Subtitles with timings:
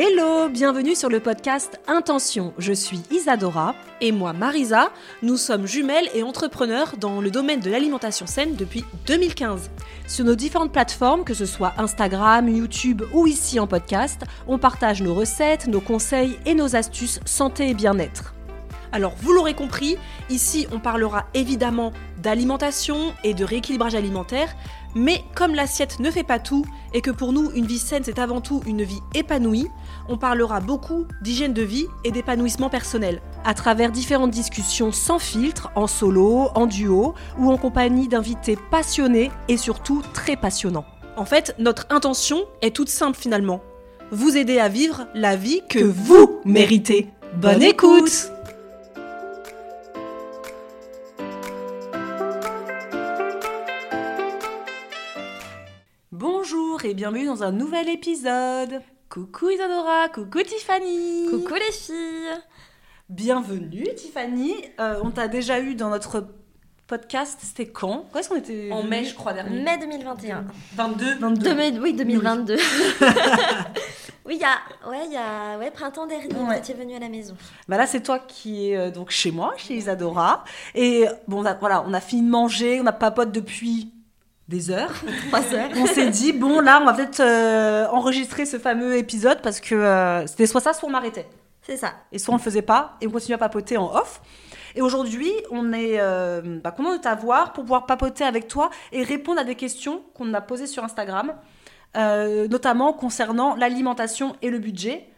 [0.00, 2.54] Hello, bienvenue sur le podcast Intention.
[2.56, 3.74] Je suis Isadora.
[4.00, 4.92] Et moi, Marisa.
[5.22, 9.72] Nous sommes jumelles et entrepreneurs dans le domaine de l'alimentation saine depuis 2015.
[10.06, 15.02] Sur nos différentes plateformes, que ce soit Instagram, YouTube ou ici en podcast, on partage
[15.02, 18.34] nos recettes, nos conseils et nos astuces santé et bien-être.
[18.92, 19.96] Alors, vous l'aurez compris,
[20.30, 24.54] ici on parlera évidemment d'alimentation et de rééquilibrage alimentaire,
[24.94, 28.18] mais comme l'assiette ne fait pas tout et que pour nous une vie saine c'est
[28.18, 29.68] avant tout une vie épanouie,
[30.08, 35.70] on parlera beaucoup d'hygiène de vie et d'épanouissement personnel à travers différentes discussions sans filtre,
[35.74, 40.86] en solo, en duo ou en compagnie d'invités passionnés et surtout très passionnants.
[41.16, 43.60] En fait, notre intention est toute simple finalement.
[44.10, 47.08] Vous aider à vivre la vie que vous méritez.
[47.36, 48.32] Bonne écoute
[56.10, 58.80] Bonjour et bienvenue dans un nouvel épisode.
[59.08, 61.28] Coucou Isadora, coucou Tiffany.
[61.30, 62.28] Coucou les filles
[63.08, 64.52] Bienvenue Tiffany.
[64.80, 66.26] Euh, on t'a déjà eu dans notre
[66.86, 68.06] podcast, c'était quand?
[68.12, 69.62] Quand est-ce qu'on était En mai, je crois, dernier.
[69.62, 70.44] Mai 2021.
[70.74, 71.42] 22 22.
[71.54, 72.56] 2000 oui, 2022.
[74.26, 76.58] oui, il y a, ouais, il y a ouais, printemps dernier, vous Ouais.
[76.58, 77.34] étiez venu à la maison.
[77.66, 80.44] Bah là, c'est toi qui es euh, donc chez moi, chez Isadora.
[80.74, 83.90] Et bon, on a- voilà, on a fini de manger, on a papote depuis
[84.48, 84.92] des heures.
[85.28, 85.70] Trois heures.
[85.76, 89.74] on s'est dit, bon, là, on va peut-être euh, enregistrer ce fameux épisode parce que
[89.74, 91.26] euh, c'était soit ça, soit on arrêtait.
[91.62, 91.92] C'est ça.
[92.12, 94.22] Et soit on le faisait pas et on continuait à papoter en off.
[94.74, 99.02] Et aujourd'hui, on est euh, bah, content de t'avoir pour pouvoir papoter avec toi et
[99.02, 101.34] répondre à des questions qu'on a posées sur Instagram,
[101.96, 105.08] euh, notamment concernant l'alimentation et le budget.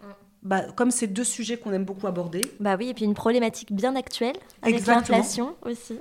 [0.43, 2.41] Bah, comme c'est deux sujets qu'on aime beaucoup aborder.
[2.61, 5.99] Bah oui, et puis une problématique bien actuelle avec l'inflation aussi.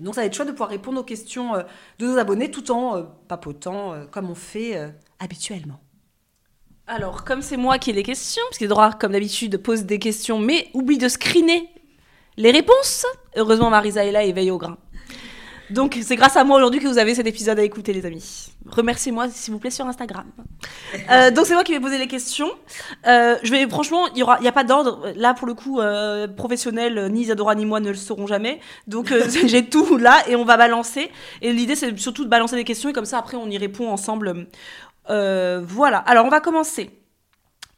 [0.00, 1.62] Donc ça va être chouette de pouvoir répondre aux questions euh,
[1.98, 5.80] de nos abonnés tout en euh, papotant euh, comme on fait habituellement.
[6.86, 10.40] Alors, comme c'est moi qui ai les questions, parce qu'Edouard, comme d'habitude, pose des questions,
[10.40, 11.68] mais oublie de screener
[12.36, 13.06] les réponses.
[13.36, 14.76] Heureusement, Marisa est là et veille au grain.
[15.70, 18.52] Donc, c'est grâce à moi aujourd'hui que vous avez cet épisode à écouter, les amis.
[18.66, 20.26] Remerciez-moi, s'il vous plaît, sur Instagram.
[21.08, 22.50] Euh, donc, c'est moi qui vais poser les questions.
[23.06, 25.12] Euh, je vais, franchement, il n'y a, il y a pas d'ordre.
[25.14, 28.60] Là, pour le coup, euh, professionnel, ni Isadora ni moi ne le sauront jamais.
[28.86, 31.10] Donc, euh, j'ai tout là et on va balancer.
[31.42, 33.88] Et l'idée, c'est surtout de balancer des questions et comme ça, après, on y répond
[33.88, 34.48] ensemble.
[35.10, 35.98] Euh, voilà.
[35.98, 36.90] Alors, on va commencer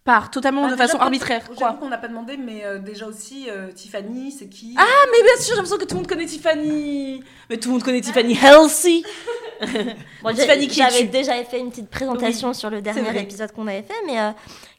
[0.04, 1.48] par totalement de façon arbitraire.
[1.56, 4.74] Quoi qu'on n'a pas demandé, mais euh, déjà aussi, euh, Tiffany, c'est qui?
[4.76, 7.22] Ah, mais bien sûr, j'ai l'impression que tout le monde connaît Tiffany.
[7.48, 9.04] Mais tout le monde connaît Tiffany Healthy.
[10.24, 13.84] Bon, Tiffany, qui J'avais déjà fait une petite présentation sur le dernier épisode qu'on avait
[13.84, 14.32] fait, mais euh,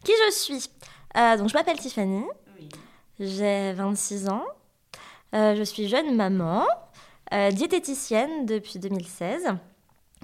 [0.03, 0.69] qui je suis?
[1.15, 2.23] Donc, je m'appelle Tiffany,
[3.17, 4.43] j'ai 26 ans,
[5.31, 6.65] je suis jeune maman,
[7.51, 9.53] diététicienne depuis 2016.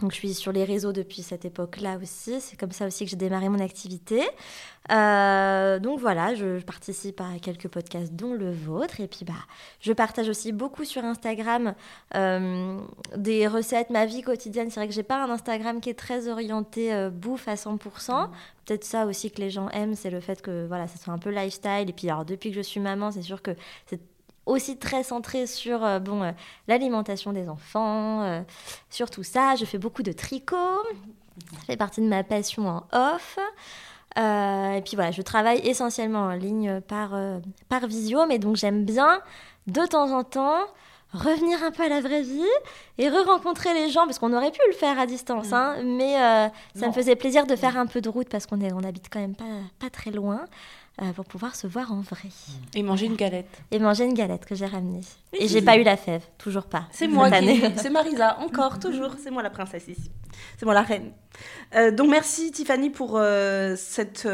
[0.02, 2.40] Donc, je suis sur les réseaux depuis cette époque-là aussi.
[2.40, 4.24] C'est comme ça aussi que j'ai démarré mon activité.
[4.92, 9.02] Euh, donc voilà, je, participe à quelques podcasts, dont le vôtre.
[9.02, 9.34] Et puis, bah,
[9.82, 11.74] je partage aussi beaucoup sur Instagram
[12.16, 12.80] euh,
[13.16, 14.70] des recettes, ma vie quotidienne.
[14.70, 18.30] C'est vrai que j'ai pas un Instagram qui est très orienté euh, bouffe à 100%.
[18.66, 21.20] Peut-être ça aussi que les gens aiment, c'est le fait que voilà, ça soit un
[21.20, 21.90] peu lifestyle.
[21.90, 23.52] Et puis, alors, depuis que je suis maman, c'est sûr que
[23.88, 24.00] c'est
[24.45, 26.31] aussi très centré sur euh, bon, euh,
[26.67, 28.41] l'alimentation des enfants, euh,
[28.89, 29.55] sur tout ça.
[29.55, 30.83] Je fais beaucoup de tricot.
[31.53, 33.38] Ça fait partie de ma passion en off.
[34.17, 37.11] Euh, et puis voilà, je travaille essentiellement en ligne par,
[37.69, 39.21] par visio, mais donc j'aime bien
[39.68, 40.65] de temps en temps
[41.13, 42.44] revenir un peu à la vraie vie
[42.97, 46.47] et re-rencontrer les gens, parce qu'on aurait pu le faire à distance, hein, mais euh,
[46.75, 49.19] ça me faisait plaisir de faire un peu de route parce qu'on on habite quand
[49.19, 49.45] même pas,
[49.80, 50.45] pas très loin
[51.01, 52.27] euh, pour pouvoir se voir en vrai
[52.75, 53.50] Et manger une galette.
[53.71, 55.01] et manger une galette que j'ai ramenée.
[55.33, 56.83] Et j'ai pas eu la fève, toujours pas.
[56.91, 57.62] C'est moi qui.
[57.77, 59.12] C'est Marisa, encore, toujours.
[59.24, 60.12] C'est moi la princesse ici.
[60.57, 61.12] C'est moi la reine.
[61.75, 64.27] Euh, donc merci Tiffany pour euh, cette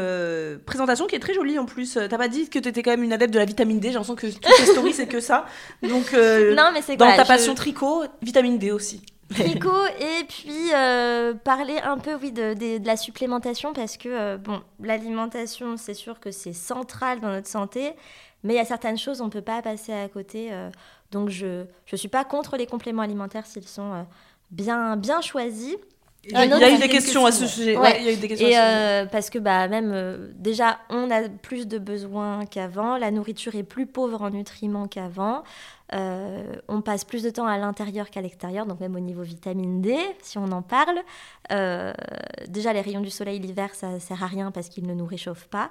[0.66, 1.94] présentation qui est très jolie en plus.
[2.08, 3.88] T'as pas dit que t'étais quand même une adepte de la vitamine D.
[3.88, 5.46] J'ai l'impression que toutes tes stories c'est que ça.
[5.82, 6.12] Donc
[6.56, 9.02] Non, mais c'est dans ta je- passion tricot, vitamine D aussi.
[9.28, 14.62] Tricot et puis euh, parler un peu oui de, la supplémentation parce que euh, bon
[14.80, 17.94] l'alimentation c'est sûr que c'est central dans notre santé
[18.44, 20.52] Mais il y a certaines choses, on ne peut pas passer à côté.
[20.52, 20.70] euh,
[21.12, 24.06] donc, je ne suis pas contre les compléments alimentaires s'ils sont
[24.50, 25.76] bien, bien choisis.
[26.28, 27.74] Il y a eu des questions à ce sujet.
[27.74, 32.96] Et euh, parce que bah, même euh, déjà, on a plus de besoins qu'avant.
[32.96, 35.42] La nourriture est plus pauvre en nutriments qu'avant.
[35.94, 39.80] Euh, on passe plus de temps à l'intérieur qu'à l'extérieur, donc même au niveau vitamine
[39.80, 40.98] D, si on en parle.
[41.52, 41.92] Euh,
[42.48, 45.48] déjà, les rayons du soleil l'hiver, ça sert à rien parce qu'ils ne nous réchauffent
[45.48, 45.70] pas.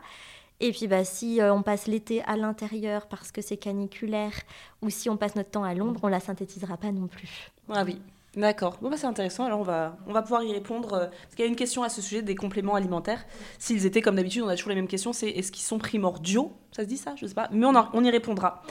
[0.61, 4.33] Et puis, bah, si euh, on passe l'été à l'intérieur parce que c'est caniculaire,
[4.81, 7.51] ou si on passe notre temps à l'ombre, on la synthétisera pas non plus.
[7.69, 7.99] Ah oui,
[8.35, 8.77] d'accord.
[8.81, 9.45] Bon, bah, c'est intéressant.
[9.45, 10.93] Alors, on va, on va pouvoir y répondre.
[10.93, 13.25] euh, Parce qu'il y a une question à ce sujet des compléments alimentaires.
[13.59, 16.51] S'ils étaient, comme d'habitude, on a toujours les mêmes questions c'est est-ce qu'ils sont primordiaux?
[16.71, 17.13] Ça se dit ça?
[17.15, 17.47] Je sais pas.
[17.53, 18.61] Mais on, on y répondra.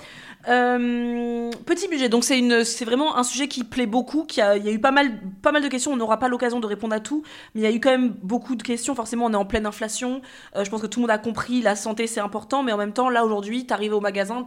[0.48, 2.10] Euh, petit budget.
[2.10, 4.26] Donc, c'est une- c'est vraiment un sujet qui plaît beaucoup.
[4.30, 5.92] Il y a eu pas mal, pas mal de questions.
[5.92, 7.22] On n'aura pas l'occasion de répondre à tout.
[7.54, 8.94] Mais il y a eu quand même beaucoup de questions.
[8.94, 10.20] Forcément, on est en pleine inflation.
[10.56, 11.62] Euh, je pense que tout le monde a compris.
[11.62, 12.62] La santé, c'est important.
[12.62, 14.44] Mais en même temps, là, aujourd'hui, t'arrives au magasin.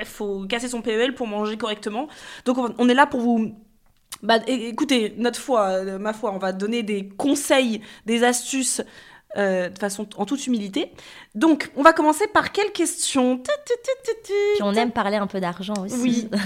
[0.00, 2.08] Il faut casser son PEL pour manger correctement.
[2.46, 3.52] Donc, on on est là pour vous
[4.22, 8.82] bah, écoutez, notre foi, euh, ma foi, on va donner des conseils, des astuces
[9.36, 10.90] euh, de façon en toute humilité.
[11.34, 13.38] Donc, on va commencer par quelle question.
[13.38, 15.96] Puis on aime parler un peu d'argent aussi.
[16.00, 16.28] Oui.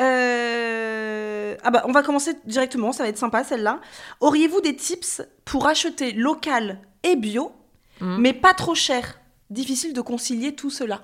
[0.00, 3.80] Euh, Ah bah, on va commencer directement, ça va être sympa celle-là.
[4.20, 7.52] Auriez-vous des tips pour acheter local et bio,
[8.00, 8.16] Mm.
[8.20, 9.18] mais pas trop cher?
[9.50, 11.02] Difficile de concilier tout cela.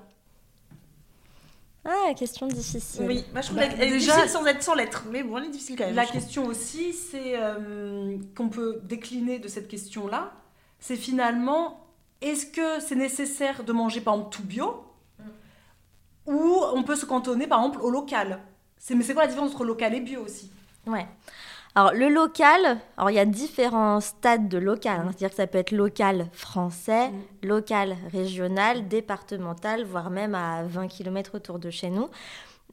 [1.84, 3.04] Ah, question difficile.
[3.06, 5.36] Oui, moi je trouve Bah, qu'elle est déjà- difficile sans être sans lettres, mais bon,
[5.38, 5.94] elle est difficile quand même.
[5.94, 10.32] La question aussi, c'est euh, qu'on peut décliner de cette question-là,
[10.80, 11.86] c'est finalement,
[12.22, 14.84] est-ce que c'est nécessaire de manger par exemple tout bio
[16.26, 18.40] Ou on peut se cantonner par exemple au local?
[18.78, 20.50] C'est, Mais c'est quoi la différence entre local et bio aussi?
[20.86, 21.06] Ouais.
[21.76, 25.00] Alors, le local, alors il y a différents stades de local.
[25.00, 25.04] hein.
[25.08, 27.10] C'est-à-dire que ça peut être local français,
[27.42, 32.08] local régional, départemental, voire même à 20 km autour de chez nous.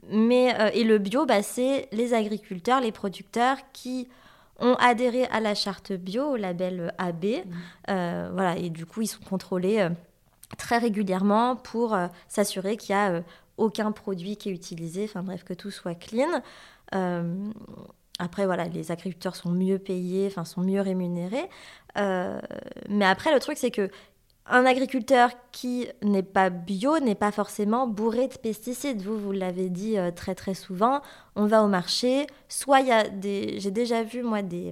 [0.09, 4.07] Mais, euh, et le bio, bah, c'est les agriculteurs, les producteurs qui
[4.59, 7.25] ont adhéré à la charte bio, au label AB.
[7.89, 9.89] Euh, voilà, et du coup, ils sont contrôlés euh,
[10.59, 13.23] très régulièrement pour s'assurer qu'il n'y a
[13.57, 16.41] aucun produit qui est utilisé, enfin bref, que tout soit clean.
[18.21, 21.49] Après, voilà, les agriculteurs sont mieux payés, enfin, sont mieux rémunérés.
[21.97, 22.39] Euh,
[22.87, 23.89] mais après, le truc, c'est que
[24.45, 29.01] un agriculteur qui n'est pas bio n'est pas forcément bourré de pesticides.
[29.01, 31.01] Vous, vous l'avez dit euh, très très souvent.
[31.35, 33.59] On va au marché, soit il y a des...
[33.59, 34.71] J'ai déjà vu, moi, des,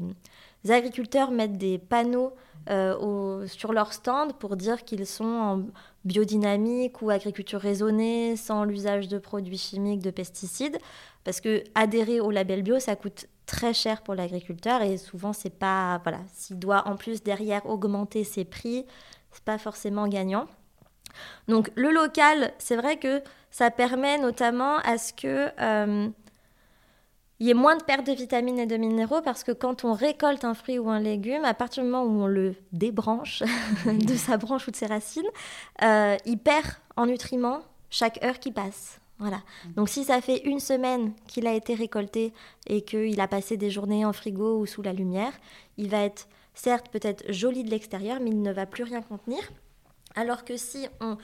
[0.70, 2.34] agriculteurs mettre des panneaux
[2.70, 5.64] euh, sur leur stand pour dire qu'ils sont en
[6.06, 10.78] biodynamique ou agriculture raisonnée, sans l'usage de produits chimiques, de pesticides.
[11.24, 15.50] Parce que adhérer au label bio, ça coûte très cher pour l'agriculteur et souvent c'est
[15.50, 18.86] pas voilà, s'il doit en plus derrière augmenter ses prix,
[19.32, 20.46] c'est pas forcément gagnant.
[21.48, 26.10] Donc le local, c'est vrai que ça permet notamment à ce que euh,
[27.40, 29.94] il y ait moins de perte de vitamines et de minéraux parce que quand on
[29.94, 33.42] récolte un fruit ou un légume, à partir du moment où on le débranche
[33.86, 35.30] de sa branche ou de ses racines,
[35.82, 36.68] euh, il perd
[36.98, 39.00] en nutriments chaque heure qui passe.
[39.20, 39.42] Voilà.
[39.76, 42.34] Donc si ça fait une semaine qu'il a été récolté
[42.68, 45.34] et qu'il a passé des journées en frigo ou sous la lumière,
[45.78, 49.42] il va être certes peut-être joli de l'extérieur, mais il ne va plus rien contenir.
[50.16, 51.18] Alors que si on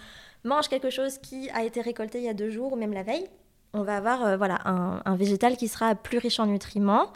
[0.44, 3.04] mange quelque chose qui a été récolté il y a deux jours ou même la
[3.04, 3.28] veille,
[3.74, 7.12] on va avoir euh, voilà, un, un végétal qui sera plus riche en nutriments.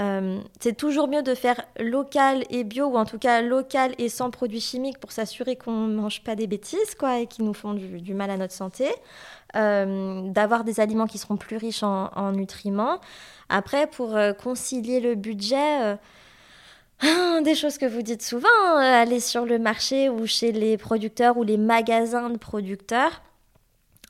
[0.00, 4.08] Euh, c'est toujours mieux de faire local et bio, ou en tout cas local et
[4.08, 7.54] sans produits chimiques pour s'assurer qu'on ne mange pas des bêtises quoi, et qui nous
[7.54, 8.88] font du, mal à notre santé.
[9.56, 13.00] Euh, D'avoir des aliments qui seront plus riches en, en nutriments.
[13.48, 15.96] Après, pour euh, concilier le budget,
[17.02, 20.76] euh, des choses que vous dites souvent, hein, aller sur le marché ou chez les
[20.76, 23.22] producteurs ou les magasins de producteurs.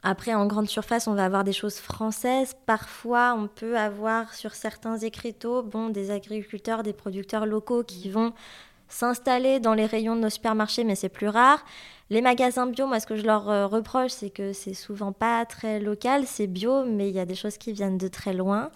[0.07, 2.55] Après, en grande surface, on va avoir des choses françaises.
[2.67, 8.35] Parfois, on peut avoir sur certains écriteaux bon, des agriculteurs, des producteurs locaux qui vont
[8.87, 11.65] s'installer dans les rayons de nos supermarchés, mais c'est plus rare.
[12.11, 15.47] Les magasins bio, moi, ce que je leur euh, reproche, c'est que c'est souvent pas
[15.47, 18.71] très local, c'est bio, mais il y a des choses qui viennent de très loin.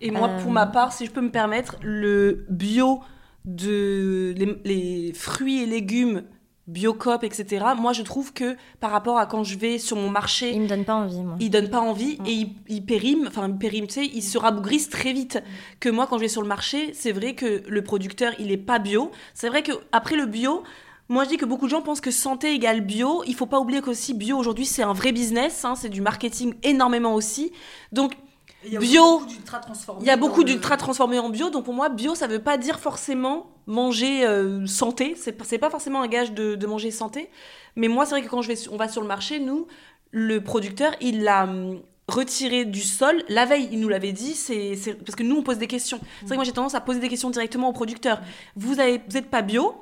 [0.00, 3.00] Et moi, Euh, pour ma part, si je peux me permettre, le bio
[3.44, 6.22] de les, les fruits et légumes
[6.70, 7.64] Biocop, etc.
[7.76, 10.68] Moi, je trouve que par rapport à quand je vais sur mon marché, Il me
[10.68, 11.36] donne pas envie, moi.
[11.40, 12.26] il donne pas envie Mm.
[12.26, 15.42] et il, il périme, enfin il périme, tu sais, il se rabougrisse très vite.
[15.80, 18.56] Que moi, quand je vais sur le marché, c'est vrai que le producteur, il est
[18.56, 19.10] pas bio.
[19.34, 20.62] C'est vrai que après le bio,
[21.08, 23.22] moi je dis que beaucoup de gens pensent que santé égale bio.
[23.26, 26.54] Il faut pas oublier qu'aussi bio aujourd'hui c'est un vrai business, hein, c'est du marketing
[26.62, 27.50] énormément aussi.
[27.90, 28.12] Donc
[28.64, 29.02] Il y a Bio.
[29.02, 30.02] aussi beaucoup d'ultra transformés.
[30.02, 32.58] il y a beaucoup d'ultra transformés en bio, donc pour moi, bio, ça veut pas
[32.58, 35.14] dire forcément manger euh, santé.
[35.16, 37.30] C'est pas, pas forcément un gage de, de manger santé.
[37.76, 39.66] Mais moi, c'est vrai que quand je vais, on va sur le marché, nous,
[40.10, 43.22] le producteur, il l'a hum, retiré du sol.
[43.28, 46.00] La veille, il nous l'avait dit, c'est parce que nous, on pose des questions.
[46.20, 48.20] C'est vrai que moi, j'ai tendance à poser des questions directement au producteur.
[48.56, 49.74] Vous avez, vous êtes pas bio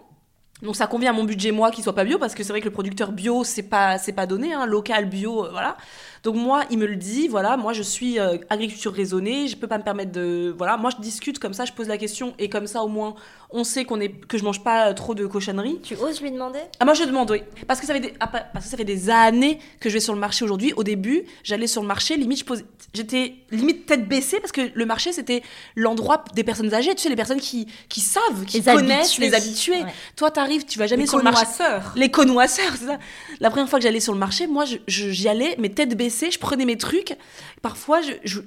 [0.63, 2.61] donc ça convient à mon budget moi qu'il soit pas bio parce que c'est vrai
[2.61, 5.77] que le producteur bio c'est pas c'est pas donné hein, local bio euh, voilà
[6.23, 9.67] donc moi il me le dit voilà moi je suis euh, agriculture raisonnée je peux
[9.67, 12.49] pas me permettre de voilà moi je discute comme ça je pose la question et
[12.49, 13.15] comme ça au moins
[13.51, 16.31] on sait qu'on est que je mange pas euh, trop de cochonneries Tu oses lui
[16.31, 16.59] demander?
[16.81, 18.85] Ah moi je demande oui parce que ça fait des ah, parce que ça fait
[18.85, 22.17] des années que je vais sur le marché aujourd'hui au début j'allais sur le marché
[22.17, 25.43] limite je posais j'étais limite tête baissée parce que le marché c'était
[25.77, 29.27] l'endroit des personnes âgées tu sais les personnes qui qui savent qui Les connaissent habitués.
[29.29, 29.93] les habitués Ouais.
[30.17, 31.93] toi t'arrives tu vas jamais Les sur le marché connoisseurs.
[31.97, 32.99] les connoisseurs, c'est ça.
[33.41, 36.65] La première fois que j'allais sur le marché, moi, j'y allais, mes têtes je prenais
[36.65, 37.17] mes trucs.
[37.63, 38.01] Parfois,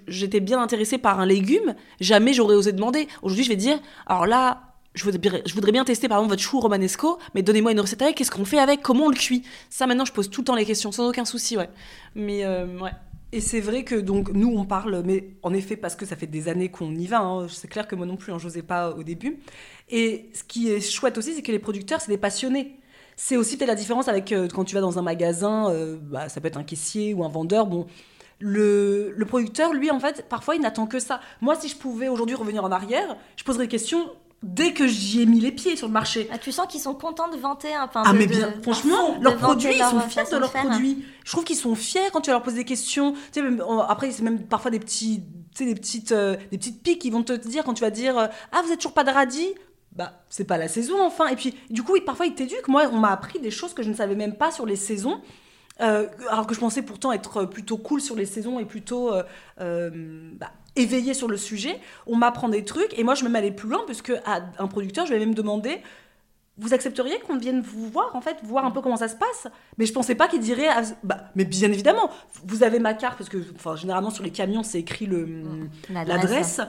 [0.08, 3.08] j'étais bien intéressée par un légume, jamais j'aurais osé demander.
[3.22, 4.64] Aujourd'hui, je vais dire, alors là,
[4.94, 7.80] je voudrais, bien- je voudrais bien tester par exemple votre chou romanesco, mais donnez-moi une
[7.80, 9.44] recette avec, qu'est-ce qu'on fait avec, comment on le cuit?
[9.70, 11.70] Ça, maintenant, je pose tout le temps les questions, sans aucun souci, ouais.
[12.16, 12.92] Mais euh, ouais.
[13.34, 16.28] Et c'est vrai que donc nous on parle, mais en effet parce que ça fait
[16.28, 17.22] des années qu'on y va.
[17.22, 17.48] hein.
[17.48, 19.40] C'est clair que moi non plus, hein, j'osais pas au début.
[19.90, 22.76] Et ce qui est chouette aussi, c'est que les producteurs, c'est des passionnés.
[23.24, 26.28] C'est aussi peut-être la différence avec euh, quand tu vas dans un magasin, euh, bah,
[26.28, 27.68] ça peut être un caissier ou un vendeur.
[27.68, 27.86] Bon,
[28.40, 31.20] le, le producteur, lui, en fait, parfois, il n'attend que ça.
[31.40, 34.10] Moi, si je pouvais aujourd'hui revenir en arrière, je poserais des questions
[34.42, 36.28] dès que j'y ai mis les pieds sur le marché.
[36.34, 38.54] Ah, Tu sens qu'ils sont contents de vanter un enfin, Ah de- mais de- bien,
[38.64, 40.66] franchement, de leurs produits, ils sont fiers façon de leurs faire.
[40.68, 41.06] produits.
[41.24, 43.12] Je trouve qu'ils sont fiers quand tu leur poses des questions.
[43.14, 45.22] Tu sais, même, après, c'est même parfois des petits,
[45.54, 47.92] tu sais, des petites, euh, des petites piques qui vont te dire quand tu vas
[47.92, 49.54] dire, euh, ah vous êtes toujours pas de radis?
[49.94, 51.28] Bah, c'est pas la saison enfin.
[51.28, 52.68] Et puis, du coup, parfois ils t'éduquent.
[52.68, 55.22] Moi, on m'a appris des choses que je ne savais même pas sur les saisons.
[55.80, 59.24] Euh, alors que je pensais pourtant être plutôt cool sur les saisons et plutôt euh,
[59.62, 59.90] euh,
[60.34, 61.80] bah, éveillée sur le sujet.
[62.06, 64.68] On m'apprend des trucs et moi je me mets aller plus loin puisque à un
[64.68, 65.82] producteur je vais même demander
[66.58, 69.48] vous accepteriez qu'on vienne vous voir en fait, voir un peu comment ça se passe?
[69.78, 72.12] Mais je pensais pas qu'il dirait ah, bah, mais bien évidemment,
[72.46, 75.44] vous avez ma carte parce que enfin généralement sur les camions c'est écrit le
[75.90, 76.62] l'adresse.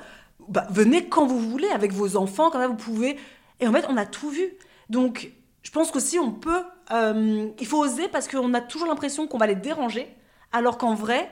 [0.48, 3.16] Bah, venez quand vous voulez avec vos enfants, quand vous pouvez.
[3.60, 4.54] Et en fait, on a tout vu.
[4.90, 5.32] Donc,
[5.62, 6.62] je pense qu'aussi on peut.
[6.92, 10.06] euh, il faut oser parce qu'on a toujours l'impression qu'on va les déranger,
[10.52, 11.30] alors qu'en vrai,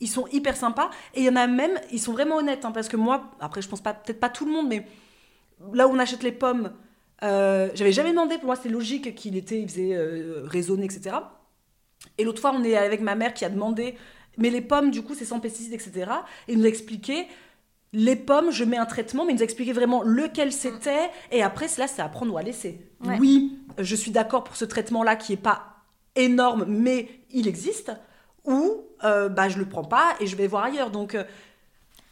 [0.00, 0.90] ils sont hyper sympas.
[1.14, 2.64] Et il y en a même, ils sont vraiment honnêtes.
[2.64, 4.86] hein, parce que moi, après, je pense pas, peut-être pas tout le monde, mais
[5.74, 6.72] là où on achète les pommes,
[7.22, 8.36] euh, j'avais jamais demandé.
[8.36, 11.16] Pour moi, c'était logique qu'il était, il faisait euh, raisonner, etc.
[12.18, 13.96] Et l'autre fois, on est avec ma mère qui a demandé,
[14.38, 16.10] mais les pommes, du coup, c'est sans pesticides, etc.
[16.48, 17.26] Et il nous a expliqué,
[17.92, 21.10] les pommes, je mets un traitement, mais il nous a expliqué vraiment lequel c'était.
[21.30, 22.80] Et après, là, c'est à prendre ou à laisser.
[23.04, 23.16] Ouais.
[23.20, 25.66] Oui, je suis d'accord pour ce traitement-là qui est pas
[26.16, 27.92] énorme, mais il existe.
[28.44, 30.90] Ou, euh, bah, je le prends pas et je vais voir ailleurs.
[30.90, 31.24] Donc, euh,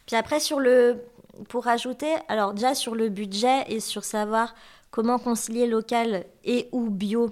[0.05, 1.01] Puis après, sur le.
[1.49, 4.53] Pour rajouter, alors déjà sur le budget et sur savoir
[4.91, 7.31] comment concilier local et ou bio,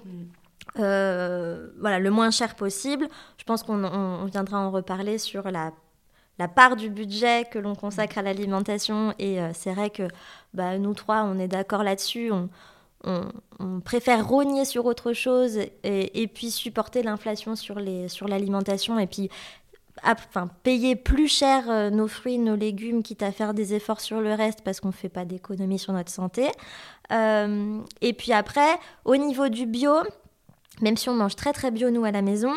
[0.78, 3.08] euh, voilà, le moins cher possible.
[3.38, 5.72] Je pense qu'on on- on viendra en reparler sur la,
[6.40, 9.14] la part du budget que l'on consacre à l'alimentation.
[9.18, 10.08] Et euh, c'est vrai que
[10.54, 12.32] bah, nous trois, on est d'accord là-dessus.
[12.32, 12.48] On,
[13.84, 19.30] préfère rogner sur autre chose et, puis supporter l'inflation sur les- sur l'alimentation et puis
[20.04, 24.20] enfin, payer plus cher euh, nos fruits, nos légumes, quitte à faire des efforts sur
[24.20, 26.48] le reste parce qu'on ne fait pas d'économie sur notre santé.
[27.10, 29.94] Euh, et puis après, au niveau du bio,
[30.82, 32.52] même si on mange très très bio nous à la maison,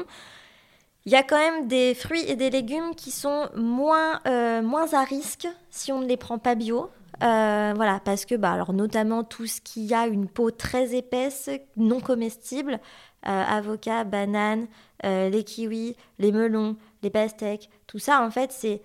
[1.05, 4.93] il y a quand même des fruits et des légumes qui sont moins, euh, moins
[4.93, 6.89] à risque si on ne les prend pas bio.
[7.21, 11.49] Euh, voilà, parce que, bah, alors notamment tout ce qui a une peau très épaisse,
[11.77, 12.79] non comestible,
[13.27, 14.67] euh, avocat, banane,
[15.05, 18.81] euh, les kiwis, les melons, les pastèques, tout ça, en fait, c'est.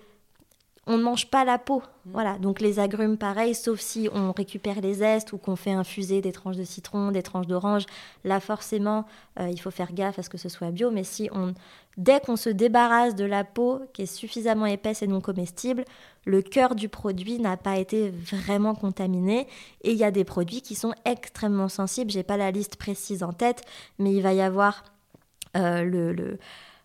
[0.91, 1.83] On ne mange pas la peau.
[2.07, 6.23] Voilà, donc les agrumes, pareil, sauf si on récupère les zestes ou qu'on fait infuser
[6.23, 7.85] des tranches de citron, des tranches d'orange.
[8.25, 9.05] Là, forcément,
[9.39, 10.91] euh, il faut faire gaffe à ce que ce soit bio.
[10.91, 11.53] Mais si on,
[11.99, 15.85] dès qu'on se débarrasse de la peau qui est suffisamment épaisse et non comestible,
[16.25, 19.47] le cœur du produit n'a pas été vraiment contaminé.
[19.83, 22.11] Et il y a des produits qui sont extrêmement sensibles.
[22.11, 23.63] J'ai pas la liste précise en tête,
[23.99, 24.85] mais il va y avoir
[25.55, 26.39] euh, le, le-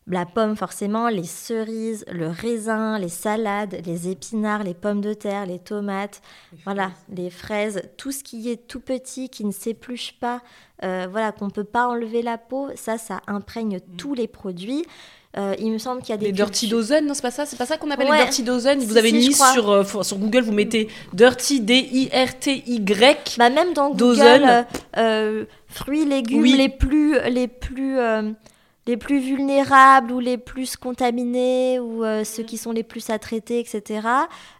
[0.08, 5.46] la pomme forcément, les cerises, le raisin, les salades, les épinards, les pommes de terre,
[5.46, 6.22] les tomates,
[6.66, 10.42] voilà, les fraises, tout ce qui est tout petit, qui ne s'épluche pas,
[10.84, 14.84] euh, voilà, qu'on peut pas enlever la peau, ça, ça imprègne tous les produits.
[15.36, 17.48] Euh, il me semble qu'il y a des Les dirty dozen, non, c'est pas ça
[17.48, 18.18] C'est pas ça qu'on appelle Ouais.
[18.18, 21.60] les dirty dozen Vous Si, avez si, mis sur, euh, sur Google, vous mettez dirty,
[21.62, 23.38] D-I-R-T-Y.
[23.40, 24.66] Bah même dans Google,
[25.68, 26.54] fruits, légumes Oui.
[26.58, 27.98] les plus, les plus,
[28.86, 33.20] les plus vulnérables ou les plus contaminés ou euh, ceux qui sont les plus à
[33.20, 34.08] traiter, etc.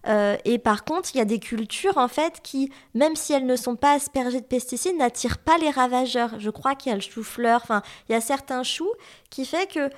[0.08, 3.46] Euh, et par contre, il y a des cultures en fait qui, même si elles
[3.46, 6.40] ne sont pas aspergées de pesticides, n'attirent pas les ravageurs.
[6.40, 7.62] Je crois qu'il y a le chou-fleur.
[7.64, 8.92] Enfin, il y a certains choux
[9.30, 9.90] qui fait que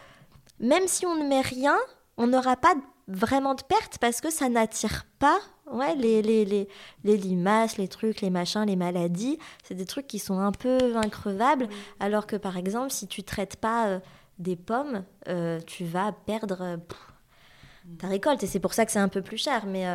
[0.60, 1.78] même si on ne met rien,
[2.18, 2.76] on n'aura pas
[3.08, 5.40] vraiment de perte parce que ça n'attire pas
[5.72, 6.68] ouais, les, les, les,
[7.04, 9.38] les limaces, les trucs, les machins, les maladies.
[9.64, 11.68] C'est des trucs qui sont un peu increvables.
[12.00, 14.00] Alors que par exemple, si tu traites pas euh,
[14.40, 18.44] des pommes, euh, tu vas perdre euh, pff, ta récolte.
[18.44, 19.66] Et c'est pour ça que c'est un peu plus cher.
[19.66, 19.86] Mais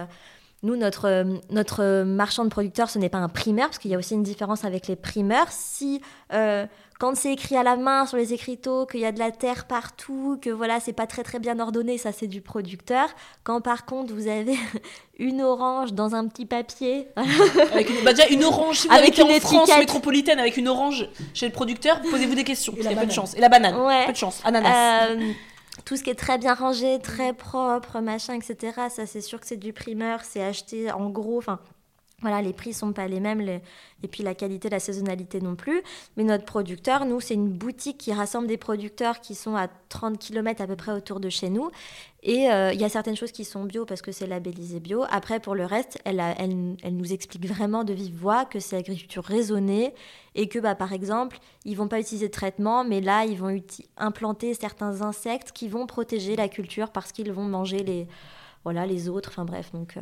[0.62, 3.98] nous, notre, notre marchand de producteurs, ce n'est pas un primeur, parce qu'il y a
[3.98, 5.50] aussi une différence avec les primeurs.
[5.50, 6.00] Si,
[7.00, 9.66] quand c'est écrit à la main sur les écriteaux, qu'il y a de la terre
[9.66, 13.08] partout, que voilà, c'est pas très très bien ordonné, ça c'est du producteur.
[13.42, 14.54] Quand par contre, vous avez
[15.18, 17.08] une orange dans un petit papier,
[17.72, 20.58] Avec une, bah déjà, une orange, si vous Avec habitez une en France métropolitaine avec
[20.58, 22.74] une orange chez le producteur, posez-vous des questions.
[22.76, 23.34] Il y a peu de chance.
[23.34, 24.04] Et la banane, Ouais.
[24.04, 24.42] peu de chance.
[24.44, 25.08] Ananas.
[25.08, 25.32] Euh,
[25.86, 28.72] tout ce qui est très bien rangé, très propre, machin, etc.
[28.90, 31.38] Ça, c'est sûr que c'est du primeur, c'est acheté en gros.
[31.38, 31.60] Enfin,
[32.20, 35.82] voilà, les prix sont pas les mêmes, et puis la qualité, la saisonnalité non plus.
[36.16, 40.18] Mais notre producteur, nous, c'est une boutique qui rassemble des producteurs qui sont à 30
[40.18, 41.70] km à peu près autour de chez nous.
[42.22, 45.04] Et euh, il y a certaines choses qui sont bio parce que c'est labellisé bio.
[45.10, 48.76] Après, pour le reste, elle, elle, elle nous explique vraiment de vive voix que c'est
[48.76, 49.94] agriculture raisonnée
[50.34, 53.58] et que, bah, par exemple, ils vont pas utiliser de traitement, mais là, ils vont
[53.96, 58.06] implanter certains insectes qui vont protéger la culture parce qu'ils vont manger les,
[58.64, 59.30] voilà, les autres.
[59.30, 59.96] Enfin bref, donc.
[59.96, 60.00] euh,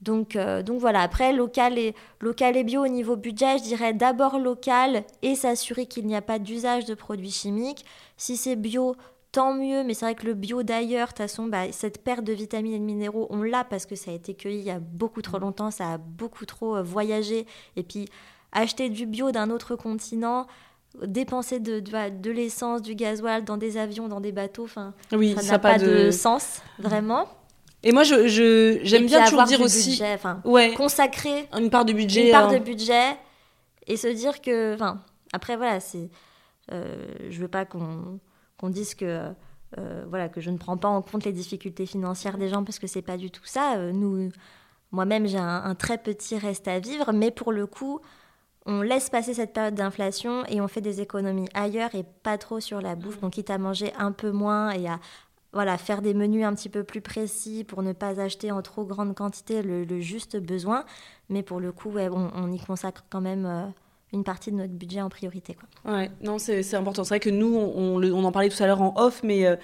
[0.00, 3.94] donc, euh, donc voilà, après, local et, local et bio au niveau budget, je dirais
[3.94, 7.84] d'abord local et s'assurer qu'il n'y a pas d'usage de produits chimiques.
[8.16, 8.96] Si c'est bio,
[9.32, 12.22] tant mieux, mais c'est vrai que le bio d'ailleurs, de toute façon, bah, cette perte
[12.24, 14.70] de vitamines et de minéraux, on l'a parce que ça a été cueilli il y
[14.70, 17.46] a beaucoup trop longtemps, ça a beaucoup trop euh, voyagé.
[17.76, 18.06] Et puis,
[18.52, 20.46] acheter du bio d'un autre continent,
[21.02, 25.34] dépenser de, de, de l'essence, du gasoil dans des avions, dans des bateaux, enfin, oui,
[25.34, 26.06] ça n'a n'a pas, pas de...
[26.06, 26.10] de.
[26.10, 27.26] sens, vraiment.
[27.84, 29.90] Et moi, je, je- j'aime bien toujours dire aussi.
[29.90, 32.26] budget, Ouais, consacrer une part de budget.
[32.26, 32.54] une part hein.
[32.54, 33.16] de budget
[33.86, 35.00] et se dire que enfin
[35.34, 36.08] après voilà c'est
[36.72, 38.18] euh, je veux pas qu'on
[38.56, 39.28] qu'on dise que
[39.76, 42.78] euh, voilà que je ne prends pas en compte les difficultés financières des gens parce
[42.78, 44.30] que c'est pas du tout ça Euh, nous
[44.90, 48.00] moi-même j'ai un, un très petit reste à vivre mais pour le coup
[48.64, 52.60] on laisse passer cette période d'inflation et on fait des économies ailleurs et pas trop
[52.60, 54.98] sur la bouffe donc quitte à manger un peu moins et à
[55.54, 58.84] voilà, faire des menus un petit peu plus précis pour ne pas acheter en trop
[58.84, 60.84] grande quantité le, juste besoin.
[61.30, 63.64] Mais pour le coup, on, y consacre quand même euh,
[64.12, 65.54] une partie de notre budget en priorité.
[65.54, 65.92] Quoi.
[65.92, 67.04] Ouais, non, c'est important.
[67.04, 69.56] C'est vrai que nous, on, on en parlait tout à l'heure en off, mais euh,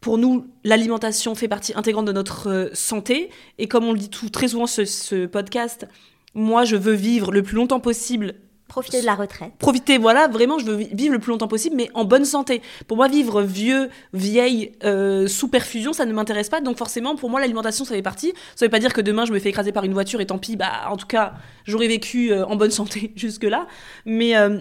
[0.00, 3.30] pour nous, l'alimentation fait partie intégrante de notre euh, santé.
[3.58, 5.88] Et comme on le dit tout, très souvent ce, ce podcast,
[6.34, 8.34] moi, je veux vivre le plus longtemps possible.
[8.74, 9.52] Profiter de la retraite.
[9.58, 12.60] Profiter, voilà, vraiment, je veux vi- vivre le plus longtemps possible, mais en bonne santé.
[12.88, 16.60] Pour moi, vivre vieux, vieille, euh, sous perfusion, ça ne m'intéresse pas.
[16.60, 18.32] Donc forcément, pour moi, l'alimentation, ça fait partie.
[18.56, 20.38] Ça veut pas dire que demain, je me fais écraser par une voiture et tant
[20.38, 21.34] pis, bah, en tout cas,
[21.64, 23.66] j'aurais vécu euh, en bonne santé jusque-là.
[24.06, 24.58] Mais euh,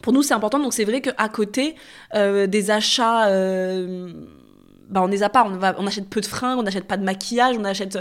[0.00, 0.58] pour nous, c'est important.
[0.58, 1.76] Donc c'est vrai qu'à côté
[2.14, 3.28] des achats,
[4.88, 5.44] bah, on les a pas.
[5.46, 7.98] On, on achète peu de fringues, on n'achète pas de maquillage, on achète.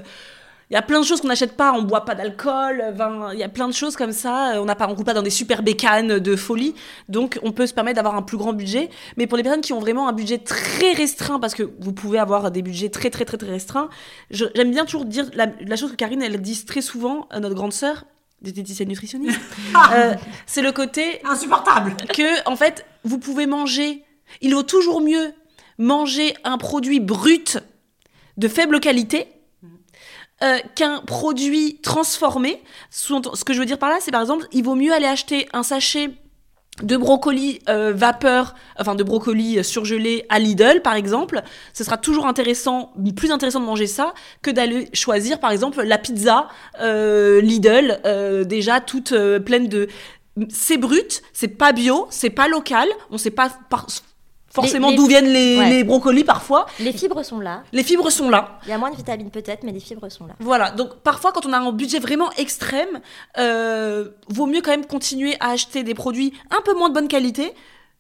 [0.71, 2.95] Il y a plein de choses qu'on n'achète pas, on boit pas d'alcool,
[3.33, 5.21] il y a plein de choses comme ça, on n'a pas, on roule pas dans
[5.21, 6.75] des super bécanes de folie,
[7.09, 8.89] donc on peut se permettre d'avoir un plus grand budget.
[9.17, 12.19] Mais pour les personnes qui ont vraiment un budget très restreint, parce que vous pouvez
[12.19, 13.89] avoir des budgets très très très très restreints,
[14.29, 17.55] j'aime bien toujours dire la, la chose que Karine elle dit très souvent à notre
[17.55, 18.05] grande sœur,
[18.41, 19.41] diététicienne nutritionniste,
[19.93, 21.97] euh, c'est le côté Insupportable.
[22.13, 24.05] que en fait vous pouvez manger
[24.39, 25.33] il vaut toujours mieux
[25.77, 27.57] manger un produit brut
[28.37, 29.27] de faible qualité
[30.43, 34.63] euh, qu'un produit transformé ce que je veux dire par là c'est par exemple il
[34.63, 36.11] vaut mieux aller acheter un sachet
[36.81, 41.41] de brocoli euh, vapeur, enfin de brocoli surgelé à Lidl par exemple,
[41.73, 45.97] ce sera toujours intéressant, plus intéressant de manger ça que d'aller choisir par exemple la
[45.97, 46.47] pizza
[46.79, 47.99] euh, Lidl
[48.47, 49.13] déjà toute
[49.45, 49.89] pleine de
[50.49, 53.87] c'est brut, c'est pas bio, c'est pas local, on sait pas par-
[54.53, 55.69] forcément d'où viennent les, Ouais.
[55.69, 56.65] les brocolis parfois.
[56.79, 57.63] Les fibres sont là.
[57.71, 58.59] Les fibres sont là.
[58.65, 60.33] Il y a moins de vitamines peut-être, mais les fibres sont là.
[60.39, 62.99] Voilà, donc parfois quand on a un budget vraiment extrême,
[63.37, 67.07] euh, vaut mieux quand même continuer à acheter des produits un peu moins de bonne
[67.07, 67.53] qualité,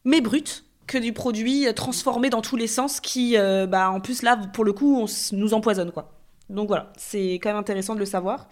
[0.03, 0.43] mais bruts,
[0.87, 4.37] que du produit euh, transformé dans tous les sens qui, euh, bah, en plus là,
[4.53, 6.11] pour le coup, on nous empoisonne quoi.
[6.49, 8.47] Donc voilà, c'est quand même intéressant de le savoir.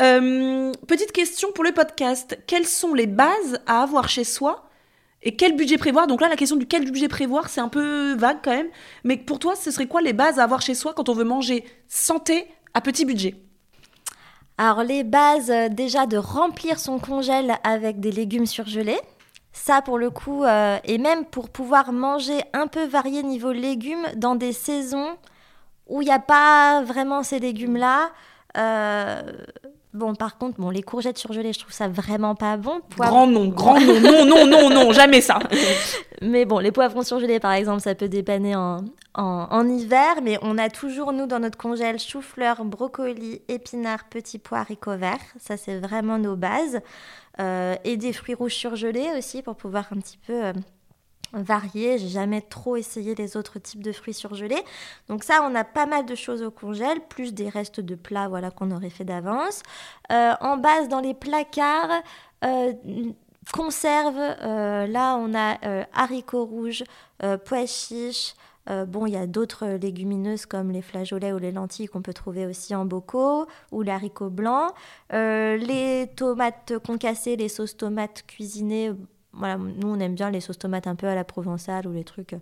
[0.00, 2.38] Euh, petite question pour le podcast.
[2.46, 4.64] Quelles sont les bases à avoir chez soi
[5.24, 6.06] et quel budget prévoir?
[6.06, 8.68] Donc là, la question du quel budget prévoir, c'est un peu vague quand même.
[9.02, 11.24] Mais pour toi, ce serait quoi les bases à avoir chez soi quand on veut
[11.24, 13.34] manger santé à petit budget?
[14.56, 19.00] Alors les bases, euh, déjà de remplir son congèle avec des légumes surgelés.
[19.52, 24.06] Ça pour le coup, euh, et même pour pouvoir manger un peu varié niveau légumes
[24.16, 25.16] dans des saisons
[25.86, 28.10] où il n'y a pas vraiment ces légumes-là.
[28.56, 29.22] euh,
[29.94, 32.80] Bon, par contre, bon, les courgettes surgelées, je trouve ça vraiment pas bon.
[32.90, 35.38] Poivre- Grand nom, grand nom, non, non, non, non, jamais ça.
[36.20, 38.78] Mais bon, les poivrons surgelés, par exemple, ça peut dépanner en,
[39.14, 40.16] en, en hiver.
[40.22, 45.18] Mais on a toujours, nous, dans notre congèle, chou-fleur, brocoli, épinards, petits pois, haricots verts.
[45.38, 46.80] Ça, c'est vraiment nos bases.
[47.40, 50.32] Euh, et des fruits rouges surgelés aussi, pour pouvoir un petit peu...
[50.46, 50.52] euh,
[51.42, 51.98] varier.
[51.98, 54.62] J'ai jamais trop essayé les autres types de fruits surgelés.
[55.08, 58.28] Donc ça, on a pas mal de choses au congèle, plus des restes de plats
[58.28, 59.62] voilà, qu'on aurait fait d'avance.
[60.12, 62.02] Euh, en base, dans les placards,
[62.44, 62.72] euh,
[63.52, 65.58] conserve, euh, là, on a
[65.92, 66.84] haricots rouges,
[67.44, 68.34] pois chiches.
[68.66, 72.46] Bon, il y a d'autres légumineuses comme les flageolets ou les lentilles qu'on peut trouver
[72.46, 74.68] aussi en bocaux, ou l'haricot blanc.
[75.10, 78.92] Les tomates concassées, les sauces tomates cuisinées.
[79.36, 82.04] Voilà, nous, on aime bien les sauces tomates un peu à la provençale ou les
[82.04, 82.38] trucs euh,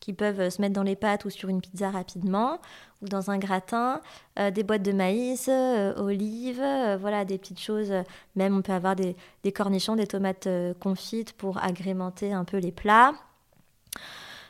[0.00, 2.60] qui peuvent euh, se mettre dans les pâtes ou sur une pizza rapidement
[3.02, 4.00] ou dans un gratin.
[4.38, 5.48] Euh, des boîtes de maïs,
[5.96, 6.64] olives,
[7.00, 7.92] voilà, des petites choses.
[8.36, 10.48] Même, on peut avoir des, des cornichons, des tomates
[10.80, 13.12] confites pour agrémenter un peu les plats.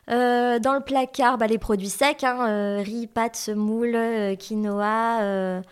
[0.09, 5.63] Dans le placard, bah, les produits secs, hein, riz, pâtes, semoule, quinoa,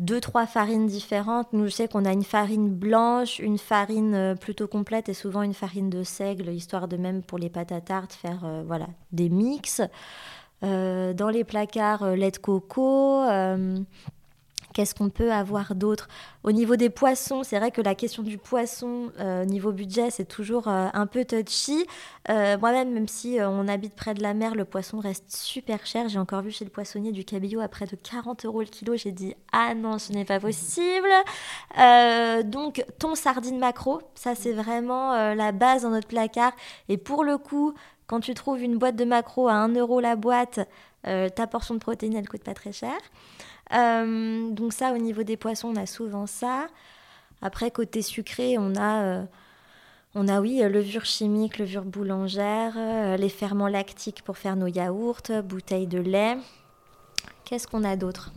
[0.00, 1.52] deux, trois farines différentes.
[1.52, 5.42] Nous, je sais qu'on a une farine blanche, une farine euh, plutôt complète et souvent
[5.42, 8.86] une farine de seigle, histoire de même pour les pâtes à tarte faire euh, voilà,
[9.12, 9.82] des mix.
[10.62, 13.22] Euh, dans les placards, lait de coco.
[14.72, 16.08] Qu'est-ce qu'on peut avoir d'autre?
[16.44, 20.26] Au niveau des poissons, c'est vrai que la question du poisson, euh, niveau budget, c'est
[20.26, 21.84] toujours euh, un peu touchy.
[22.28, 26.08] Euh, Moi-même, même si on habite près de la mer, le poisson reste super cher.
[26.08, 28.96] J'ai encore vu chez le poissonnier du cabillaud à près de 40 euros le kilo.
[28.96, 31.08] J'ai dit ah non, ce n'est pas possible.
[31.78, 36.52] Euh, donc thon, sardine, maquereau, ça c'est vraiment euh, la base dans notre placard.
[36.88, 37.74] Et pour le coup,
[38.06, 40.60] quand tu trouves une boîte de maquereau à 1 euro la boîte,
[41.02, 42.92] ta portion de protéines, elle coûte pas très cher.
[43.72, 46.66] Euh, donc ça, au niveau des poissons, on a souvent ça.
[47.42, 49.22] Après, côté sucré, on a, euh,
[50.14, 54.66] on a oui, euh, levure chimique, levure boulangère, euh, les ferments lactiques pour faire nos
[54.66, 56.36] yaourts, bouteilles de lait.
[57.44, 58.32] Qu'est-ce qu'on a d'autre?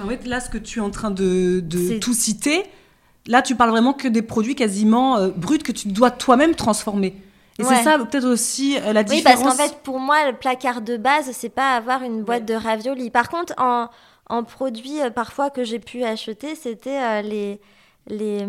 [0.00, 1.62] En fait, là, ce que tu es en train de,
[2.00, 2.64] tout citer,
[3.26, 7.14] là, tu parles vraiment que des produits quasiment bruts que tu dois toi-même transformer.
[7.58, 7.76] Et Ouais.
[7.76, 9.42] c'est ça, peut-être aussi euh, la Oui, différence.
[9.44, 12.54] parce qu'en fait, pour moi, le placard de base, c'est pas avoir une boîte de
[12.54, 13.10] raviolis.
[13.10, 13.88] Par contre, en,
[14.28, 17.60] en produits euh, parfois que j'ai pu acheter, c'était euh, les,
[18.06, 18.46] les,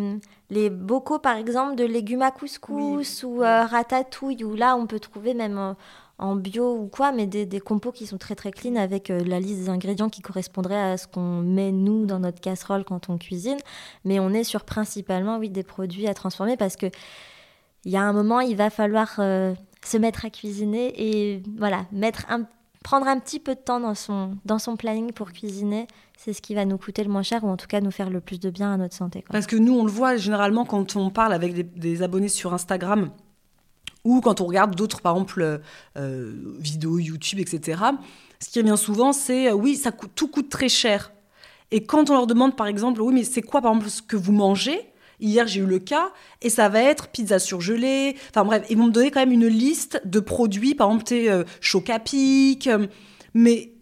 [0.49, 4.99] les bocaux, par exemple, de légumes à couscous ou euh, ratatouille, où là, on peut
[4.99, 5.75] trouver même
[6.17, 9.23] en, bio ou quoi, mais des, des compos qui sont très très clean avec euh,
[9.25, 13.09] la liste des ingrédients qui correspondrait à ce qu'on met nous dans notre casserole quand
[13.09, 13.57] on cuisine.
[14.05, 16.87] Mais on est sur principalement, oui, des produits à transformer parce que
[17.83, 21.85] il y a un moment, il va falloir euh, se mettre à cuisiner et voilà,
[21.91, 22.45] mettre un,
[22.85, 25.87] prendre un petit peu de temps dans son, dans son planning pour cuisiner.
[26.19, 28.11] C'est ce qui va nous coûter le moins cher ou en tout cas nous faire
[28.11, 29.23] le plus de bien à notre santé.
[29.31, 33.09] Parce que nous, on le voit généralement quand on parle avec des, abonnés sur Instagram
[34.03, 35.61] ou quand on regarde d'autres, par exemple,
[35.97, 37.81] euh, vidéos YouTube, etc.
[38.39, 41.11] Ce qui revient souvent, c'est euh, oui, ça coûte, tout coûte très cher.
[41.71, 44.15] Et quand on leur demande, par exemple, oui, mais c'est quoi, par exemple, ce que
[44.15, 48.15] vous mangez Hier, j'ai eu le cas, et ça va être pizza surgelée.
[48.29, 51.29] Enfin bref, ils vont me donner quand même une liste de produits, par exemple, t'es,
[51.29, 52.67] euh, choc à pic.
[52.67, 52.87] euh,
[53.33, 53.73] mais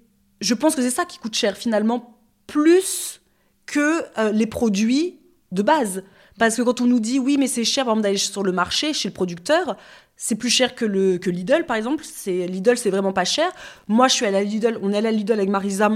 [0.41, 2.17] je pense que c'est ça qui coûte cher, finalement,
[2.47, 3.21] plus
[3.65, 5.19] que euh, les produits
[5.51, 6.03] de base.
[6.39, 8.51] Parce que quand on nous dit oui, mais c'est cher, par exemple, d'aller sur le
[8.51, 9.77] marché, chez le producteur,
[10.15, 12.03] c'est plus cher que, le, que Lidl, par exemple.
[12.03, 13.51] C'est, Lidl, c'est vraiment pas cher.
[13.87, 15.91] Moi, je suis allée à Lidl, on est allé à Lidl avec Marisa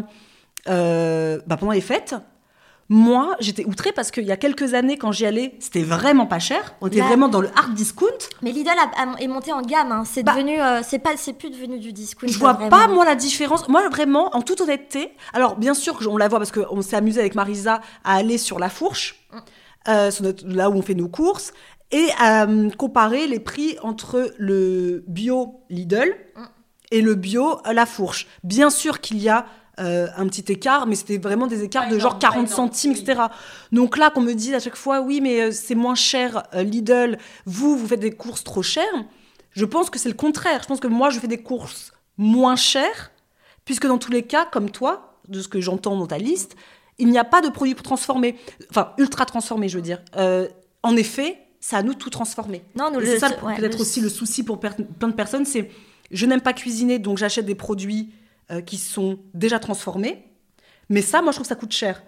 [0.67, 2.15] euh, bah, pendant les fêtes.
[2.89, 6.39] Moi, j'étais outrée parce qu'il y a quelques années, quand j'y allais, c'était vraiment pas
[6.39, 6.75] cher.
[6.79, 8.05] On était Là- vraiment dans le hard discount.
[8.41, 9.91] Mais Lidl a- a- est monté en gamme.
[9.91, 10.03] hein.
[10.05, 12.27] C'est Bah- devenu, euh, c'est pas, c'est plus devenu du discount.
[12.29, 12.69] Je vois vraiment.
[12.69, 13.67] pas, moi, la différence.
[13.67, 17.19] Moi, vraiment, en toute honnêteté, alors bien sûr, on la voit parce qu'on s'est amusé
[17.19, 19.27] avec Marisa à aller sur la fourche,
[19.89, 21.51] euh, sur notre- là où on fait nos courses,
[21.91, 26.15] et à euh, comparer les prix entre le bio Lidl
[26.91, 28.27] et le bio euh, la fourche.
[28.43, 29.45] Bien sûr qu'il y a
[29.79, 32.55] euh, un petit écart, mais c'était vraiment des écarts de genre énorme, pas 40 énorme,
[32.55, 32.99] centimes, oui.
[33.01, 33.21] etc.
[33.71, 36.63] Donc là, qu'on me dise à chaque fois, oui, mais euh, c'est moins cher euh,
[36.63, 38.83] Lidl, vous, vous faites des courses trop chères.
[39.51, 40.61] Je pense que c'est le contraire.
[40.63, 43.11] Je pense que moi, je fais des courses moins chères,
[43.65, 46.55] puisque dans tous les cas, comme toi, de ce que j'entends dans ta liste,
[46.99, 48.35] il n'y a pas de produits transformés,
[48.69, 50.01] enfin ultra transformés, je veux dire.
[50.15, 50.47] Euh,
[50.83, 52.63] en effet, c'est à nous tout transformer.
[52.75, 55.69] Non, nous c'est ça ouais, peut-être le- aussi le souci pour plein de personnes, c'est
[56.11, 58.09] je n'aime pas cuisiner, donc j'achète des produits
[58.51, 60.25] euh, qui sont déjà transformés.
[60.89, 62.03] Mais ça, moi, je trouve que ça coûte cher.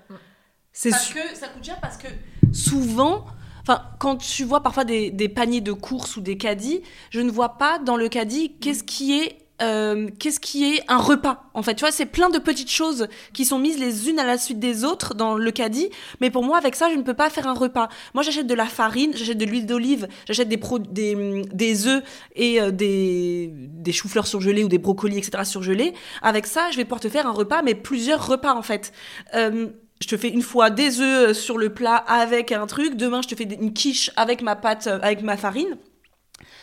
[0.71, 2.08] C'est Parce que ça coûte cher parce que
[2.54, 3.25] souvent,
[3.62, 7.32] enfin, quand tu vois parfois des, des paniers de courses ou des caddies, je ne
[7.32, 11.62] vois pas dans le caddie qu'est-ce qui est euh, qu'est-ce qui est un repas en
[11.62, 11.76] fait.
[11.76, 14.60] Tu vois c'est plein de petites choses qui sont mises les unes à la suite
[14.60, 15.89] des autres dans le caddie
[16.22, 17.89] mais pour moi avec ça je ne peux pas faire un repas.
[18.13, 22.04] Moi j'achète de la farine j'achète de l'huile d'olive j'achète des, œufs
[22.36, 25.93] et euh, des choux-fleurs surgelés ou des brocolis etc surgelés.
[26.22, 28.93] Avec ça je vais pouvoir te faire un repas mais plusieurs repas en fait.
[29.36, 29.67] Euh,
[30.02, 32.95] je te fais une fois des œufs sur le plat avec un truc.
[32.95, 35.78] Demain je te fais une quiche avec ma pâte avec ma farine.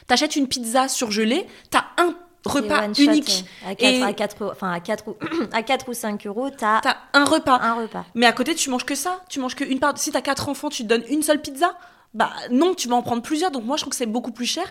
[0.06, 2.14] T'achètes une pizza surgelée, t'as un
[2.46, 3.44] repas unique.
[3.64, 5.16] euh, à Et 4, à 4, enfin à 4 ou,
[5.52, 7.58] à 4 ou 5 euros, t'as t'as un repas.
[7.62, 8.04] un repas.
[8.14, 9.20] Mais à côté, tu manges que ça.
[9.28, 9.98] Tu manges part.
[9.98, 11.76] Si t'as quatre enfants, tu te donnes une seule pizza.
[12.14, 13.50] Bah non, tu vas en prendre plusieurs.
[13.50, 14.64] Donc moi, je trouve que c'est beaucoup plus cher.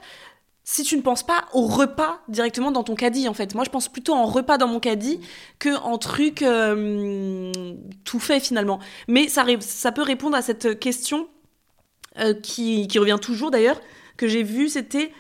[0.68, 3.54] Si tu ne penses pas au repas directement dans ton caddie, en fait.
[3.54, 5.20] Moi, je pense plutôt en repas dans mon caddie
[5.60, 7.52] que en truc euh,
[8.04, 8.80] tout fait finalement.
[9.08, 11.28] Mais ça, ça peut répondre à cette question
[12.18, 13.80] euh, qui, qui revient toujours d'ailleurs,
[14.18, 15.12] que j'ai vue, c'était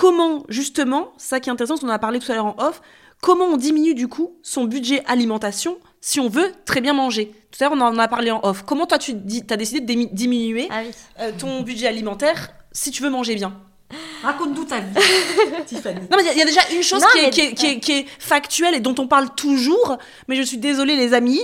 [0.00, 2.56] comment justement, ça qui est intéressant, parce qu'on en a parlé tout à l'heure en
[2.58, 2.80] off,
[3.20, 7.30] comment on diminue du coup son budget alimentation si on veut très bien manger.
[7.50, 8.62] Tout à l'heure, on en a parlé en off.
[8.66, 9.12] Comment toi, tu
[9.50, 10.90] as décidé de diminuer Ah oui.
[11.20, 13.52] euh, ton budget alimentaire si tu veux manger bien?
[14.22, 14.94] Raconte-nous ta vie,
[15.66, 16.00] Tiffany.
[16.10, 17.30] Non, mais il y a- il y, a déjà une chose Non, qui, est, mais-
[17.30, 20.58] qui est- qui est- qui est factuelle et dont on parle toujours, mais je suis
[20.58, 21.40] désolée, les amis.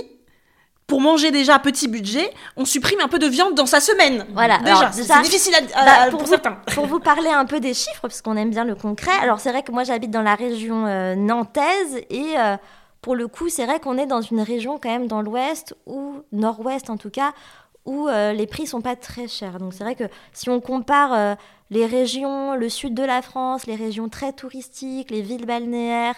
[0.87, 4.25] Pour manger déjà à petit budget, on supprime un peu de viande dans sa semaine.
[4.33, 6.57] Voilà, Déjà, c'est difficile à, Bah, à- pour, pour vous, certains.
[6.73, 9.51] pour vous parler un peu des chiffres, parce qu'on aime bien le concret, alors c'est
[9.51, 12.55] vrai que moi j'habite dans la région euh, nantaise et euh,
[13.01, 16.21] pour le coup c'est vrai qu'on est dans une région quand même dans l'ouest ou
[16.31, 17.33] nord-ouest en tout cas
[17.85, 19.59] où euh, les prix sont pas très chers.
[19.59, 21.35] Donc c'est vrai que si on compare
[21.69, 26.15] les régions, le sud de la France, les régions très touristiques, les villes balnéaires,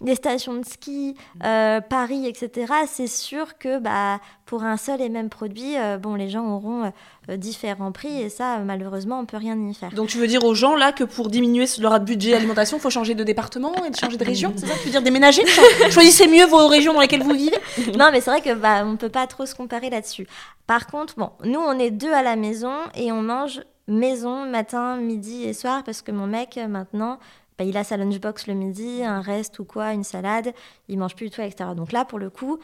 [0.00, 5.08] les stations de ski, euh, Paris, etc., c'est sûr que bah, pour un seul et
[5.08, 6.92] même produit, euh, bon, les gens auront
[7.30, 9.90] euh, différents prix et ça, malheureusement, on peut rien y faire.
[9.92, 12.90] Donc tu veux dire aux gens là que pour diminuer leur budget alimentation, il faut
[12.90, 15.44] changer de département et de changer de région C'est ça tu veux dire déménager?
[15.46, 17.56] Cho- Choisissez mieux vos régions dans lesquelles vous vivez
[17.98, 20.26] non, mais c'est vrai que bah, on peut pas trop se comparer là-dessus.
[20.66, 24.96] Par contre, bon, nous, on est deux à la maison et on mange maison matin,
[24.96, 27.18] midi et soir parce que mon mec, maintenant,
[27.58, 30.52] bah, il a sa lunchbox le midi, un reste ou quoi, une salade,
[30.88, 31.74] il mange plus du tout à l'extérieur.
[31.74, 32.58] Donc là, pour le coup,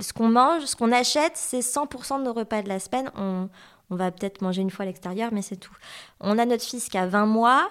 [0.00, 3.10] ce qu'on mange, ce qu'on achète, c'est 100% de nos repas de la semaine.
[3.16, 3.48] On,
[3.90, 5.76] on va peut-être manger une fois à l'extérieur, mais c'est tout.
[6.20, 7.70] On a notre fils qui a 20 mois,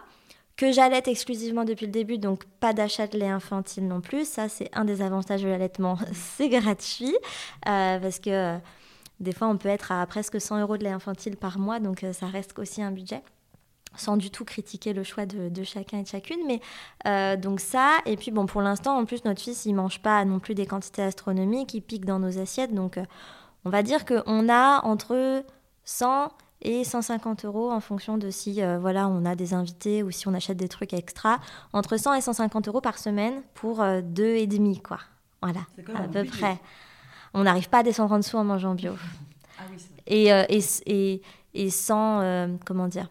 [0.55, 4.25] que j'allaite exclusivement depuis le début, donc pas d'achat de lait infantile non plus.
[4.27, 7.15] Ça, c'est un des avantages de l'allaitement, c'est gratuit,
[7.67, 8.57] euh, parce que euh,
[9.19, 12.03] des fois, on peut être à presque 100 euros de lait infantile par mois, donc
[12.03, 13.21] euh, ça reste aussi un budget
[13.97, 16.39] sans du tout critiquer le choix de, de chacun et de chacune.
[16.47, 16.59] Mais
[17.07, 20.23] euh, donc ça, et puis bon, pour l'instant, en plus, notre fils, il mange pas
[20.25, 22.73] non plus des quantités astronomiques, il pique dans nos assiettes.
[22.73, 23.05] Donc, euh,
[23.65, 25.43] on va dire qu'on a entre
[25.85, 26.29] 100
[26.61, 30.27] et 150 euros en fonction de si euh, voilà, on a des invités ou si
[30.27, 31.39] on achète des trucs extra.
[31.73, 34.99] Entre 100 et 150 euros par semaine pour deux et demi, quoi.
[35.41, 35.61] Voilà,
[35.95, 36.59] à peu près.
[37.33, 38.93] On n'arrive pas à descendre en dessous en mangeant bio
[39.59, 39.77] Ah oui,
[40.07, 41.21] et, et, et,
[41.53, 43.09] et sans, comment dire,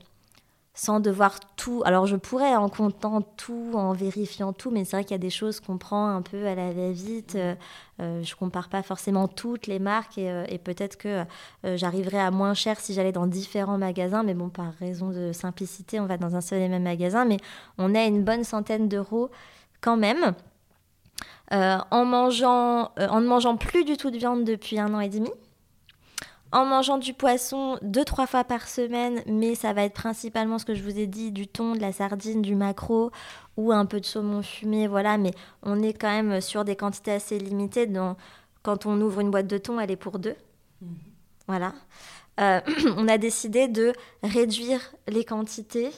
[0.74, 1.82] sans devoir tout.
[1.86, 5.18] Alors je pourrais en comptant tout, en vérifiant tout, mais c'est vrai qu'il y a
[5.18, 7.36] des choses qu'on prend un peu à la va-vite.
[7.36, 7.54] Euh,
[8.00, 11.24] euh, je compare pas forcément toutes les marques et, euh, et peut-être que
[11.64, 15.32] euh, j'arriverais à moins cher si j'allais dans différents magasins, mais bon, par raison de
[15.32, 17.36] simplicité, on va dans un seul et même magasin, mais
[17.78, 19.30] on a une bonne centaine d'euros
[19.80, 20.34] quand même.
[21.52, 25.10] Euh, en, mangeant, en ne mangeant plus du tout de viande depuis un an et
[25.10, 25.30] demi,
[26.54, 30.64] en mangeant du poisson deux, trois fois par semaine, mais ça va être principalement ce
[30.64, 33.10] que je vous ai dit, du thon, de la sardine, du maquereau
[33.56, 35.32] ou un peu de saumon fumé, voilà, mais
[35.64, 37.86] on est quand même sur des quantités assez limitées.
[37.86, 38.16] Donc,
[38.62, 40.36] quand on ouvre une boîte de thon, elle est pour deux.
[41.48, 41.74] Voilà.
[42.38, 42.60] Euh,
[42.96, 45.90] on a décidé de réduire les quantités,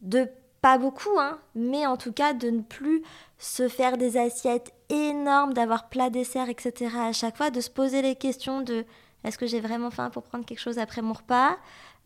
[0.00, 0.26] de
[0.60, 3.02] pas beaucoup, hein, mais en tout cas de ne plus
[3.38, 6.90] se faire des assiettes énormes, d'avoir plat, dessert, etc.
[6.98, 8.84] à chaque fois, de se poser les questions de
[9.24, 11.56] est-ce que j'ai vraiment faim pour prendre quelque chose après mon repas?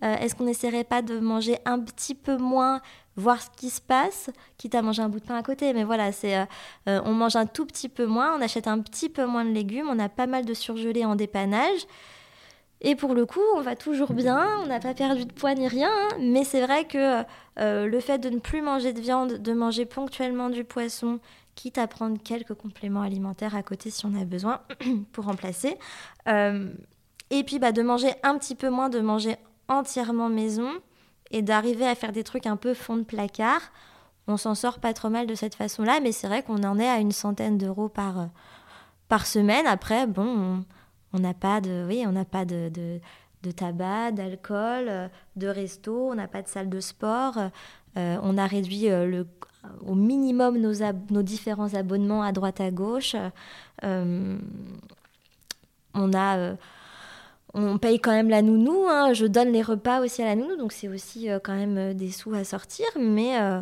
[0.03, 2.81] Euh, Est-ce qu'on n'essaierait pas de manger un petit peu moins,
[3.17, 5.85] voir ce qui se passe, quitte à manger un bout de pain à côté Mais
[5.85, 6.45] voilà, c'est euh,
[6.89, 9.51] euh, on mange un tout petit peu moins, on achète un petit peu moins de
[9.51, 11.87] légumes, on a pas mal de surgelés en dépannage.
[12.81, 15.69] Et pour le coup, on va toujours bien, on n'a pas perdu de poids ni
[15.69, 17.23] rien, hein, mais c'est vrai que
[17.57, 21.19] le fait de ne plus manger de viande, de manger ponctuellement du poisson,
[21.55, 24.61] quitte à prendre quelques compléments alimentaires à côté si on a besoin
[25.13, 25.79] pour remplacer,
[27.31, 29.37] et puis bah, de manger un petit peu moins, de manger
[29.69, 30.71] entièrement maison
[31.31, 33.61] et d'arriver à faire des trucs un peu fond de placard.
[34.27, 36.89] On s'en sort pas trop mal de cette façon-là, mais c'est vrai qu'on en est
[36.89, 38.27] à une centaine d'euros par, euh,
[39.09, 39.67] par semaine.
[39.67, 40.65] Après, bon,
[41.13, 43.01] on- n'a pas de, oui, on n'a pas de, de,
[43.43, 47.39] de tabac, d'alcool, euh, de resto, on n'a pas de salle de sport.
[47.97, 49.27] Euh, on a réduit le,
[49.87, 50.73] au minimum nos,
[51.11, 53.15] nos différents abonnements à droite à gauche.
[53.83, 54.39] On
[56.15, 56.57] a.
[57.55, 58.87] on paye quand même la nounou.
[58.89, 59.13] hein.
[59.13, 61.95] Je donne les repas aussi à la nounou, donc c'est aussi euh, quand même euh,
[61.95, 62.87] des sous à sortir.
[62.99, 63.61] Mais, euh,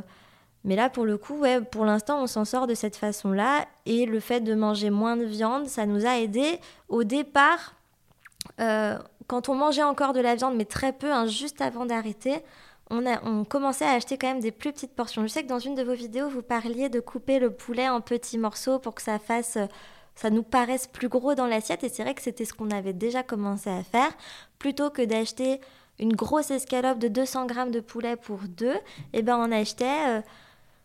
[0.65, 3.67] mais là, pour le coup, ouais, pour l'instant, on s'en sort de cette façon-là.
[3.87, 6.59] Et le fait de manger moins de viande, ça nous a aidé.
[6.89, 7.75] Au départ,
[9.27, 12.43] quand on mangeait encore de la viande, mais très peu, hein, juste avant d'arrêter,
[12.91, 15.23] on, on commençait à acheter quand même des plus petites portions.
[15.23, 18.01] Je sais que dans une de vos vidéos, vous parliez de couper le poulet en
[18.01, 19.59] petits morceaux pour que ça fasse,
[20.15, 21.85] ça nous paraisse plus gros dans l'assiette.
[21.85, 24.13] Et c'est vrai que c'était ce qu'on avait déjà commencé à faire,
[24.59, 25.61] plutôt que d'acheter
[25.99, 28.77] une grosse escalope de 200 grammes de poulet pour deux.
[29.13, 30.21] Et ben on achetait euh,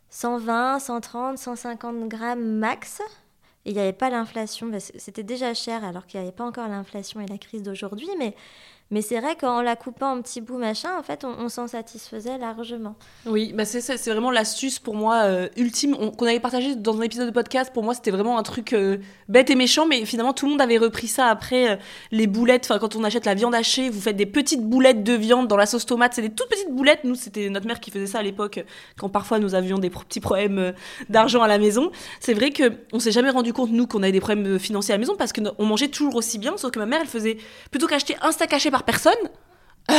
[0.09, 3.01] 120, 130, 150 grammes max.
[3.65, 6.69] Et il n'y avait pas l'inflation, c'était déjà cher alors qu'il n'y avait pas encore
[6.69, 8.07] l'inflation et la crise d'aujourd'hui.
[8.17, 8.33] Mais,
[8.91, 12.37] mais c'est vrai qu'en la coupant en petits bouts, machin, en fait, on, s'en satisfaisait
[12.37, 12.95] largement.
[13.25, 16.97] Oui, bah c'est c'est vraiment l'astuce pour moi euh, ultime on- qu'on avait partagé dans
[16.99, 17.71] un épisode de podcast.
[17.73, 18.97] Pour moi, c'était vraiment un truc euh,
[19.29, 21.75] bête et méchant, mais finalement tout le monde avait repris ça après euh,
[22.11, 22.65] les boulettes.
[22.69, 25.57] Enfin, quand on achète la viande hachée, vous faites des petites boulettes de viande dans
[25.57, 26.13] la sauce tomate.
[26.13, 27.03] C'est des toutes petites boulettes.
[27.03, 28.63] Nous, c'était notre mère qui faisait ça à l'époque,
[28.97, 30.73] quand parfois nous avions des petits problèmes
[31.09, 31.91] d'argent à la maison.
[32.19, 34.97] C'est vrai que on s'est jamais rendu compte nous qu'on avait des problèmes financiers à
[34.97, 37.07] la maison parce que no- on mangeait toujours aussi bien, sauf que ma mère, elle
[37.07, 37.37] faisait
[37.71, 39.13] plutôt qu'acheter un steak haché personne.
[39.89, 39.95] Je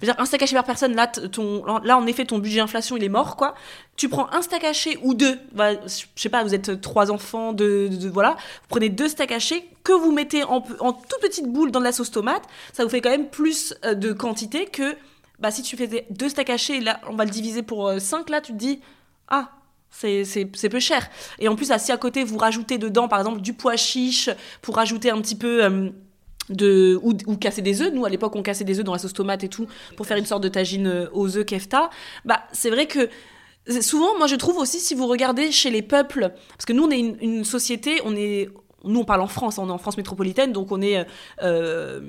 [0.00, 2.96] veux dire, un steak haché par personne, là, ton, là, en effet, ton budget inflation,
[2.96, 3.54] il est mort, quoi.
[3.96, 7.52] Tu prends un steak haché ou deux, bah, je sais pas, vous êtes trois enfants,
[7.52, 8.30] de, voilà.
[8.32, 11.92] Vous prenez deux steaks hachés que vous mettez en, toute petite boule dans de la
[11.92, 12.42] sauce tomate.
[12.72, 14.96] Ça vous fait quand même plus euh, de quantité que,
[15.38, 18.40] bah, si tu faisais deux steaks hachés, là, on va le diviser pour 5, là,
[18.40, 18.80] tu te dis,
[19.28, 19.50] ah,
[19.90, 21.08] c'est peu cher.
[21.38, 24.30] Et en plus, si à côté, vous rajoutez dedans, par exemple, du pois chiche,
[24.62, 25.64] pour rajouter un petit peu...
[25.64, 25.90] euh,
[26.50, 27.92] ou, casser des œufs.
[27.92, 30.16] Nous à l'époque on cassait des œufs dans la sauce tomate et tout pour faire
[30.16, 31.90] une sorte de tagine euh, aux œufs kefta.
[32.24, 33.08] Bah c'est vrai que
[33.80, 36.90] souvent moi je trouve aussi si vous regardez chez les peuples parce que nous on
[36.90, 38.48] est une, société on est
[38.84, 41.04] nous on parle en France on est en France métropolitaine donc on est
[41.42, 42.00] euh,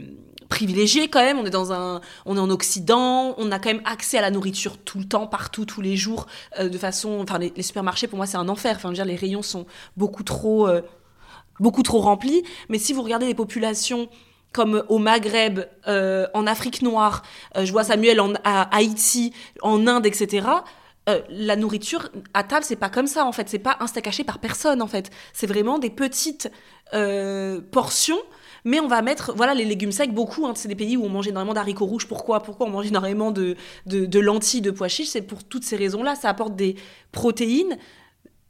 [0.50, 1.40] privilégié quand même.
[1.40, 4.32] On est dans un on est en Occident on a quand même accès à la
[4.32, 6.28] nourriture tout le temps partout tous les jours
[6.60, 8.76] euh, de façon enfin les, supermarchés pour moi c'est un enfer.
[8.76, 10.82] Enfin je veux dire les rayons sont beaucoup trop euh,
[11.60, 12.44] beaucoup trop remplis.
[12.70, 14.10] Mais si vous regardez les populations
[14.58, 17.22] comme au Maghreb, euh, en Afrique noire,
[17.56, 20.48] euh, je vois Samuel en, à Haïti, en Inde, etc.
[21.08, 23.48] euh, la nourriture à table, c'est pas comme ça en fait.
[23.50, 25.12] C'est pas un steak haché par personne en fait.
[25.34, 26.50] C'est vraiment des petites
[27.72, 28.22] portions.
[28.66, 30.46] Mais on va mettre, voilà, les légumes secs, beaucoup.
[30.46, 32.08] hein, c'est des pays où on mange énormément d'haricots rouges.
[32.08, 32.42] Pourquoi?
[32.42, 35.12] Pourquoi on mange énormément de, de, de lentilles, de pois chiches?
[35.16, 36.16] C'est pour toutes ces raisons-là.
[36.16, 36.76] Ça apporte des
[37.12, 37.78] protéines,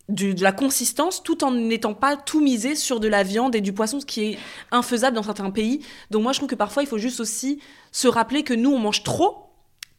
[0.10, 3.62] du- de la consistance, tout en n'étant pas tout misé sur de la viande et
[3.62, 4.38] du poisson, ce qui est
[4.72, 5.82] infaisable dans certains pays.
[6.12, 7.60] Donc moi, je trouve que parfois, il faut juste aussi
[7.91, 9.43] se rappeler que nous, on mange trop,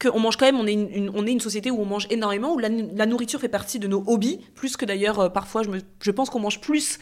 [0.00, 2.06] qu'on mange quand même, on est une, une- on est une société où on mange
[2.10, 5.62] énormément, où la, la nourriture fait partie de nos hobbies, plus que d'ailleurs, euh, parfois,
[5.62, 6.98] je, me- je pense qu'on mange plus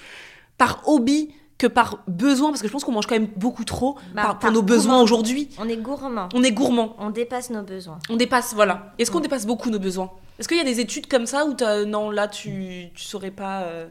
[0.59, 3.97] par hobby que par besoin, parce que je pense qu'on mange quand même beaucoup trop
[4.15, 5.49] Bah, par- pour nos besoins aujourd'hui.
[5.59, 6.29] On est gourmand.
[6.35, 6.97] On est gourmand.
[6.99, 7.99] On dépasse nos besoins.
[8.11, 8.93] On dépasse, voilà.
[8.99, 10.11] Est-ce qu'on dépasse beaucoup nos besoins?
[10.39, 13.31] Est-ce qu'il y a des études comme ça où t'as- non, là, tu, tu saurais
[13.31, 13.63] pas.
[13.63, 13.87] euh,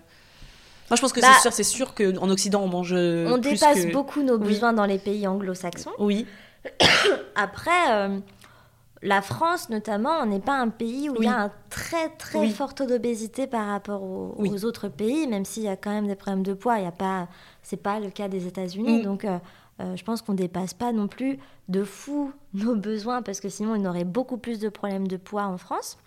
[0.89, 2.93] Moi, je pense que Bah, c'est sûr, c'est sûr qu'en Occident, on mange.
[2.93, 4.49] euh, on plus dépasse que- beaucoup nos Oui.
[4.49, 5.91] besoins dans les pays anglo-saxons.
[5.97, 6.27] Oui,
[7.36, 8.19] Après, euh,
[9.01, 12.39] la France notamment, on n'est pas un pays où il y a un très très
[12.39, 12.49] Oui.
[12.51, 16.15] fort taux d'obésité par rapport aux, autres pays, même s'il y a quand même des
[16.15, 16.77] problèmes de poids.
[16.79, 17.27] Il y a pas,
[17.63, 18.99] c'est pas le cas des États-Unis.
[18.99, 19.03] Mm.
[19.03, 19.38] Donc, euh,
[19.81, 23.75] euh, je pense qu'on dépasse pas non plus de fou nos besoins parce que sinon,
[23.75, 25.97] il aurait beaucoup plus de problèmes de poids en France.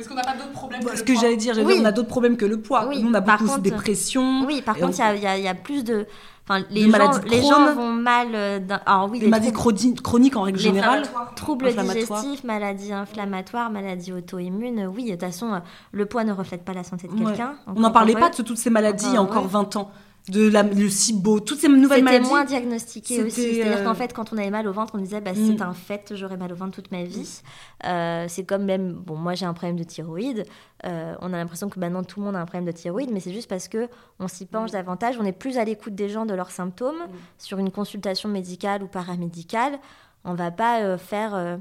[0.00, 1.74] Est-ce qu'on n'a pas d'autres problèmes Ce que j'allais dire, j'allais Oui.
[1.74, 2.86] dire, on a d'autres problèmes que le poids.
[2.88, 4.44] Oui, Nous, on a par beaucoup de dépression.
[4.46, 6.06] Oui, par contre, on- il y a- il y, a- il y a plus de,
[6.48, 8.28] enfin, les gens, les gens vont mal.
[8.34, 11.02] euh, alors oui, les les maladies troubles- chroniques en règle Les générale.
[11.36, 15.58] Troubles digestifs, maladies inflammatoires, maladies auto-immunes, oui, de toute façon, euh,
[15.92, 17.24] le poids ne reflète pas la santé de Ouais.
[17.26, 17.54] quelqu'un.
[17.66, 19.64] On n'en parlait pas de toutes ces maladies il y a Encore encore heureux.
[19.64, 19.90] 20 ans.
[20.30, 22.28] De la, le SIBO, toutes ces nouvelles C'était maladies.
[22.28, 23.30] moins diagnostiqué aussi.
[23.42, 25.46] C'était, C'est-à-dire euh, qu'en fait, quand on avait mal au ventre, on disait bah, Mm.
[25.56, 27.40] c'est un fait, j'aurai mal au ventre toute ma vie.
[27.86, 30.44] Euh, c'est comme même, bon, moi j'ai un problème de thyroïde.
[30.86, 33.20] Euh, on a l'impression que maintenant tout le monde a un problème de thyroïde, mais
[33.20, 33.88] c'est juste parce que
[34.18, 37.02] on s'y penche davantage, on est plus à l'écoute des gens de leurs symptômes
[37.38, 39.78] sur une consultation médicale ou paramédicale.
[40.24, 41.58] On va pas faire,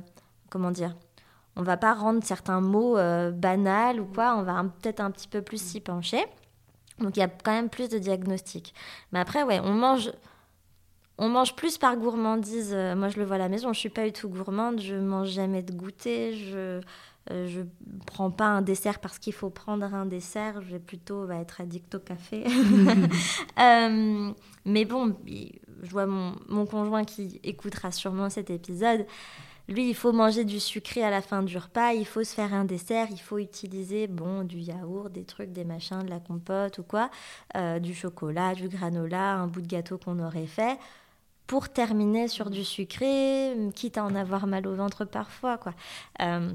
[0.49, 0.95] comment dire,
[1.55, 2.97] on va pas rendre certains mots
[3.33, 4.35] banals ou quoi.
[4.37, 6.25] On va peut-être un petit peu plus s'y pencher.
[6.99, 8.73] Donc il y a quand même plus de diagnostics.
[9.11, 10.11] Mais après, ouais, on mange,
[11.17, 12.71] on mange plus par gourmandise.
[12.73, 13.73] Euh, moi, je le vois à la maison.
[13.73, 14.79] Je suis pas du tout gourmande.
[14.81, 16.35] Je mange jamais de goûter.
[16.35, 16.81] Je
[17.31, 17.61] euh, je
[18.07, 20.61] prends pas un dessert parce qu'il faut prendre un dessert.
[20.61, 22.45] Je vais plutôt bah, être addict au café.
[23.59, 24.31] Euh,
[24.63, 29.05] mais bon, je vois mon, mon conjoint qui écoutera sûrement cet épisode.
[29.69, 32.53] Lui, il faut manger du sucré à la fin du repas, il faut se faire
[32.53, 36.79] un dessert, il faut utiliser bon du yaourt, des trucs, des machins, de la compote
[36.79, 37.11] ou quoi,
[37.55, 40.79] euh, du chocolat, du granola, un bout de gâteau qu'on aurait fait
[41.45, 45.73] pour terminer sur du sucré, quitte à en avoir mal au ventre parfois, quoi.
[46.21, 46.51] Euh,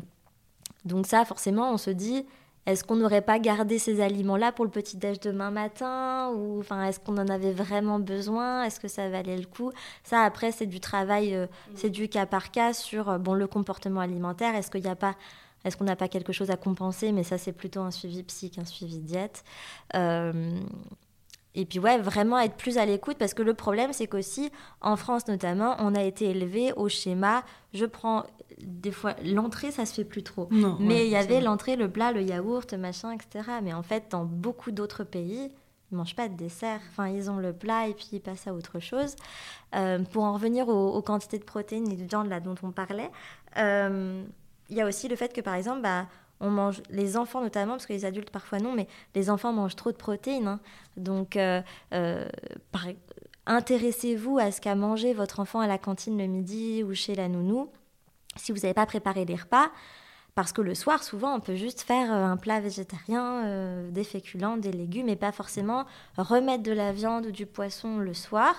[0.84, 2.26] donc ça, forcément, on se dit,
[2.66, 6.84] est-ce qu'on n'aurait pas gardé ces aliments-là pour le petit déj demain matin ou enfin
[6.84, 8.64] est-ce qu'on en avait vraiment besoin?
[8.64, 9.70] Est-ce que ça valait le coup?
[10.02, 13.46] Ça après c'est du travail, euh, c'est du cas par cas sur euh, bon le
[13.46, 14.54] comportement alimentaire.
[14.54, 15.14] Est-ce qu'il n'y a pas
[15.64, 17.10] est-ce qu'on n'a pas quelque chose à compenser?
[17.10, 19.44] Mais ça, c'est plutôt un suivi psy qu'un suivi diète.
[19.94, 20.60] Euh,
[21.54, 24.50] et puis ouais, vraiment être plus à l'écoute parce que le problème c'est qu'aussi
[24.80, 28.24] en France notamment, on a été élevé au schéma je prends
[28.60, 30.48] des fois l'entrée ça se fait plus trop.
[30.50, 33.50] Non, Mais ouais, il y avait l'entrée, le plat, le yaourt, machin, etc.
[33.62, 35.50] Mais en fait, dans beaucoup d'autres pays,
[35.90, 36.80] ils mangent pas de dessert.
[36.90, 39.16] Enfin, ils ont le plat et puis ils passent à autre chose.
[39.74, 42.70] Euh, pour en revenir aux, aux quantités de protéines et de viande là dont on
[42.70, 43.10] parlait,
[43.56, 44.22] euh,
[44.70, 46.06] il y a aussi le fait que par exemple, bah,
[46.44, 49.76] on mange les enfants notamment parce que les adultes parfois non, mais les enfants mangent
[49.76, 50.46] trop de protéines.
[50.46, 50.60] hein.
[50.96, 52.28] Donc, euh, euh,
[53.46, 57.28] intéressez-vous à ce qu'a mangé votre enfant à la cantine le midi ou chez la
[57.28, 57.70] nounou.
[58.36, 59.70] Si vous n'avez pas préparé les repas,
[60.34, 64.56] parce que le soir, souvent, on peut juste faire euh, un plat végétarien, des féculents,
[64.56, 65.86] des légumes, et pas forcément
[66.18, 68.54] remettre de la viande ou du poisson le soir.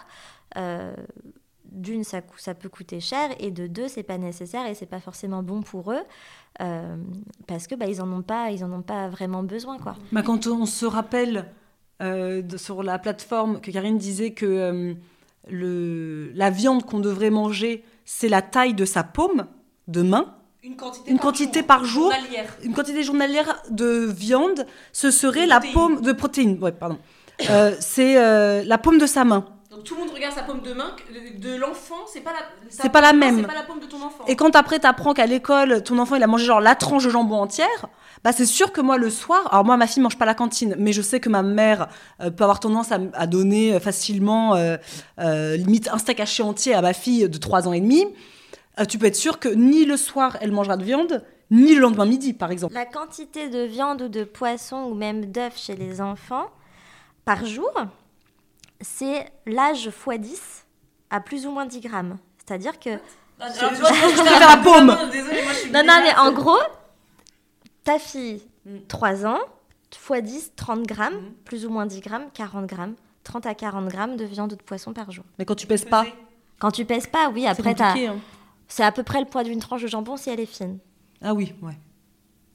[1.75, 4.99] D'une, ça, ça peut coûter cher, et de deux, c'est pas nécessaire et c'est pas
[4.99, 6.01] forcément bon pour eux,
[6.61, 6.95] euh,
[7.47, 9.95] parce que bah, ils en ont pas, ils en ont pas vraiment besoin, quoi.
[10.11, 11.45] Bah, quand on se rappelle
[12.01, 14.93] euh, de- sur la plateforme que Karine disait que euh,
[15.49, 19.47] le, la viande qu'on devrait manger, c'est la taille de sa paume
[19.87, 20.35] de main.
[20.63, 22.11] Une quantité Une par quantité jour, par jour.
[22.11, 22.57] journalière.
[22.63, 26.57] Une quantité journalière de viande, ce serait De la paume de protéines.
[26.61, 26.97] Ouais, pardon.
[27.49, 29.45] Euh, c'est euh, la paume de sa main.
[29.85, 32.89] Tout le monde regarde sa paume de main de, de l'enfant, c'est pas la C'est
[32.91, 33.37] pas la même.
[33.41, 34.25] C'est pas la paume de ton enfant.
[34.27, 37.09] Et quand après t'apprends qu'à l'école, ton enfant il a mangé genre la tranche de
[37.09, 37.87] jambon entière,
[38.23, 40.33] bah c'est sûr que moi le soir, alors moi ma fille mange pas à la
[40.33, 41.87] cantine, mais je sais que ma mère
[42.21, 44.77] euh, peut avoir tendance à, à donner euh, facilement euh,
[45.19, 48.05] euh, limite un steak haché entier à ma fille de 3 ans et demi.
[48.79, 51.81] Euh, tu peux être sûr que ni le soir elle mangera de viande, ni le
[51.81, 52.73] lendemain midi par exemple.
[52.73, 56.47] La quantité de viande ou de poisson ou même d'œufs chez les enfants
[57.23, 57.71] par jour,
[58.81, 60.65] c'est l'âge x 10
[61.09, 62.17] à plus ou moins 10 grammes.
[62.37, 62.89] C'est-à-dire que...
[63.39, 65.09] Alors, tu vois, je Je préfère la paume.
[65.11, 66.59] Désolée, moi je suis Non, non, mais en gros,
[67.83, 68.77] ta fille, Mm.
[68.87, 69.39] 3 ans,
[69.91, 71.33] x 10, 30 grammes, Mm.
[71.45, 74.61] plus ou moins 10 grammes, 40 grammes, 30 à 40 grammes de viande ou de
[74.63, 75.23] poisson par jour.
[75.37, 76.05] Mais quand tu pèses pas,
[76.57, 78.07] Quand tu pèses pas, oui, après, t'as- compliqué.
[78.07, 78.17] hein.
[78.67, 80.79] c'est à peu près le poids d'une tranche de jambon si elle est fine.
[81.21, 81.77] Ah oui, ouais.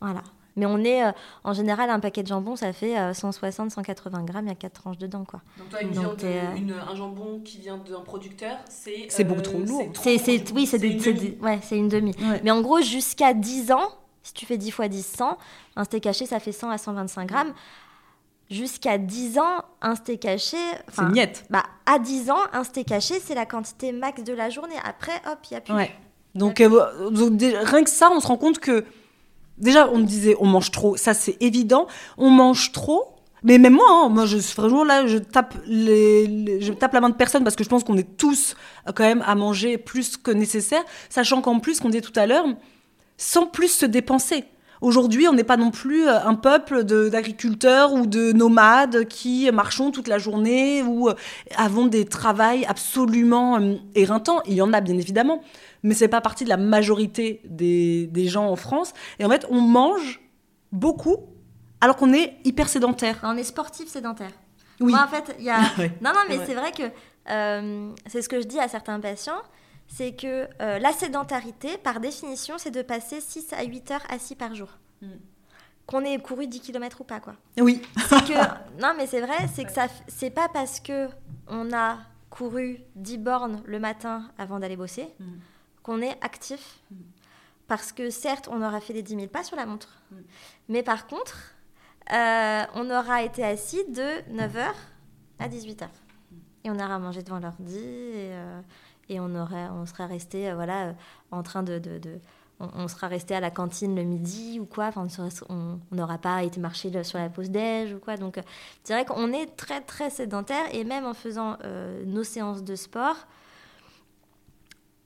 [0.00, 0.22] Voilà.
[0.56, 1.12] Mais on est, euh,
[1.44, 4.98] en général, un paquet de jambon, ça fait 160-180 grammes, il y a 4 tranches
[4.98, 5.40] dedans, quoi.
[5.58, 9.06] Donc toi, une Donc, viande, euh, une- un jambon qui vient d'un producteur, c'est...
[9.08, 9.92] C'est beaucoup trop lourd.
[9.94, 11.20] C'est, c'est, oui, c'est, des- une demi.
[11.20, 12.14] des- ouais, c'est une demi.
[12.20, 12.40] Ouais.
[12.44, 13.88] Mais en gros, jusqu'à 10 ans,
[14.22, 15.38] si tu fais 10 fois 10, 100,
[15.76, 17.52] un steak haché, ça fait 100 à 125 grammes.
[18.50, 20.56] Jusqu'à 10 ans, un steak haché...
[20.56, 21.44] C'est enfin, miette.
[21.50, 24.74] Bah, à 10 ans, un steak haché, c'est la quantité max de la journée.
[24.84, 25.74] Après, hop, il n'y a plus.
[25.74, 25.94] Ouais.
[26.34, 28.84] Donc, euh, donc, rien que ça, on se rend compte que
[29.60, 30.96] déjà, on me disait, on mange trop.
[30.96, 31.86] Ça, c'est évident.
[32.18, 33.16] On mange trop.
[33.42, 34.36] Mais même moi, hein, moi, je
[34.84, 37.96] là, je tape les, je tape la main de personne parce que je pense qu'on
[37.96, 38.54] est tous
[38.86, 42.26] euh, quand même à manger plus que nécessaire, sachant qu'en plus, qu'on disait tout à
[42.26, 42.44] l'heure,
[43.16, 44.44] sans plus se dépenser.
[44.80, 49.90] Aujourd'hui, on n'est pas non plus euh, un peuple d'agriculteurs ou de nomades qui marchons
[49.90, 51.14] toute la journée ou euh,
[51.56, 54.40] avons des travails absolument euh, éreintants.
[54.46, 55.42] Il y en a bien évidemment,
[55.82, 58.92] mais c'est pas partie de la majorité des, des gens en France.
[59.18, 60.20] Et en fait, on mange
[60.72, 61.16] beaucoup
[61.82, 63.18] alors qu'on est hyper sédentaire.
[63.22, 64.32] On est sportif sédentaire.
[64.80, 64.92] Oui.
[64.92, 65.58] Moi, en fait, il y a.
[65.78, 65.92] Ouais.
[66.00, 66.44] Non, non, mais Ouais.
[66.46, 66.84] c'est vrai que
[67.30, 69.42] euh, c'est ce que je dis à certains patients
[69.92, 74.36] c'est que euh, la sédentarité, par définition, c'est de passer 6 à 8 heures assis
[74.36, 74.68] par jour.
[75.02, 75.08] Mm.
[75.86, 77.34] Qu'on ait couru 10 km ou pas, quoi.
[77.58, 77.82] Oui.
[78.08, 78.32] Que,
[78.80, 81.08] non, mais c'est vrai, c'est que ça, c'est pas parce que
[81.48, 81.98] on a
[82.30, 85.24] couru 10 bornes le matin avant d'aller bosser Mm.
[85.82, 86.78] qu'on est actif.
[87.66, 89.88] Parce que certes, on aura fait les 10 000 pas sur la montre.
[90.12, 90.16] Mm.
[90.68, 91.54] Mais par contre,
[92.12, 94.72] euh, on aura été assis de 9h
[95.40, 95.88] à 18h.
[96.62, 98.60] Et on aura mangé devant l'ordi et, euh,
[99.10, 100.92] et on, aurait, on sera resté euh, voilà, euh,
[101.32, 101.80] en train de...
[102.60, 104.86] on, sera resté à la cantine le midi ou quoi.
[104.86, 105.06] Enfin,
[105.48, 108.16] on n'aura pas été marcher sur la pause déj ou quoi.
[108.16, 108.42] Donc, euh,
[108.84, 110.64] c'est vrai qu'on est très, très sédentaire.
[110.72, 113.16] Et même en faisant euh, nos séances de sport,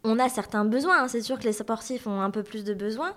[0.04, 1.04] on a certains besoins.
[1.04, 1.08] hein.
[1.08, 3.14] C'est sûr que les sportifs ont un peu plus de besoins.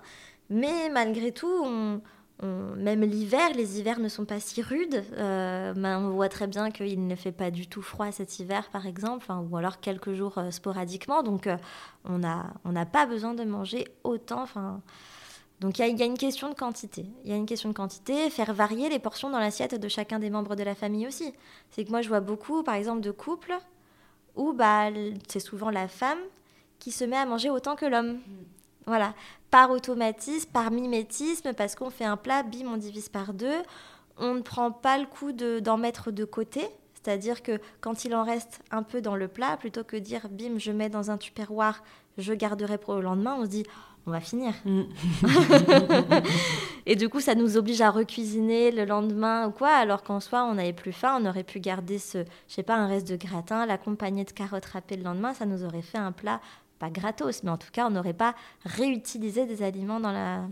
[0.48, 2.00] Mais malgré tout, on,
[2.42, 5.02] même l'hiver, les hivers ne sont pas si rudes.
[5.14, 8.68] Euh, ben, on voit très bien qu'il ne fait pas du tout froid cet hiver,
[8.70, 11.22] par exemple, enfin, ou alors quelques jours euh, sporadiquement.
[11.22, 11.56] Donc, euh,
[12.04, 14.44] on n'a pas besoin de manger autant.
[15.60, 17.06] Donc, il y, a- une question de quantité.
[17.24, 20.20] Il y a une question de quantité, faire varier les portions dans l'assiette de chacun
[20.20, 21.32] des membres de la famille aussi.
[21.70, 23.58] C'est que moi, je vois beaucoup, par exemple, de couples
[24.36, 24.90] où bah,
[25.26, 26.20] c'est souvent la femme
[26.78, 28.20] qui se met à manger autant que l'homme.
[28.88, 29.14] Voilà,
[29.50, 33.62] par automatisme, par mimétisme, parce qu'on fait un plat, bim, on divise par deux.
[34.16, 36.66] On ne prend pas le coup de- d'en mettre de côté.
[36.94, 40.58] C'est-à-dire que quand il en reste un peu dans le plat, plutôt que dire bim,
[40.58, 41.82] je mets dans un tupperware,
[42.16, 43.64] je garderai pour le lendemain, on se dit
[44.06, 44.54] on va finir.
[44.64, 44.82] Mm.
[46.86, 50.44] Et du coup, ça nous oblige à recuisiner le lendemain ou quoi, alors qu'en soi,
[50.44, 52.18] on n'avait plus faim, on aurait pu garder ce,
[52.48, 55.64] je sais pas, un reste de gratin, l'accompagner de carottes râpées le lendemain, ça nous
[55.64, 56.40] aurait fait un plat,
[56.78, 60.42] pas gratos, mais en tout cas, on n'aurait pas réutilisé des aliments dans la.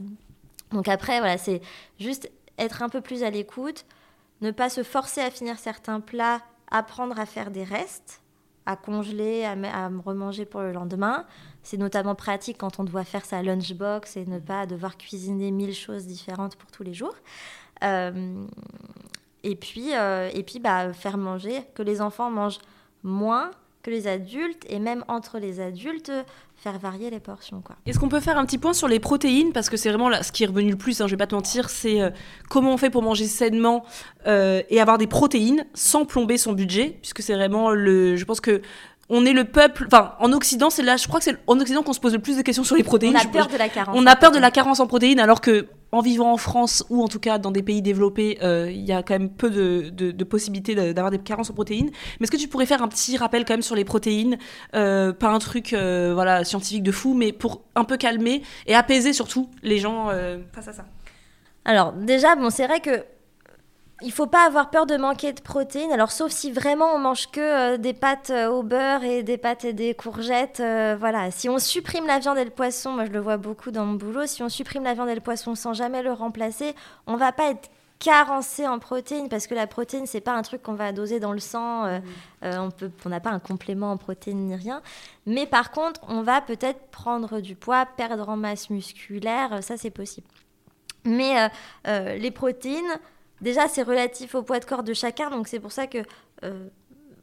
[0.72, 1.60] Donc après, voilà, c'est
[1.98, 3.84] juste être un peu plus à l'écoute,
[4.40, 8.22] ne pas se forcer à finir certains plats, apprendre à faire des restes,
[8.66, 11.24] à congeler, à, remanger pour le lendemain.
[11.62, 15.74] C'est notamment pratique quand on doit faire sa lunchbox et ne pas devoir cuisiner mille
[15.74, 17.14] choses différentes pour tous les jours.
[17.84, 18.44] Euh,
[19.44, 22.58] et puis, euh, et puis bah, faire manger, que les enfants mangent
[23.04, 23.52] moins
[23.90, 26.12] les adultes, et même entre les adultes,
[26.56, 27.60] faire varier les portions.
[27.60, 27.76] Quoi.
[27.86, 29.52] Est-ce qu'on peut faire un petit point sur les protéines?
[29.52, 31.26] Parce que c'est vraiment là, ce qui est revenu le plus, hein, je vais pas
[31.26, 32.10] te mentir, c'est euh,
[32.48, 33.84] comment on fait pour manger sainement
[34.26, 38.16] euh, et avoir des protéines sans plomber son budget, puisque c'est vraiment le.
[38.16, 38.62] Je pense que.
[39.08, 41.82] On est le peuple, enfin en Occident, c'est là, je crois que c'est en Occident
[41.84, 43.14] qu'on se pose le plus de questions sur les protéines.
[43.14, 43.96] On a Je- peur de la carence.
[43.96, 47.00] on a peur de la carence en protéines, alors que en vivant en France ou
[47.02, 49.90] en tout cas dans des pays développés, euh, il y a quand même peu de,
[49.90, 51.90] de- de possibilités d'avoir des carences en protéines.
[52.18, 54.38] Mais est-ce que tu pourrais faire un petit rappel quand même sur les protéines,
[54.74, 58.74] euh, pas un truc euh, voilà scientifique de fou, mais pour un peu calmer et
[58.74, 60.84] apaiser surtout les gens euh, face à ça?
[61.64, 63.04] Alors déjà, bon, c'est vrai que
[64.02, 65.92] il faut pas avoir peur de manquer de protéines.
[65.92, 69.38] Alors sauf si vraiment on mange que euh, des pâtes euh, au beurre et des
[69.38, 71.30] pâtes et des courgettes, euh, voilà.
[71.30, 73.94] Si on supprime la viande et le poisson, moi je le vois beaucoup dans mon
[73.94, 76.74] boulot, si on supprime la viande et le poisson sans jamais le remplacer,
[77.06, 80.62] on va pas être carencé en protéines parce que la protéine c'est pas un truc
[80.62, 81.98] qu'on va doser dans le sang euh,
[82.44, 82.68] euh,
[83.06, 84.82] on n'a pas un complément en protéines ni rien
[85.24, 89.90] mais par contre on va peut-être prendre du poids perdre en masse musculaire ça c'est
[89.90, 90.26] possible
[91.04, 91.48] mais
[91.86, 92.98] les protéines,
[93.40, 95.98] déjà, c'est relatif au poids de corps de chacun, donc c'est pour ça que
[96.44, 96.68] euh,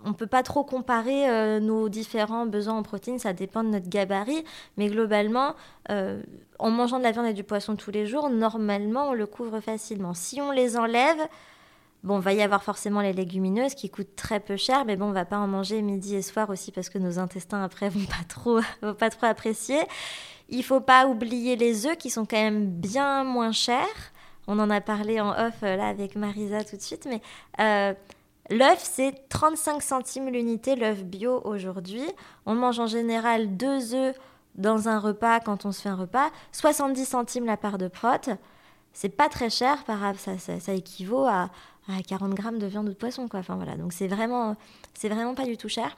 [0.05, 3.89] on peut pas trop comparer euh, nos différents besoins en protéines, ça dépend de notre
[3.89, 4.43] gabarit,
[4.78, 5.55] mais globalement,
[5.89, 6.22] euh,
[6.59, 9.59] en mangeant de la viande et du poisson tous les jours, normalement, on le couvre
[9.59, 10.14] facilement.
[10.14, 11.20] Si on les enlève,
[12.03, 15.11] Bon, va y avoir forcément les légumineuses qui coûtent très peu cher, mais bon, on
[15.14, 18.26] va pas en manger midi et soir aussi parce que nos intestins après vont pas
[18.28, 19.80] trop, vont pas trop apprécier.
[20.49, 24.12] Il faut pas oublier les œufs qui sont quand même bien moins chers.
[24.48, 27.22] On en a parlé en off euh, là avec Marisa tout de suite, mais
[27.60, 27.94] euh,
[28.50, 32.04] l'œuf c'est 35 centimes l'unité, l'œuf bio aujourd'hui.
[32.46, 34.16] On mange en général deux œufs
[34.56, 38.30] dans un repas quand on se fait un repas, 70 centimes la part de prot.
[38.91, 41.50] C'est pas très cher, par ça, ça, ça équivaut à,
[41.89, 43.39] à 40 grammes de viande ou de poisson, quoi.
[43.39, 44.56] Enfin voilà, donc c'est vraiment,
[44.94, 45.98] c'est vraiment pas du tout cher.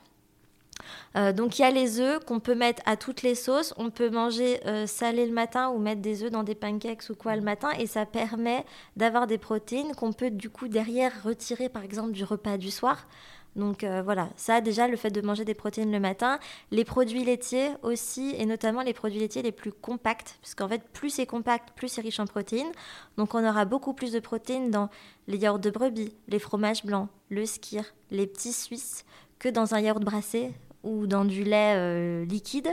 [1.15, 3.73] Euh, donc il y a les œufs qu'on peut mettre à toutes les sauces.
[3.77, 7.15] On peut manger euh, salé le matin ou mettre des œufs dans des pancakes ou
[7.15, 8.65] quoi le matin et ça permet
[8.97, 13.07] d'avoir des protéines qu'on peut du coup derrière retirer par exemple du repas du soir.
[13.55, 16.39] Donc euh, voilà, ça déjà le fait de manger des protéines le matin,
[16.71, 21.09] les produits laitiers aussi et notamment les produits laitiers les plus compacts puisqu'en fait plus
[21.09, 22.71] c'est compact, plus c'est riche en protéines.
[23.17, 24.89] Donc on aura beaucoup plus de protéines dans
[25.27, 29.05] les yaourts de brebis, les fromages blancs, le skyr, les petits suisses
[29.39, 30.53] que dans un yaourt brassé
[30.85, 32.69] ou dans du lait euh, liquide.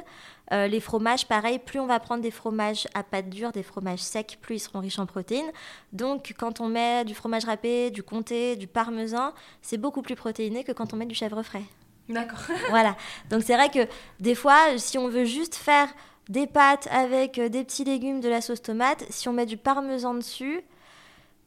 [0.53, 4.01] Euh, les fromages, pareil, plus on va prendre des fromages à pâte dure, des fromages
[4.01, 5.51] secs, plus ils seront riches en protéines.
[5.93, 9.33] Donc quand on met du fromage râpé, du comté, du parmesan,
[9.63, 11.63] c'est beaucoup plus protéiné que quand on met du chèvre frais.
[12.09, 12.41] D'accord.
[12.69, 12.97] voilà.
[13.31, 13.89] Donc c'est vrai que
[14.21, 15.89] des fois, si on veut juste faire
[16.29, 19.57] des pâtes avec euh, des petits légumes, de la sauce tomate, si on met du
[19.57, 20.61] parmesan dessus,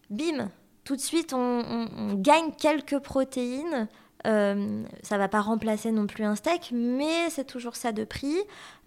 [0.10, 0.50] bim,
[0.84, 3.88] tout de suite on, on- on gagne quelques protéines.
[4.26, 8.36] Euh, ça va pas remplacer non plus un steak, mais c'est toujours ça de prix.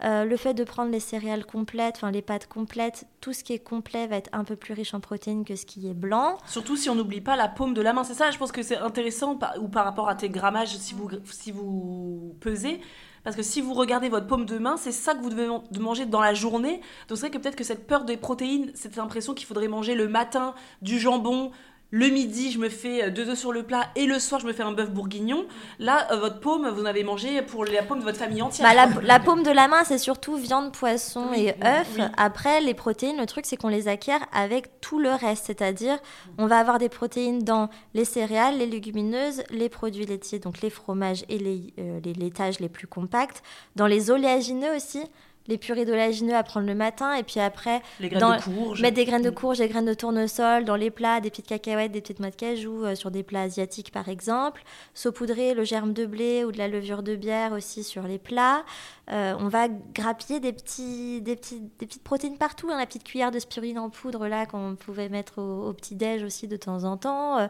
[0.02, 3.52] Euh, le fait de prendre les céréales complètes, enfin les pâtes complètes, tout ce qui
[3.52, 6.38] est complet va être un peu plus riche en protéines que ce qui est blanc.
[6.46, 8.04] Surtout si on n'oublie pas la paume de la main.
[8.04, 10.94] C'est ça, je pense que c'est intéressant, par- ou par rapport à tes grammages, si
[10.94, 12.80] vous, si vous pesez.
[13.24, 15.62] Parce que si vous regardez votre paume de main, c'est ça que vous devez man-
[15.70, 16.80] de manger dans la journée.
[17.08, 19.94] Donc c'est vrai que peut-être que cette peur des protéines, cette impression qu'il faudrait manger
[19.94, 21.50] le matin du jambon
[21.90, 24.46] le midi, je me fais euh, deux œufs sur le plat et le soir, je
[24.46, 25.46] me fais un bœuf bourguignon.
[25.78, 28.68] Là, euh, votre paume, vous en avez mangé pour la paume de votre famille entière.
[28.68, 31.86] Bah, la, la paume de la main, c'est surtout viande, poisson Oui, et œufs.
[31.96, 32.02] oui.
[32.18, 35.46] Après, les protéines, le truc, c'est qu'on les acquiert avec tout le reste.
[35.46, 35.98] C'est-à-dire,
[36.36, 40.70] on va avoir des protéines dans les céréales, les légumineuses, les produits laitiers, donc les
[40.70, 43.42] fromages et les, euh, les laitages les plus compacts.
[43.76, 45.00] Dans les oléagineux aussi,
[45.48, 47.14] les purées d'oléagineux à prendre le matin.
[47.14, 48.80] Et puis après, les graines dans- de courge.
[48.82, 51.90] Mettre des graines de courge, des graines de tournesol dans les plats, des petites cacahuètes,
[51.90, 54.62] des petites noix de cajou euh, sur des plats asiatiques par exemple.
[54.94, 58.64] Saupoudrer le germe de blé ou de la levure de bière aussi sur les plats.
[59.10, 62.68] Euh, on va grappiller des, petits, des, petits, des petites protéines partout.
[62.70, 66.22] hein, la petite cuillère de spiruline en poudre là qu'on pouvait mettre au, au petit-déj
[66.22, 67.38] aussi de temps en temps.
[67.38, 67.46] Euh,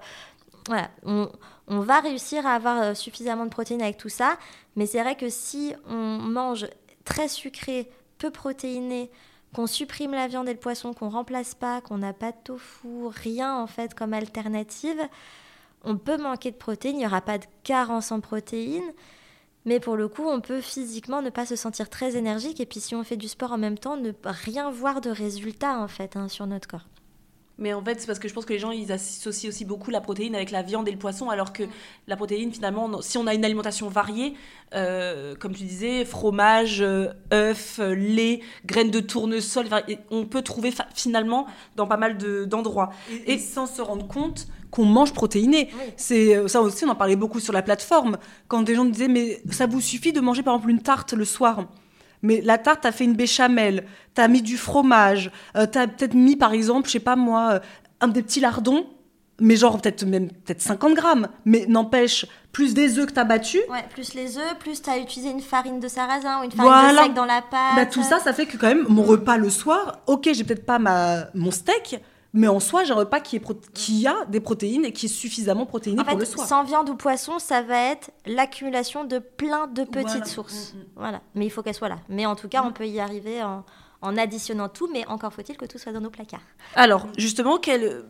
[0.68, 1.28] voilà, on,
[1.66, 4.36] on va réussir à avoir euh, suffisamment de protéines avec tout ça.
[4.76, 6.66] Mais c'est vrai que si on mange
[7.08, 9.10] très sucré, peu protéiné,
[9.54, 13.06] qu'on supprime la viande et le poisson, qu'on remplace pas, qu'on n'a pas de tofu,
[13.06, 15.00] rien en fait comme alternative,
[15.84, 18.92] on peut manquer de protéines, il n'y aura pas de carence en protéines,
[19.64, 22.60] mais pour le coup, on peut physiquement ne pas se sentir très énergique.
[22.60, 25.78] Et puis si on fait du sport en même temps, ne rien voir de résultat
[25.78, 26.86] en fait hein, sur notre corps.
[27.58, 29.90] Mais en fait, c'est parce que je pense que les gens, ils associent aussi beaucoup
[29.90, 31.64] la protéine avec la viande et le poisson, alors que
[32.06, 34.34] la protéine, finalement, si on a une alimentation variée,
[34.74, 39.66] euh, comme tu disais, fromage, euh, œufs, euh, lait, graines de tournesol,
[40.10, 42.90] on peut trouver finalement dans pas mal de- d'endroits.
[43.26, 45.70] Et, et sans se rendre compte qu'on mange protéiné.
[45.96, 48.18] C'est ça aussi, on en parlait beaucoup sur la plateforme.
[48.46, 51.24] Quand des gens disaient, mais ça vous suffit de manger par exemple une tarte le
[51.24, 51.64] soir?
[52.22, 56.36] Mais la tarte, t'as fait une béchamel, t'as mis du fromage, euh, t'as peut-être mis
[56.36, 57.58] par exemple, je sais pas moi, euh,
[58.00, 58.86] un des petits lardons,
[59.40, 61.28] mais genre peut-être même peut-être 50 grammes.
[61.44, 64.98] Mais n'empêche, plus des œufs que t'as battus, Ouais, plus les œufs, plus tu as
[64.98, 66.92] utilisé une farine de sarrasin ou une farine Voilà.
[66.92, 67.76] de seigle dans la pâte.
[67.76, 70.66] bah, tout ça, ça fait que quand même mon repas le soir, ok, j'ai peut-être
[70.66, 72.00] pas ma mon steak,
[72.38, 75.06] mais en soi, j'ai un repas qui, est pro- qui a des protéines et qui
[75.06, 76.46] est suffisamment protéiné En pour le fait, soir.
[76.46, 80.24] sans viande ou poisson, ça va être l'accumulation de plein de petites Voilà.
[80.24, 80.72] sources.
[80.74, 80.82] Mm, mm.
[80.96, 81.20] Voilà.
[81.34, 81.98] Mais il faut qu'elles soient là.
[82.08, 83.64] Mais en tout cas, on peut y arriver en,
[84.02, 86.40] en additionnant tout, mais encore faut-il que tout soit dans nos placards.
[86.76, 88.02] Alors, justement, quelle euh,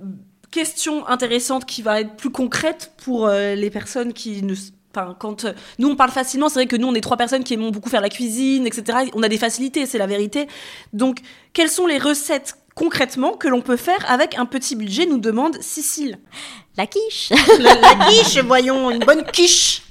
[0.50, 4.54] question intéressante qui va être plus concrète pour euh, les personnes qui ne.
[4.94, 7.44] Enfin, quand euh, nous on parle facilement, c'est vrai que nous on est trois personnes
[7.44, 9.10] qui aimons beaucoup faire la cuisine, etc.
[9.14, 10.48] On a des facilités, c'est la vérité.
[10.94, 11.20] Donc,
[11.52, 15.56] quelles sont les recettes concrètement que l'on peut faire avec un petit budget Nous demande
[15.60, 16.18] Cécile.
[16.76, 19.82] La quiche La, la quiche, voyons, une bonne quiche.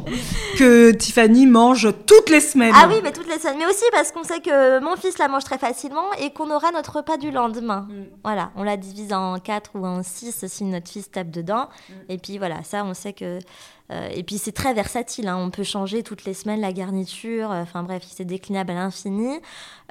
[0.58, 2.74] que Tiffany mange toutes les semaines.
[2.74, 3.58] Ah oui, mais toutes les semaines.
[3.60, 6.72] Mais aussi parce qu'on sait que mon fils la mange très facilement et qu'on aura
[6.72, 7.90] notre repas du lendemain.
[8.24, 11.68] Voilà, on la divise en 4 ou en 6 si notre fils tape dedans.
[12.08, 13.40] Et puis voilà, ça, on sait que.
[13.92, 15.38] Euh, et puis c'est très versatile, hein.
[15.38, 19.40] on peut changer toutes les semaines la garniture, euh, enfin bref, c'est déclinable à l'infini.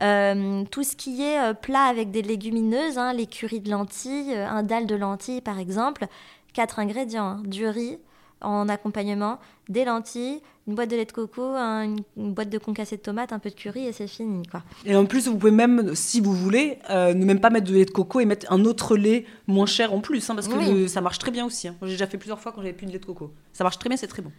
[0.03, 4.86] Euh, tout ce qui est plat avec des légumineuses, hein, les de lentilles, un dalle
[4.86, 6.07] de lentilles par exemple,
[6.53, 7.42] quatre ingrédients, hein.
[7.44, 7.99] du riz
[8.42, 9.38] en accompagnement,
[9.68, 13.02] des lentilles, une boîte de lait de coco, un- une, une boîte de concassé de
[13.02, 14.62] tomates, un peu de curry et c'est fini quoi.
[14.84, 17.74] Et en plus, vous pouvez même, si vous voulez, euh, ne même pas mettre de
[17.74, 20.54] lait de coco et mettre un autre lait moins cher en plus, hein, parce que
[20.54, 20.72] Oui.
[20.82, 21.68] le- ça marche très bien aussi.
[21.68, 21.76] hein.
[21.82, 23.30] J'ai déjà fait plusieurs fois quand j'avais plus de lait de coco.
[23.52, 24.32] Ça marche très bien, c'est très bon.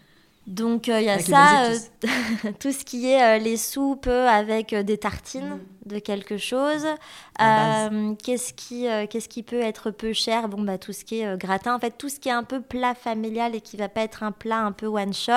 [0.48, 4.08] Donc euh, il y a Avec ça, euh, tout ce qui est euh, les soupes
[4.08, 6.86] euh, avec euh, des tartines de quelque chose.
[7.42, 10.48] Euh, qu'est-ce qui, euh, qu'est-ce qui peut être peu cher?
[10.48, 12.44] Bon bah tout ce qui est euh, gratin, en fait tout ce qui est un
[12.44, 15.34] peu plat familial et qui va pas être un plat un peu one shot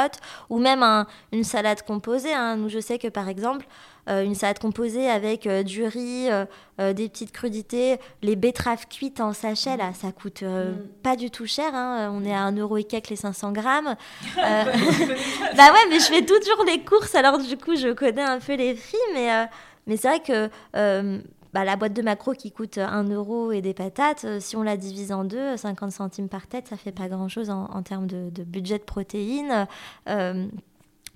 [0.48, 2.32] ou même un- une salade composée.
[2.32, 2.56] hein.
[2.56, 6.44] Nous je sais que par exemple euh, une salade composée avec euh, du riz, euh,
[6.80, 10.72] euh, des petites crudités, les betteraves cuites en sachet là, ça coûte euh,
[11.02, 11.74] pas du tout cher.
[11.74, 12.10] hein.
[12.14, 13.94] On est à 1 euro et quelques les 500 grammes.
[14.38, 14.64] Euh,
[15.56, 18.54] bah ouais, mais je fais toujours les courses, alors du coup, je connais un peu
[18.54, 19.44] les prix, mais, euh,
[19.86, 21.18] mais c'est vrai que euh,
[21.52, 24.62] bah, la boîte de macro qui coûte 1 euro et des patates, euh, si on
[24.62, 28.06] la divise en deux, 50 centimes par tête, ça fait pas grand-chose en, en termes
[28.06, 29.66] de, de budget de protéines.
[30.08, 30.46] Euh,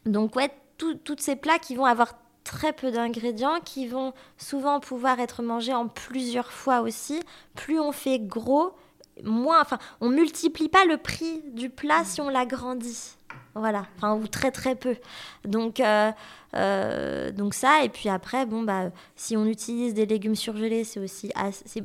[0.07, 2.15] donc ouais, tout- tous ces plats qui vont avoir
[2.45, 7.21] très peu d'ingrédients, qui vont souvent pouvoir être mangés en plusieurs fois aussi.
[7.55, 8.75] Plus on fait gros,
[9.23, 13.17] moins, enfin, on multiplie pas le prix du plat si on l'agrandit.
[13.55, 14.97] Voilà, enfin, ou très très peu.
[15.45, 16.11] Donc, euh,
[16.57, 21.01] euh, donc ça, et puis après, bon, bah, si on utilise des légumes surgelés, c'est
[21.01, 21.85] aussi assez-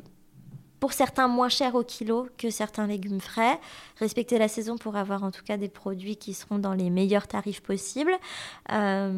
[0.80, 3.58] pour certains moins cher au kilo que certains légumes frais.
[4.00, 7.26] Respecter la saison pour avoir en tout cas des produits qui seront dans les meilleurs
[7.26, 8.12] tarifs possibles.
[8.72, 9.10] Euh,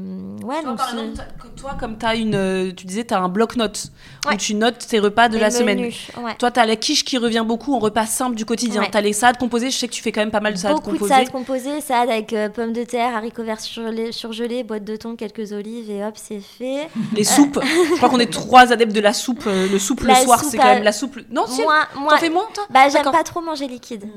[0.42, 1.20] ouais, Toi, donc par exemple,
[1.56, 3.92] toi, comme as une, euh, tu disais, tu as un bloc-notes
[4.26, 4.34] Ouais.
[4.34, 5.78] où tu notes tes repas de les la semaine.
[5.80, 6.34] ouais.
[6.38, 8.82] Toi, tu as la quiche qui revient beaucoup en repas simple du quotidien.
[8.82, 8.90] Ouais.
[8.90, 9.70] Tu as les salades composées.
[9.70, 11.14] Je sais que tu fais quand même pas mal de salades Beaucoup de composées.
[11.14, 15.14] salades composées, salade avec euh, pommes de terre, haricots verts surgelés, surgelés, boîte de thon,
[15.16, 16.88] quelques olives et hop, c'est fait.
[17.14, 17.60] Les soupes.
[17.62, 19.44] Je crois qu'on est trois adeptes de la soupe.
[19.46, 21.18] euh, Le soupe le soir, c'est quand même la soupe.
[21.30, 24.08] Non, si Moi, moi, T'en fais moins, toi bah j'aime pas trop manger liquide.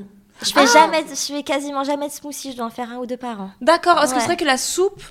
[0.42, 2.52] Je fais jamais, je fais quasiment jamais de smoothie.
[2.52, 3.50] Je dois en faire un ou deux par an.
[3.60, 5.02] D'accord, parce que c'est vrai que la soupe,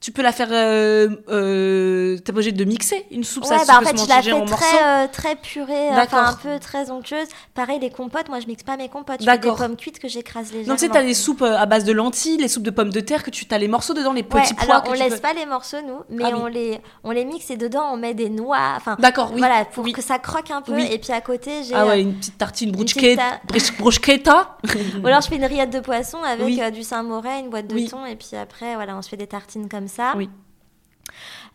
[0.00, 0.48] tu peux la faire.
[0.50, 3.96] Euh, euh, T'es pas obligé de mixer une soupe, ça Ouais, se bah en fait,
[4.02, 7.28] je la fais très, euh, très purée, euh, enfin un peu très onctueuse.
[7.54, 9.20] Pareil, les compotes, moi je mixe pas mes compotes.
[9.20, 10.68] Je fais des pommes cuites que j'écrase légèrement.
[10.68, 12.90] Donc, tu sais, t'as les soupes euh, à base de lentilles, les soupes de pommes
[12.90, 14.92] de terre, que tu as les morceaux dedans, les petits Ouais, pois alors que on
[14.94, 16.40] tu laisse peux- pas les morceaux nous, mais Ah oui.
[16.42, 19.38] on les on les mixe et dedans on met des noix, enfin D'accord, oui.
[19.38, 19.92] voilà pour Oui.
[19.92, 20.88] que ça croque un peu Oui.
[20.90, 23.16] et puis à côté j'ai Ah euh, ouais, une petite tartine bruschetta.
[23.22, 23.40] ta-
[23.78, 24.56] bruschetta.
[25.02, 27.88] ou alors je fais une rillette de poisson avec euh, du Saint-Moret, une boîte de
[27.88, 30.14] thon et puis après voilà on se fait des tartines comme ça.
[30.16, 30.30] Oui.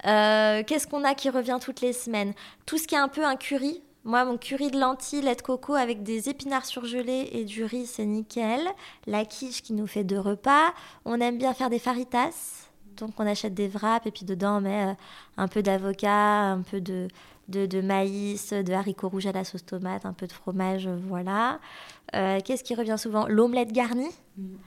[0.05, 2.33] Euh, Qu'est-ce qu'on a qui revient toutes les semaines?
[2.65, 3.81] Tout ce qui est un peu un curry.
[4.03, 7.87] Moi, mon curry de lentilles, lait de coco avec des épinards surgelés et du riz,
[7.87, 8.61] c'est nickel.
[9.07, 10.73] La quiche qui nous fait deux repas.
[11.05, 12.67] On aime bien faire des faritas.
[12.97, 14.93] Donc, on achète des wraps et puis dedans, on met euh,
[15.37, 17.07] un peu d'avocat, un peu de,
[17.47, 20.97] de, de maïs, de haricots rouges à la sauce tomate, un peu de fromage, euh,
[21.07, 21.59] voilà.
[22.15, 23.27] Euh, Qu'est-ce qui revient souvent?
[23.27, 24.09] L'omelette garnie.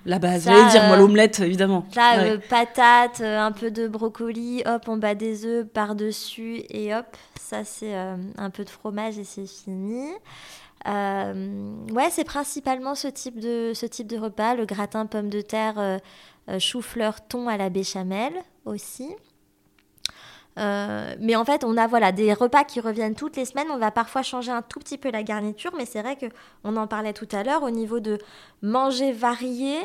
[0.06, 1.84] La base, Ça, j'allais dire, moi, euh, l'omelette, évidemment.
[1.96, 2.30] Ouais.
[2.30, 7.06] euh, patates, euh, un peu de brocoli, hop, on bat des œufs par-dessus et hop,
[7.40, 10.06] ça c'est euh, un peu de fromage et c'est fini.
[10.86, 16.00] Ouais, c'est principalement ce type, de, ce type de repas, le gratin pomme de terre,
[16.58, 18.32] chou-fleur, thon à la béchamel
[18.64, 19.14] aussi.
[20.58, 23.68] Euh, mais en fait, on a voilà des repas qui reviennent toutes les semaines.
[23.70, 26.26] On va parfois changer un tout petit peu la garniture, mais c'est vrai que
[26.64, 28.18] on en parlait tout à l'heure au niveau de
[28.62, 29.78] manger varié.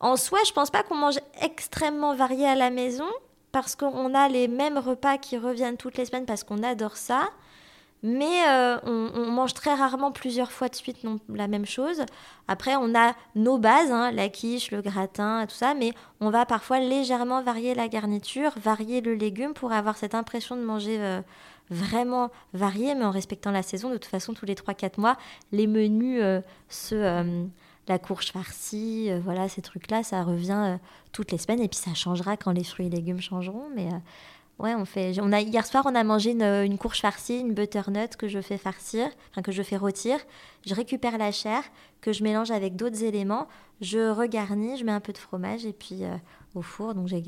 [0.00, 3.06] En soi, je pense pas qu'on mange extrêmement varié à la maison
[3.52, 7.28] parce qu'on a les mêmes repas qui reviennent toutes les semaines parce qu'on adore ça.
[8.02, 12.04] Mais euh, on, mange très rarement plusieurs fois de suite la même chose.
[12.46, 16.46] Après, on a nos bases, hein, la quiche, le gratin, tout ça, mais on va
[16.46, 21.20] parfois légèrement varier la garniture, varier le légume pour avoir cette impression de manger euh,
[21.70, 23.90] vraiment varié, mais en respectant la saison.
[23.90, 25.16] De toute façon, tous les 3-4 mois,
[25.50, 26.40] les menus euh,
[27.88, 30.76] la courge farcie, voilà, ces trucs-là, ça revient euh,
[31.12, 33.68] toutes les semaines et puis ça changera quand les fruits et légumes changeront.
[33.74, 33.88] Mais
[34.58, 35.18] ouais, on fait.
[35.20, 38.58] On a, hier soir, on a mangé une, courge farcie, une butternut que je fais
[38.58, 40.18] farcir, enfin que je fais rôtir.
[40.66, 41.62] Je récupère la chair,
[42.00, 43.48] que je mélange avec d'autres éléments.
[43.80, 46.16] Je regarnis, je mets un peu de fromage et puis euh,
[46.54, 46.94] au four.
[46.94, 47.22] Donc j'ai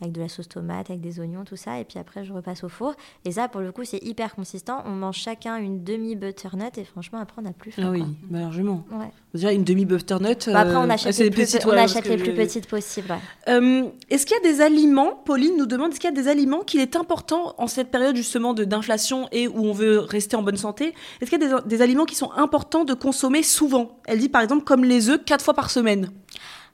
[0.00, 1.80] avec de la sauce tomate, avec des oignons, tout ça.
[1.80, 2.94] Et puis après, je repasse au four.
[3.24, 4.82] Et ça, pour le coup, c'est hyper consistant.
[4.86, 7.82] On mange chacun une demi-butternut et franchement, après, on n'a plus faim.
[7.86, 8.84] Ah oui, bah, largement.
[8.92, 9.10] Ouais.
[9.34, 10.48] Déjà, une demi-butternut.
[10.50, 12.36] Bah, après, on euh, achète c'est les plus, petites, on ouais, achète les plus je-
[12.36, 13.08] petites possibles.
[13.10, 13.18] ouais.
[13.54, 16.28] Euh, Est-ce qu'il y a des aliments, Pauline nous demande, est-ce qu'il y a des
[16.28, 20.36] aliments qu'il est important en cette période justement de- d'inflation et où on veut rester
[20.36, 20.94] en bonne santé?
[21.20, 23.98] Est-ce qu'il y a des, des aliments qui sont importants de consommer souvent?
[24.06, 26.10] Elle dit par exemple comme les œufs quatre fois par semaine.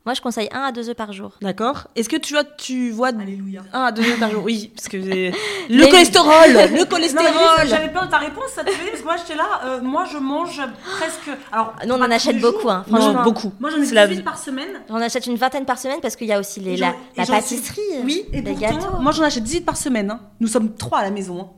[0.04, 1.30] Moi, je conseille un à deux œufs par jour.
[1.40, 3.62] D'accord Est-ce que tu vois, tu vois Alléluia.
[3.72, 4.42] un à deux œufs par jour?
[4.42, 5.30] Oui, parce que le
[5.70, 7.66] Mais- cholestérol, le cholestérol.
[7.68, 10.04] J'avais peur de ta réponse, ça te fait parce que moi j'étais là, euh, moi
[10.12, 10.60] je mange
[10.98, 11.30] presque.
[11.52, 12.70] Alors, Nous, on en achète beaucoup, jours.
[12.72, 13.52] hein, Non, beaucoup.
[13.60, 14.22] Moi j'en ai C'est la 18 vie.
[14.24, 14.80] par semaine.
[14.88, 18.24] J'en achète une vingtaine par semaine parce qu'il y a aussi les, la, pâtisserie, Oui,
[18.32, 18.96] et pourtant, gâteaux.
[19.00, 20.10] moi j'en achète 18 par semaine.
[20.10, 20.20] hein.
[20.40, 21.40] Nous sommes trois à la maison.
[21.42, 21.50] hein.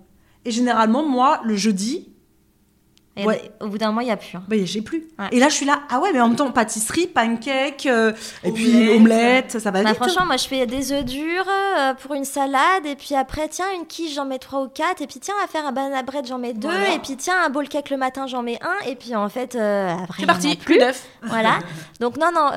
[0.45, 2.11] Et généralement, moi, le jeudi,
[3.17, 3.51] Et ouais.
[3.61, 4.37] Au bout d'un mois, il n'y a plus.
[4.37, 4.43] hein.
[4.49, 5.05] bah, j'ai plus.
[5.21, 5.27] Ouais.
[5.31, 8.13] Et là, je suis là, ah ouais, mais en même temps, pâtisserie, pancake, euh,
[8.43, 9.53] et puis Omelette.
[9.61, 10.01] ça va Bah, vite.
[10.01, 10.05] hein.
[10.05, 13.67] franchement, moi, je fais des œufs durs euh, pour une salade, et puis après, tiens,
[13.79, 16.27] une quiche, j'en mets trois ou quatre, et puis tiens, à faire un banana bread,
[16.27, 16.95] j'en mets deux, Voilà.
[16.95, 19.55] et puis tiens, un bowl cake le matin, j'en mets un, et puis en fait,
[19.55, 20.79] euh, après, C'est parti, plus.
[20.79, 21.05] d'œufs.
[21.23, 21.61] Voilà.
[22.01, 22.51] Donc non, non,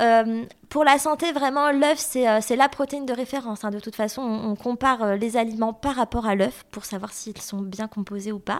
[0.68, 3.64] pour la santé, vraiment, l'œuf, c'est euh, la protéine de référence.
[3.64, 3.70] hein.
[3.70, 7.40] De toute façon, on, compare euh, les aliments par rapport à l'œuf pour savoir s'ils
[7.40, 8.58] sont bien composés ou pas.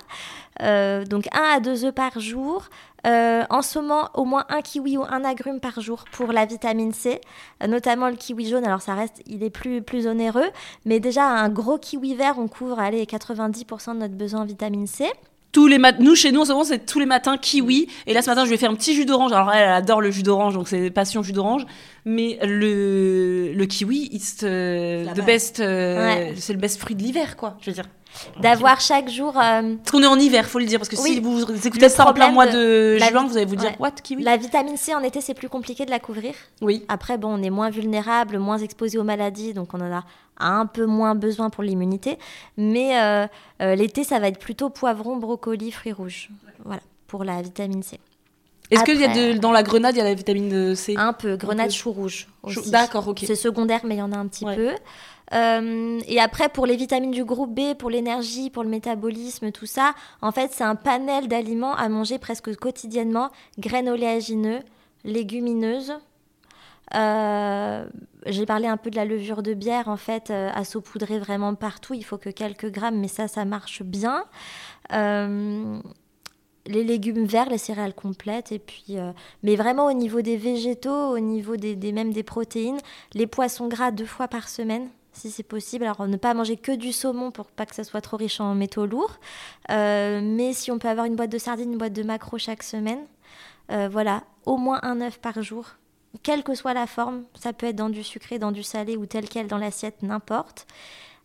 [0.62, 2.68] Euh, donc un à deux œufs par jour.
[3.04, 6.92] En ce moment, au moins un kiwi ou un agrume par jour pour la vitamine
[6.92, 7.22] C,
[7.66, 8.66] notamment le kiwi jaune.
[8.66, 10.50] Alors ça reste, il est plus, plus onéreux,
[10.84, 14.86] mais déjà un gros kiwi vert, on couvre allez, 90% de notre besoin en vitamine
[14.86, 15.10] C.
[15.50, 17.88] Tous les mat- nous chez nous en ce moment c'est tous les matins kiwi.
[18.06, 19.32] Et là ce matin je vais faire un petit jus d'orange.
[19.32, 21.64] Alors elle, elle adore le jus d'orange donc c'est passion jus d'orange.
[22.04, 26.34] Mais le le kiwi it's euh, the best euh, Ouais.
[26.36, 27.88] c'est le best fruit de l'hiver quoi je veux dire
[28.40, 31.14] D'avoir chaque jour euh, parce qu'on est en hiver faut le dire parce que Oui.
[31.14, 33.76] si vous écoutez ça en plein mois de juin vi- vous allez vous dire Ouais.
[33.78, 36.34] what kiwi la vitamine C en été, c'est plus compliqué de la couvrir.
[36.60, 40.04] oui Après, bon, on est moins vulnérable, moins exposé aux maladies, donc on en a
[40.40, 42.18] un peu moins besoin pour l'immunité.
[42.56, 43.26] Mais euh,
[43.62, 46.28] euh, l'été, ça va être plutôt poivron, brocoli, fruits rouges.
[46.64, 47.98] Voilà, pour la vitamine C.
[48.70, 50.94] est-ce qu'il y a Après- de, dans la grenade il y a la vitamine C?
[50.96, 51.72] Un peu, grenade peu.
[51.72, 52.26] chou rouge.
[52.66, 53.20] D'accord, ok.
[53.26, 54.56] C'est secondaire, mais il y en a un petit Ouais.
[54.56, 54.70] peu.
[55.34, 59.66] Euh, et après, pour les vitamines du groupe B, pour l'énergie, pour le métabolisme, tout
[59.66, 63.30] ça, en fait, c'est un panel d'aliments à manger presque quotidiennement.
[63.58, 64.60] Graines oléagineux,
[65.04, 65.92] légumineuses.
[66.94, 67.86] Euh,
[68.26, 71.54] J'ai parlé un peu de la levure de bière, en fait, euh, à saupoudrer vraiment
[71.54, 71.92] partout.
[71.92, 74.24] Il faut que quelques grammes, mais ça, ça marche bien.
[76.66, 78.96] Les légumes verts, les céréales complètes, et puis,
[79.42, 82.76] mais vraiment au niveau des végétaux, au niveau des, des- même des protéines,
[83.14, 84.88] les poissons gras deux fois par semaine,
[85.18, 85.84] si c'est possible.
[85.84, 88.54] Alors ne pas manger que du saumon pour pas que ça soit trop riche en
[88.54, 89.18] métaux lourds,
[89.70, 92.62] Euh, mais si on peut avoir une boîte de sardines, une boîte de maquereaux chaque
[92.62, 93.04] semaine,
[93.70, 95.66] euh, voilà, au moins un œuf par jour.
[96.22, 99.06] Quelle que soit la forme, ça peut être dans du sucré, dans du salé ou
[99.06, 100.66] tel quel dans l'assiette, n'importe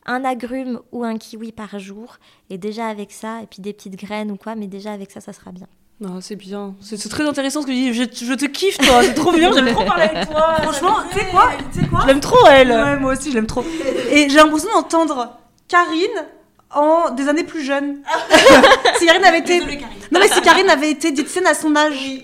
[0.06, 2.18] un agrume ou un kiwi par jour.
[2.50, 5.22] Et déjà avec ça, et puis des petites graines ou quoi, mais déjà avec ça,
[5.22, 5.68] ça sera bien.
[6.00, 6.76] Non, c'est bien.
[6.82, 7.94] C'est très intéressant ce que tu dis.
[7.94, 9.04] Je, je te kiffe, toi.
[9.04, 9.52] C'est trop bien.
[9.54, 10.56] J'aime trop parler avec toi.
[10.62, 11.52] Franchement, tu sais quoi
[11.90, 12.72] quoi Je l'aime trop, elle.
[12.72, 13.64] Ouais, moi aussi, je l'aime trop.
[14.12, 15.38] Et j'ai l'impression d'entendre
[15.68, 16.26] Karine
[16.72, 18.00] en des années plus jeunes.
[19.00, 19.60] si Karine avait été.
[20.12, 22.24] Non, mais si Karine avait été diététicienne à son âge.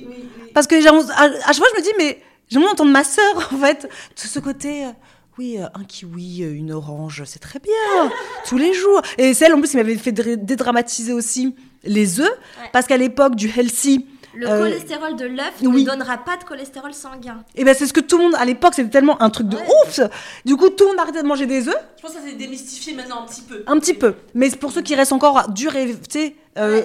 [0.53, 3.49] Parce que j'ai- à, à chaque fois, je me dis, mais j'aimerais entendre ma sœur,
[3.53, 3.83] en fait.
[3.83, 4.85] De ce côté.
[4.85, 4.89] euh,
[5.37, 8.11] Oui, euh, un kiwi, euh, une orange, c'est très bien,
[8.45, 9.01] tous les jours.
[9.17, 12.37] Et celle, en plus, qui m'avait fait dra- dédramatiser aussi les œufs,
[12.73, 14.05] parce qu'à l'époque du healthy,
[14.35, 15.83] Le Euh, cholestérol de l'œuf oui.
[15.83, 17.43] ne donnera pas de cholestérol sanguin.
[17.55, 19.57] et ben c'est ce que tout le monde, à l'époque, c'était tellement un truc de
[19.57, 19.99] ouf.
[20.45, 22.35] Du coup, tout le monde arrêtait de manger des œufs, Je pense que ça s'est
[22.35, 23.63] démystifié maintenant un petit peu.
[23.65, 24.13] Un petit peu.
[24.35, 26.81] Mais pour ceux qui restent encore dur et, tu sais, euh,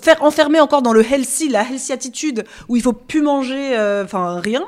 [0.00, 4.04] faire enfermer encore dans le healthy, la healthy attitude, où il faut plus manger, euh,
[4.04, 4.62] enfin rien,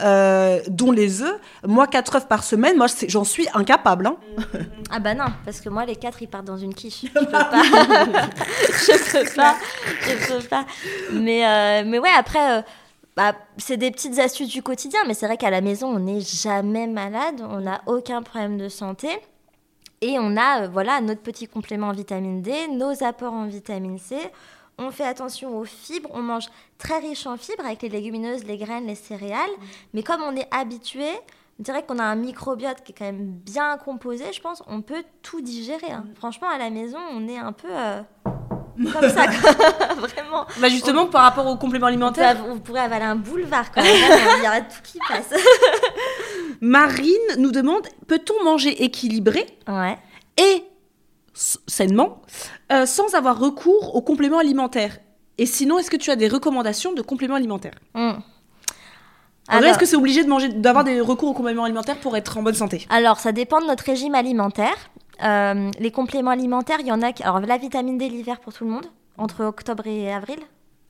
[0.00, 1.40] euh, dont les œufs.
[1.66, 4.06] Moi, 4 œufs par semaine, moi, j'en suis incapable.
[4.06, 4.16] Hein.
[4.88, 7.06] Ah bah non, parce que moi les quatre ils partent dans une quiche.
[7.06, 7.50] Je peux pas.
[7.52, 9.56] je peux pas.
[10.00, 10.64] Je peux pas.
[11.12, 12.64] Mais, mais ouais, après,
[13.16, 15.00] bah, c'est des petites astuces du quotidien.
[15.08, 17.42] Mais c'est vrai qu'à la maison, on n'est jamais malade.
[17.50, 19.08] On n'a aucun problème de santé.
[20.00, 23.98] Et on a euh, voilà notre petit complément en vitamine D, nos apports en vitamine
[23.98, 24.16] C.
[24.78, 26.10] On fait attention aux fibres.
[26.12, 29.50] On mange très riche en fibres avec les légumineuses, les graines, les céréales.
[29.94, 31.08] Mais comme on est habitué,
[31.58, 34.62] on dirait qu'on a un microbiote qui est quand même bien composé, je pense.
[34.66, 35.90] On peut tout digérer.
[35.90, 36.04] hein.
[36.16, 38.02] Franchement, à la maison, on est un peu euh,
[38.92, 39.26] comme ça.
[39.26, 39.52] quoi.
[39.96, 40.46] Vraiment.
[40.58, 43.72] Bah justement, par rapport aux compléments On, peut alimentaires, av- on pourrait avaler un boulevard
[43.72, 43.94] quand même.
[44.38, 45.30] Il y aurait tout qui passe.
[46.60, 49.96] Marine nous demande peut-on manger équilibré Ouais.
[50.38, 50.64] et
[51.34, 52.22] sainement
[52.72, 54.98] euh, sans avoir recours aux compléments alimentaires
[55.38, 57.74] Et sinon, est-ce que tu as des recommandations de compléments alimentaires?
[57.94, 58.12] Hmm.
[59.48, 62.36] Alors- Est-ce que c'est obligé de manger, d'avoir des recours aux compléments alimentaires pour être
[62.38, 62.86] en bonne santé?
[62.88, 64.74] Alors, ça dépend de notre régime alimentaire.
[65.24, 67.12] Euh, les compléments alimentaires, il y en a.
[67.12, 68.86] qui- Alors, la vitamine D l'hiver pour tout le monde,
[69.18, 70.38] entre octobre et avril,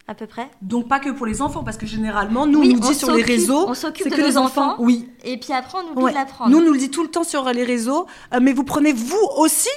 [0.09, 0.49] à peu près.
[0.63, 3.11] Donc, pas que pour les enfants, parce que généralement, nous, Oui, on nous dit sur
[3.13, 3.69] les réseaux.
[3.69, 4.73] on s'occupe de que nos les enfants.
[4.73, 4.83] enfants.
[4.83, 5.09] Oui.
[5.25, 6.11] Et puis après, on oublie Ouais.
[6.13, 6.51] de la prendre.
[6.51, 8.07] Nous, on nous le dit tout le temps sur les réseaux.
[8.35, 9.69] euh, mais vous prenez vous aussi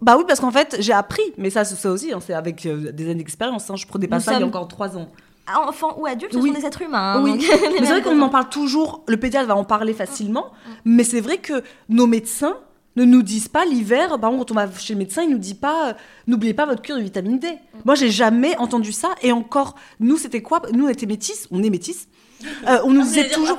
[0.00, 1.22] Bah oui, parce qu'en fait, j'ai appris.
[1.38, 3.68] Mais ça, c'est ça aussi, hein, c'est avec euh, des années d'expérience.
[3.68, 5.08] hein, je prenais pas Nous ça il y a encore trois ans.
[5.48, 6.52] Ah, Enfants ou adultes, ce Oui.
[6.52, 7.14] sont des êtres humains.
[7.14, 7.40] hein, Oui, donc-
[7.72, 10.46] mais c'est vrai qu'on en parle toujours, le pédiatre va en parler facilement,
[10.84, 12.56] mais c'est vrai que nos médecins
[12.98, 15.38] ne nous disent pas l'hiver, par exemple quand on va chez le médecin, il nous
[15.38, 15.92] dit pas, euh,
[16.26, 17.48] n'oubliez pas votre cure de vitamine D.
[17.84, 20.62] Moi j'ai jamais entendu ça, et encore, nous c'était quoi?
[20.72, 22.08] Nous on était métis, on est métis,
[22.68, 23.58] Euh, on nous disait toujours,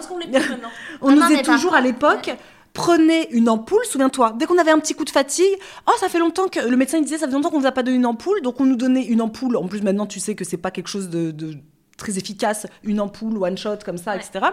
[1.01, 2.31] on nous disait toujours à l'époque,
[2.73, 5.55] prenez une ampoule, souviens-toi, dès qu'on avait un petit coup de fatigue,
[5.87, 7.73] oh ça fait longtemps que, le médecin il disait, ça fait longtemps qu'on vous a
[7.73, 10.35] pas donné une ampoule, donc on nous donnait une ampoule, en plus maintenant tu sais
[10.35, 11.55] que c'est pas quelque chose de, de
[11.99, 14.47] très efficace, une ampoule, one shot, comme ça, etc.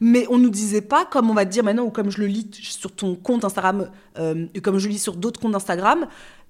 [0.00, 2.26] Mais on nous disait pas, comme on va te dire maintenant, ou comme je le
[2.26, 6.06] lis sur ton compte Instagram, euh, et comme je lis sur d'autres comptes Instagram,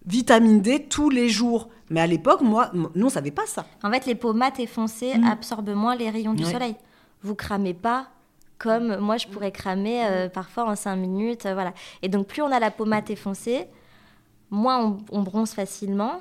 [0.06, 1.68] vitamine D tous les jours.
[1.90, 3.66] Mais à l'époque, moi, nous on savait pas ça.
[3.82, 5.24] En fait, les peaux mates et foncées Mm.
[5.26, 6.52] absorbent moins les rayons du Ouais.
[6.52, 6.76] soleil.
[7.22, 8.08] Vous cramez pas
[8.58, 11.44] comme moi je pourrais cramer euh, parfois en 5 minutes.
[11.46, 11.72] euh, voilà.
[12.02, 13.66] Et donc, plus on a la peau mate et foncée,
[14.50, 16.20] moins on, on bronze facilement.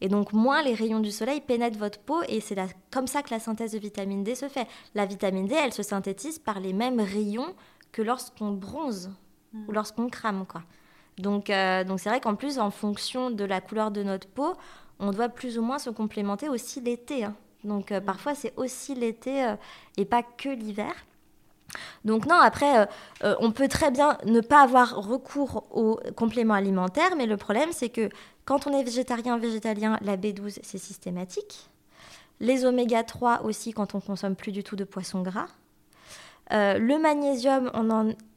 [0.00, 2.22] Et donc, moins les rayons du soleil pénètrent votre peau.
[2.28, 2.56] Et c'est
[2.90, 4.66] comme ça que la synthèse de vitamine D se fait.
[4.94, 7.54] La vitamine D, elle se synthétise par les mêmes rayons
[7.92, 9.10] que lorsqu'on bronze
[9.66, 10.44] ou lorsqu'on crame.
[10.46, 10.62] Quoi.
[11.18, 14.54] Donc, euh, donc c'est vrai qu'en plus, en fonction de la couleur de notre peau,
[15.00, 17.24] on doit plus ou moins se complémenter aussi l'été.
[17.24, 17.34] hein.
[17.64, 19.56] Donc euh, parfois c'est aussi l'été euh,
[19.96, 20.92] et pas que l'hiver.
[22.04, 22.86] Donc non, après, euh,
[23.24, 27.70] euh, on peut très bien ne pas avoir recours aux compléments alimentaires, mais le problème
[27.72, 28.08] c'est que
[28.44, 31.68] quand on est végétarien, végétalien, la B12 c'est systématique.
[32.40, 35.48] Les oméga 3 aussi quand on consomme plus du tout de poissons gras.
[36.52, 37.70] Euh, le magnésium,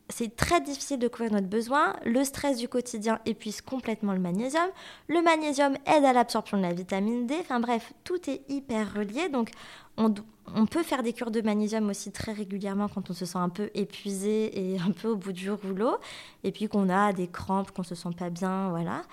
[0.09, 1.95] c'est très difficile de couvrir notre besoin.
[2.03, 4.67] Le stress du quotidien épuise complètement le magnésium.
[5.07, 7.35] Le magnésium aide à l'absorption de la vitamine D.
[7.39, 9.29] Enfin bref, tout est hyper relié.
[9.29, 9.51] Donc
[9.97, 13.49] on, peut faire des cures de magnésium aussi très régulièrement quand on se sent un
[13.49, 15.97] peu épuisé et un peu au bout du rouleau,
[16.43, 19.03] et puis qu'on a des crampes, qu'on se sent pas bien, voilà.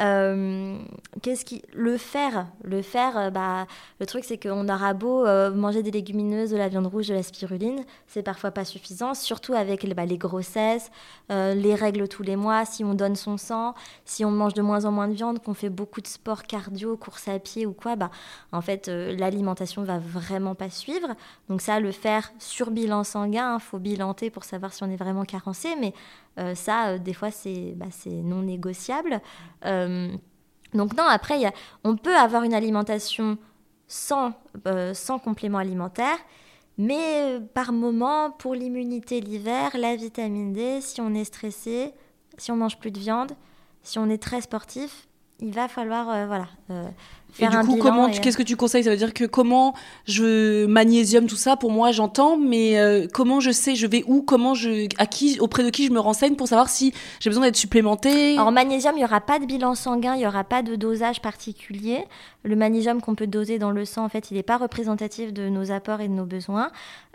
[0.00, 0.78] Euh,
[1.20, 3.66] Qu'est-ce qui le fer, le fer, euh, bah
[4.00, 7.14] le truc c'est qu'on aura beau euh, manger des légumineuses, de la viande rouge, de
[7.14, 10.90] la spiruline, c'est parfois pas suffisant, surtout avec les, bah, les grossesses,
[11.30, 13.74] les règles tous les mois, si on donne son sang,
[14.04, 16.96] si on mange de moins en moins de viande, qu'on fait beaucoup de sport cardio,
[16.96, 18.10] course à pied ou quoi, bah
[18.52, 20.21] en fait l'alimentation va vraiment
[20.56, 21.08] pas suivre.
[21.48, 24.96] Donc ça, le faire sur bilan sanguin, il faut bilanter pour savoir si on est
[24.96, 25.92] vraiment carencé, mais
[26.38, 29.20] euh, ça, euh, des fois, c'est bah, non négociable.
[29.64, 30.08] Euh,
[30.74, 31.40] donc non, après,
[31.84, 33.36] on peut avoir une alimentation
[33.86, 34.32] sans,
[34.94, 36.16] sans complément alimentaire,
[36.78, 41.92] mais par moment, pour l'immunité l'hiver, la vitamine D, si on est stressé,
[42.38, 43.32] si on mange plus de viande,
[43.82, 45.08] si on est très sportif,
[45.40, 46.46] il va falloir voilà,
[47.38, 48.84] Et du coup, comment, et- tu- qu'est-ce que tu conseilles?
[48.84, 49.74] Ça veut dire que comment
[50.06, 54.22] je magnésium tout ça pour moi j'entends, mais euh, comment je sais je vais où?
[54.22, 57.44] Comment je à qui auprès de qui je me renseigne pour savoir si j'ai besoin
[57.44, 58.38] d'être supplémentée?
[58.38, 61.22] En magnésium, il n'y aura pas de bilan sanguin, il n'y aura pas de dosage
[61.22, 62.04] particulier.
[62.44, 65.48] Le magnésium qu'on peut doser dans le sang, en fait, il n'est pas représentatif de
[65.48, 66.70] nos apports et de nos besoins.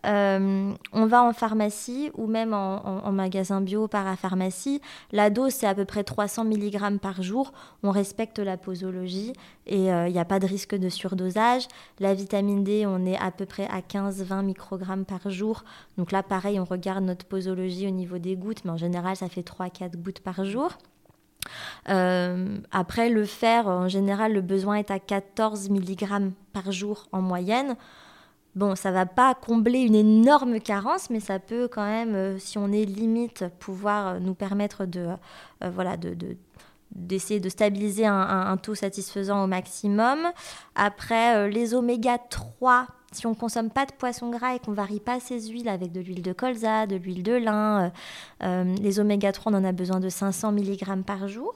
[0.05, 4.79] Euh, on va en pharmacie ou même en, en- en magasin bio, parapharmacie.
[5.11, 7.51] La dose, c'est à peu près 300 mg par jour.
[7.83, 9.33] On respecte la posologie
[9.65, 11.67] et euh, il n'y a pas de risque de surdosage.
[11.99, 15.63] La vitamine D, on est à peu près à 15-20 microgrammes par jour.
[15.97, 19.29] Donc là, pareil, on regarde notre posologie au niveau des gouttes, mais en général, ça
[19.29, 20.71] fait 3-4 gouttes par jour.
[21.89, 27.21] Euh, après, le fer, en général, le besoin est à 14 mg par jour en
[27.21, 27.75] moyenne.
[28.55, 32.57] Bon, ça va pas combler une énorme carence, mais ça peut quand même, euh, si
[32.57, 35.09] on est limite, pouvoir euh, nous permettre de,
[35.63, 36.15] euh, voilà, de-
[36.97, 40.19] d'essayer de stabiliser un, taux satisfaisant au maximum.
[40.75, 44.99] Après, euh, les oméga 3, si on consomme pas de poisson gras et qu'on varie
[44.99, 47.89] pas ses huiles avec de l'huile de colza, de l'huile de lin, euh,
[48.43, 51.53] euh, les oméga 3, on en a besoin de 500 mg par jour.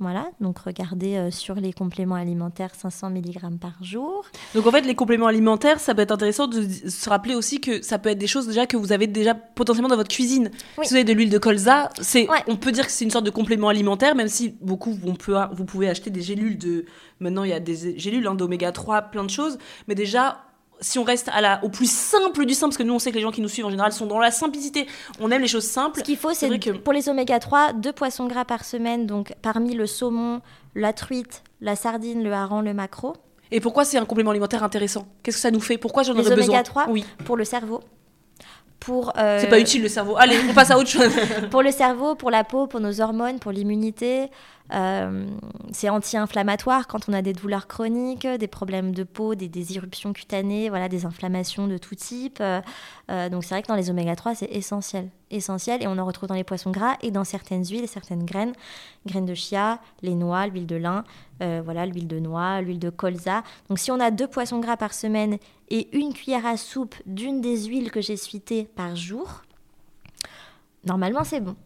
[0.00, 4.24] Voilà, donc regardez euh, sur les compléments alimentaires 500 mg par jour.
[4.54, 7.80] Donc en fait, les compléments alimentaires, ça peut être intéressant de se rappeler aussi que
[7.80, 10.50] ça peut être des choses déjà que vous avez déjà potentiellement dans votre cuisine.
[10.78, 10.84] Oui.
[10.84, 12.42] Si vous avez de l'huile de colza, c'est, Ouais.
[12.48, 15.36] on peut dire que c'est une sorte de complément alimentaire, même si beaucoup on peut,
[15.52, 16.86] vous pouvez acheter des gélules de.
[17.20, 20.38] Maintenant, il y a des gélules hein, d'oméga 3, plein de choses, mais déjà.
[20.80, 23.10] Si on reste à la, au plus simple du simple, parce que nous on sait
[23.10, 24.86] que les gens qui nous suivent en général sont dans la simplicité,
[25.20, 26.00] on aime les choses simples.
[26.00, 29.32] Ce qu'il faut, c'est que- pour les oméga 3, deux poissons gras par semaine, donc
[29.40, 30.40] parmi le saumon,
[30.74, 33.14] la truite, la sardine, le hareng, le maquereau.
[33.50, 35.06] Et pourquoi c'est un complément alimentaire intéressant?
[35.22, 35.78] Qu'est-ce que ça nous fait?
[35.78, 36.54] Pourquoi j'en Les aurais besoin?
[36.54, 37.80] oméga 3 Oui, Pour le cerveau.
[38.80, 40.16] Pour, euh, c'est pas utile le cerveau.
[40.18, 41.08] Allez, on passe à autre chose.
[41.50, 44.28] pour le cerveau, pour la peau, pour nos hormones, pour l'immunité.
[44.72, 45.26] Euh,
[45.72, 50.12] c'est anti-inflammatoire quand on a des douleurs chroniques, des problèmes de peau, des, des éruptions
[50.12, 52.38] cutanées, voilà, des inflammations de tout type.
[52.40, 52.60] Euh,
[53.10, 55.10] euh, donc c'est vrai que dans les oméga 3, c'est essentiel.
[55.30, 58.24] Essentiel et on en retrouve dans les poissons gras et dans certaines huiles et certaines
[58.24, 58.52] graines.
[59.06, 61.04] Graines de chia, les noix, l'huile de lin,
[61.40, 63.42] voilà, l'huile de noix, l'huile de colza.
[63.68, 65.38] Donc si on a deux poissons gras par semaine
[65.70, 69.42] et une cuillère à soupe d'une des huiles que j'ai citées par jour,
[70.86, 71.56] normalement c'est bon.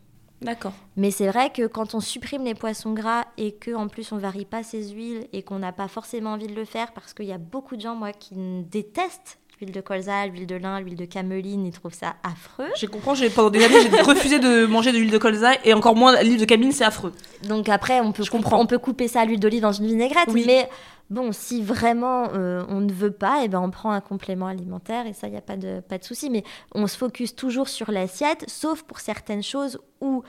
[0.40, 0.72] D'accord.
[0.96, 4.18] Mais c'est vrai que quand on supprime les poissons gras et que en plus on
[4.18, 7.26] varie pas ses huiles et qu'on n'a pas forcément envie de le faire parce qu'il
[7.26, 8.34] y a beaucoup de gens moi qui
[8.64, 12.68] détestent l'huile de colza, l'huile de lin, l'huile de cameline, ils trouvent ça affreux.
[12.78, 15.96] Je comprends, pendant des années, j'ai refusé de manger de l'huile de colza et encore
[15.96, 17.12] moins l'huile de cameline, c'est affreux.
[17.48, 18.60] Donc après on peut Je couper- comprends.
[18.60, 20.44] on peut couper ça à l'huile d'olive dans une vinaigrette Oui.
[20.46, 20.68] mais
[21.10, 25.06] bon si vraiment euh, on ne veut pas et ben on prend un complément alimentaire
[25.06, 26.44] et ça il y a pas de pas de souci mais
[26.74, 30.22] on se focus toujours sur l'assiette sauf pour certaines choses où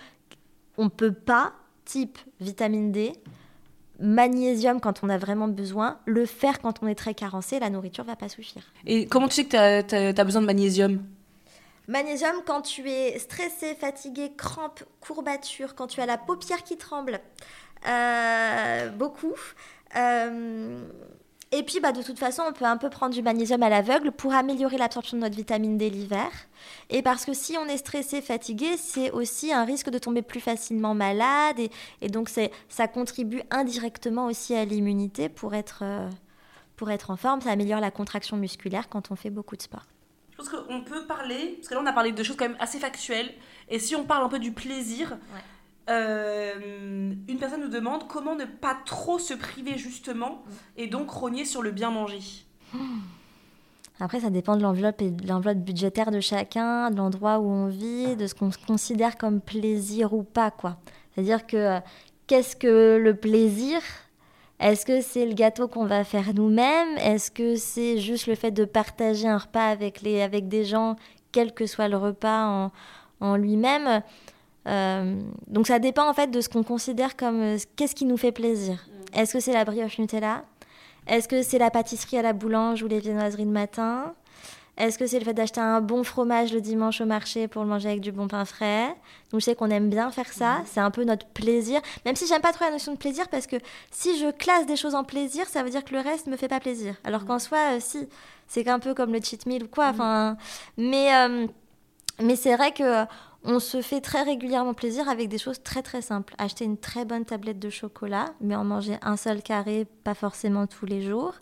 [0.78, 1.52] on peut pas
[1.84, 3.12] type vitamine D
[4.00, 8.04] magnésium quand on a vraiment besoin, le fer quand on est très carencé, la nourriture
[8.04, 8.64] va pas suffire.
[8.86, 11.04] Et comment tu sais que tu as, besoin de magnésium?
[11.88, 17.20] Magnésium quand tu es stressé, fatigué, crampes, courbatures, quand tu as la paupière qui tremble,
[17.88, 19.36] euh, beaucoup.
[19.96, 20.82] Euh,
[21.52, 24.12] et puis bah, de toute façon, on peut un peu prendre du magnésium à l'aveugle
[24.12, 26.30] pour améliorer l'absorption de notre vitamine D l'hiver.
[26.90, 30.42] Et parce que si on est stressé, fatigué, c'est aussi un risque de tomber plus
[30.42, 31.60] facilement malade.
[31.60, 31.72] Et,
[32.02, 36.10] et donc ça contribue indirectement aussi à l'immunité pour être, euh,
[36.76, 37.42] pour être en forme.
[37.42, 39.86] Ça améliore la contraction musculaire quand on fait beaucoup de sport.
[40.32, 42.58] Je pense qu'on peut parler, parce que là on a parlé de choses quand même
[42.62, 43.34] assez factuelles,
[43.68, 45.18] et si on parle un peu du plaisir,
[45.90, 50.44] euh, une personne nous demande comment ne pas trop se priver justement,
[50.78, 52.22] et donc rogner sur le bien manger.
[54.00, 57.68] Après, ça dépend de l'enveloppe et de l'enveloppe budgétaire de chacun, de l'endroit où on
[57.68, 60.78] vit, de ce qu'on considère comme plaisir ou pas, quoi.
[61.12, 61.80] C'est-à-dire que euh,
[62.28, 63.82] qu'est-ce que le plaisir?
[64.62, 66.98] Est-ce que c'est le gâteau qu'on va faire nous-mêmes?
[66.98, 70.96] Est-ce que c'est juste le fait de partager un repas avec, les, avec des gens,
[71.32, 72.72] quel que soit le repas en,
[73.20, 74.02] en lui-même?
[74.68, 78.18] Euh, Donc ça dépend en fait de ce qu'on considère comme euh, qu'est-ce qui nous
[78.18, 78.86] fait plaisir.
[79.14, 80.44] Est-ce que c'est la brioche Nutella?
[81.08, 84.14] Est-ce que c'est la pâtisserie à la boulange ou les viennoiseries le matin?
[84.78, 87.68] Est-ce que c'est le fait d'acheter un bon fromage le dimanche au marché pour le
[87.68, 88.88] manger avec du bon pain frais?
[89.32, 91.82] Donc je sais qu'on aime bien faire ça, c'est un peu notre plaisir.
[92.06, 93.58] Même si j'aime pas trop la notion de plaisir parce que
[93.92, 96.48] si je classe des choses en plaisir, ça veut dire que le reste me fait
[96.48, 96.96] pas plaisir.
[97.04, 98.08] Alors qu'en soi, euh, si,
[98.48, 99.88] c'est un peu comme le cheat meal ou quoi.
[99.90, 100.38] Enfin,
[100.78, 101.10] mais
[102.22, 103.06] mais c'est vrai que
[103.44, 106.34] on se fait très régulièrement plaisir avec des choses très très simples.
[106.38, 110.68] Acheter une très bonne tablette de chocolat, mais en manger un seul carré, pas forcément
[110.68, 111.36] tous les jours.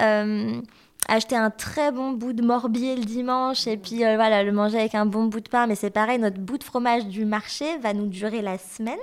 [0.00, 0.60] Euh,
[1.08, 4.78] acheter un très bon bout de morbier le dimanche et puis euh, voilà le manger
[4.78, 5.66] avec un bon bout de pain.
[5.66, 8.98] Mais c'est pareil, notre bout de fromage du marché va nous durer la semaine.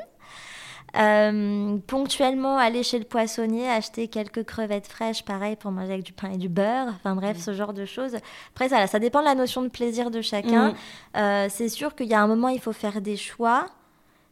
[0.97, 6.13] Euh, ponctuellement aller chez le poissonnier, acheter quelques crevettes fraîches, pareil, pour manger avec du
[6.13, 6.87] pain et du beurre.
[6.95, 8.15] Enfin bref, ce genre de choses.
[8.53, 10.69] Après, ça, ça dépend de la notion de plaisir de chacun.
[10.69, 10.75] Mhm.
[11.17, 13.65] Euh, c'est sûr qu'il y a un moment, il faut faire des choix.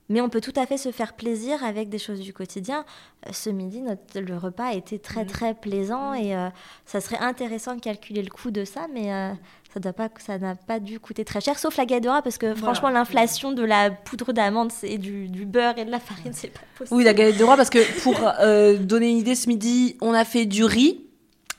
[0.10, 2.84] Mais on peut tout à fait se faire plaisir avec des choses du quotidien.
[3.26, 6.50] Euh, Ce midi, notre, le repas a été très très plaisant et euh,
[6.86, 9.32] ça serait intéressant de calculer le coût de ça, mais euh,
[9.74, 12.54] ça doit pas, ça n'a pas dû coûter très cher, sauf la Gaïdora, parce que
[12.54, 16.50] franchement, l'inflation de la poudre d'amande et du, du beurre et de la farine, c'est
[16.50, 16.98] pas possible.
[16.98, 20.14] Oui, la galette de roi, parce que pour euh, donner une idée, ce midi, on
[20.14, 21.00] a fait du riz.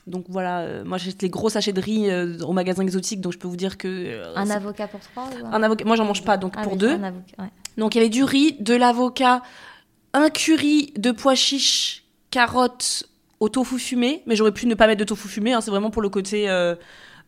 [0.05, 3.33] Donc voilà, euh, moi j'ai les gros sachets de riz euh, au magasin exotique, donc
[3.33, 3.87] je peux vous dire que.
[3.87, 5.83] euh, Un avocat pour trois ou un avocat.
[5.83, 6.91] Moi j'en mange pas, donc Ah pour oui, deux.
[6.91, 7.49] un avocat, ouais.
[7.77, 9.41] Donc il y avait du riz, de l'avocat,
[10.13, 13.07] un curry de pois chiches, carottes
[13.39, 15.91] au tofu fumé, mais j'aurais pu ne pas mettre de tofu fumé, hein, c'est vraiment
[15.91, 16.75] pour le côté, euh,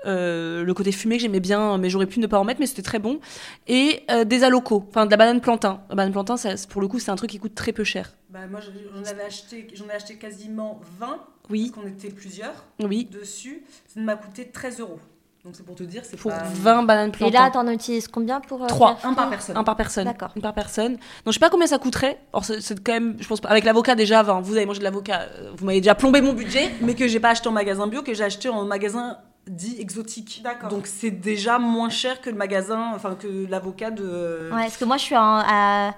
[0.06, 2.66] euh, le côté fumé que j'aimais bien, mais j'aurais pu ne pas en mettre, mais
[2.66, 3.20] c'était très bon.
[3.68, 5.82] Et euh, des alocos, enfin de la banane plantain.
[5.90, 8.14] La banane plantain, ça, pour le coup, c'est un truc qui coûte très peu cher.
[8.30, 11.20] Bah, moi, je- j'en avais acheté, j'en ai acheté quasiment 20,
[11.50, 13.06] Oui, parce qu'on était plusieurs oui.
[13.12, 13.64] dessus.
[13.94, 15.00] Ça m'a coûté 13 euros.
[15.48, 16.44] Donc c'est pour te dire, c'est Pour pas...
[16.44, 17.40] 20 bananes Et plantain.
[17.46, 18.98] là, t'en utilises combien pour euh, Trois.
[18.98, 19.56] faire Un par personne.
[19.56, 20.04] Un par personne.
[20.04, 20.32] D'accord.
[20.36, 20.96] Une par personne.
[20.96, 22.20] Donc je sais pas combien ça coûterait.
[22.34, 23.40] Or c'est quand même, je pense.
[23.46, 26.34] Avec l'avocat déjà, enfin, vous avez mangé de l'avocat, euh, vous m'avez déjà plombé mon
[26.34, 26.74] budget.
[26.82, 30.42] Mais que j'ai pas acheté en magasin bio, que j'ai acheté en magasin dit exotique.
[30.44, 30.68] D'accord.
[30.68, 34.50] Donc c'est déjà moins cher que le magasin, enfin que l'avocat de...
[34.52, 35.94] Ouais, parce que moi, je suis en- à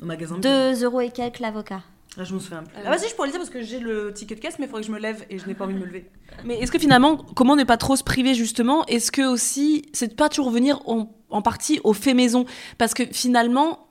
[0.00, 0.48] au magasin bio.
[0.48, 1.80] 2 euros et quelques l'avocat.
[2.18, 2.72] Ah, je me souviens plus.
[2.76, 4.66] Ah Ah, vas-y, je pourrais le dire parce que j'ai le ticket de caisse, mais
[4.66, 6.10] il faudrait que je me lève et je n'ai pas envie de me lever.
[6.44, 8.84] Mais est-ce que finalement, comment ne pas trop se priver justement?
[8.86, 12.44] Est-ce que aussi, c'est de pas toujours revenir en, en partie au fait maison?
[12.78, 13.88] Parce que finalement,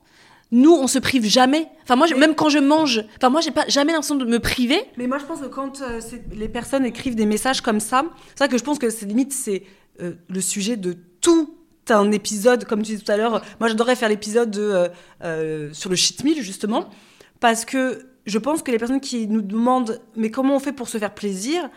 [0.52, 1.68] nous, on se prive jamais.
[1.84, 4.40] Enfin moi, Mais- même quand je mange, enfin moi, j'ai pas jamais l'impression de me
[4.40, 4.80] priver.
[4.98, 6.00] Mais moi, je pense que quand euh,
[6.34, 8.06] les personnes écrivent des messages comme ça,
[8.36, 9.64] c'est vrai que je pense que c'est limite, c'est
[10.02, 11.58] euh, le sujet de tout
[11.90, 13.42] un épisode, comme tu disais tout à l'heure.
[13.60, 14.88] Moi, j'adorerais faire l'épisode de, euh,
[15.24, 16.90] euh, sur le cheat meal, justement,
[17.42, 20.88] parce que je pense que les personnes qui nous demandent mais comment on fait pour
[20.88, 21.70] se faire plaisir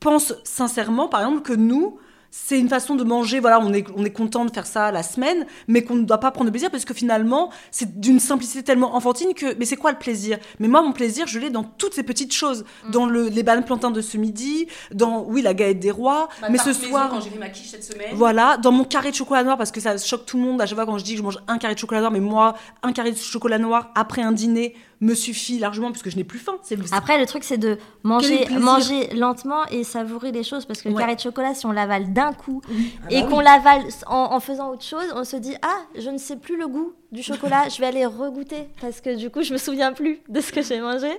[0.00, 1.98] pensent sincèrement, par exemple, que nous,
[2.30, 5.02] c'est une façon de manger, voilà, on est, on est content de faire ça la
[5.02, 8.62] semaine, mais qu'on ne doit pas prendre de plaisir parce que finalement, c'est d'une simplicité
[8.62, 10.38] tellement enfantine que, mais c'est quoi le plaisir?
[10.58, 13.64] Mais moi, mon plaisir, je l'ai dans toutes ces petites choses, dans le, les bananes
[13.64, 17.30] plantains de ce midi, dans, oui, la galette des rois, mais ce soir, quand j'ai
[17.30, 18.10] fait ma quiche cette semaine.
[18.14, 20.66] voilà, dans mon carré de chocolat noir, parce que ça choque tout le monde à
[20.66, 22.54] chaque fois quand je dis que je mange un carré de chocolat noir, mais moi,
[22.82, 26.40] un carré de chocolat noir après un dîner me suffit largement puisque je n'ai plus
[26.40, 26.56] faim.
[26.62, 30.64] C'est Après, le truc, c'est de manger, manger lentement et savourer les choses.
[30.64, 33.38] Parce que le carré de chocolat, si on l'avale d'un coup Ah et bah qu'on
[33.38, 33.44] oui.
[33.44, 36.66] l'avale en, en faisant autre chose, on se dit Ah, je ne sais plus le
[36.66, 38.68] goût du chocolat, je vais aller regoûter.
[38.80, 41.10] Parce que du coup, je me souviens plus de ce que j'ai mangé.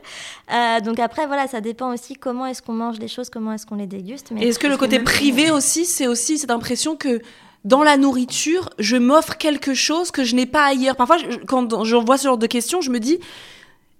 [0.51, 3.65] Euh, donc après, voilà, ça dépend aussi comment est-ce qu'on mange les choses, comment est-ce
[3.65, 4.31] qu'on les déguste.
[4.31, 7.21] Mais Et est-ce que le côté privé aussi, c'est aussi cette impression que
[7.65, 10.95] dans la nourriture, je m'offre quelque chose que je n'ai pas ailleurs?
[10.97, 13.19] Parfois, je- quand je vois ce genre de questions, je me dis,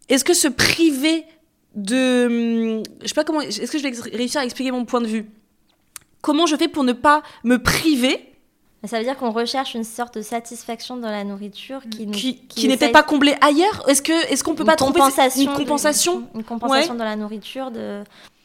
[0.10, 1.24] est-ce que se priver
[1.76, 5.02] de, hum, je sais pas comment, est-ce que je vais réussir à expliquer mon point
[5.02, 5.30] de vue?
[6.22, 8.26] Comment je fais pour ne pas me priver,
[8.86, 12.38] ça veut dire qu'on recherche une sorte de satisfaction dans la nourriture qui, nous, qui,
[12.48, 13.84] qui n'est essaye- peut-être pas comblée ailleurs?
[13.90, 16.98] Est-ce que, est-ce qu'on peut une pas compensation une de- compensation une compensation Ouais.
[16.98, 18.04] dans la nourriture de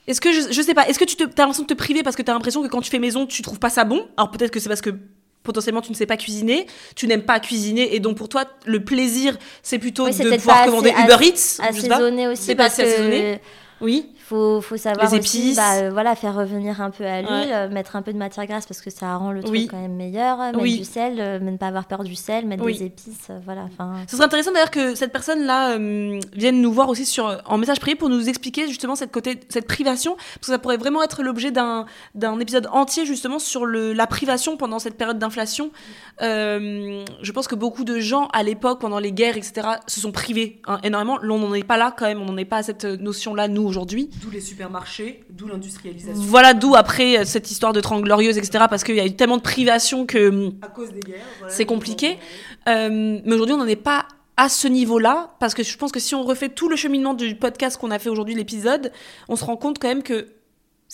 [0.08, 2.02] Est-ce que je, je sais pas, est-ce que tu te, as l'impression de te priver
[2.02, 4.08] parce que tu as l'impression que quand tu fais maison, tu trouves pas ça bon?
[4.16, 4.90] Alors peut-être que c'est parce que
[5.44, 6.66] potentiellement tu ne sais pas cuisiner,
[6.96, 10.34] tu n'aimes pas cuisiner et donc pour toi le plaisir c'est plutôt Oui, c'est de
[10.36, 13.40] pouvoir commander Uber Eats, assaisonné aussi C'est pas parce assez assaisonné
[13.80, 14.13] que Oui.
[14.26, 17.52] Faut, faut savoir Les aussi, bah, euh, voilà, faire revenir un peu à l'huile, Ouais.
[17.52, 19.68] euh, mettre un peu de matière grasse parce que ça rend le truc Oui.
[19.70, 20.78] quand même meilleur, euh, mettre Oui.
[20.78, 22.78] du sel, euh, ne pas avoir peur du sel, mettre Oui.
[22.78, 23.66] des épices, euh, voilà.
[24.08, 27.96] Ce serait intéressant d'ailleurs que cette personne-là vienne nous voir aussi sur, en message privé
[27.96, 31.50] pour nous expliquer justement cette, côté, cette privation, parce que ça pourrait vraiment être l'objet
[31.50, 31.84] d'un,
[32.14, 35.70] d'un épisode entier justement sur le, la privation pendant cette période d'inflation.
[36.20, 40.62] Je pense que beaucoup de gens à l'époque, pendant les guerres, etc., se sont privés
[40.66, 41.18] hein, énormément.
[41.18, 43.48] Là, on n'en est pas là quand même, on n'en est pas à cette notion-là,
[43.48, 44.08] nous, aujourd'hui.
[44.20, 46.22] D'où les supermarchés, d'où l'industrialisation.
[46.22, 49.14] Voilà d'où après euh, cette histoire de Trente Glorieuses, etc., parce qu'il y a eu
[49.14, 50.50] tellement de privation que...
[50.62, 51.20] À cause des guerres.
[51.38, 51.54] voilà.
[51.54, 52.18] C'est compliqué.
[52.68, 56.00] Euh, mais aujourd'hui, on n'en est pas à ce niveau-là, parce que je pense que
[56.00, 58.92] si on refait tout le cheminement du podcast qu'on a fait aujourd'hui, l'épisode,
[59.28, 60.28] on se rend compte quand même que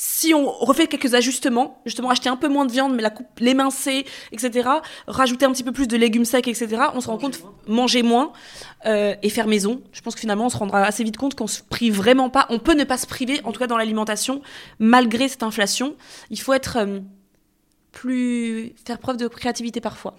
[0.02, 3.38] si on refait quelques ajustements, justement acheter un peu moins de viande, mais la coupe,
[3.38, 4.66] l'émincer, etc.,
[5.06, 8.32] rajouter un petit peu plus de légumes secs, etc., on se rend compte, manger moins
[8.86, 9.82] euh, et faire maison.
[9.92, 12.46] Je pense que finalement, on se rendra assez vite compte qu'on se prive vraiment pas.
[12.48, 14.40] On peut ne pas se priver, en tout cas dans l'alimentation,
[14.78, 15.96] malgré cette inflation.
[16.30, 17.00] Il faut être euh,
[17.92, 20.14] plus faire preuve de créativité parfois.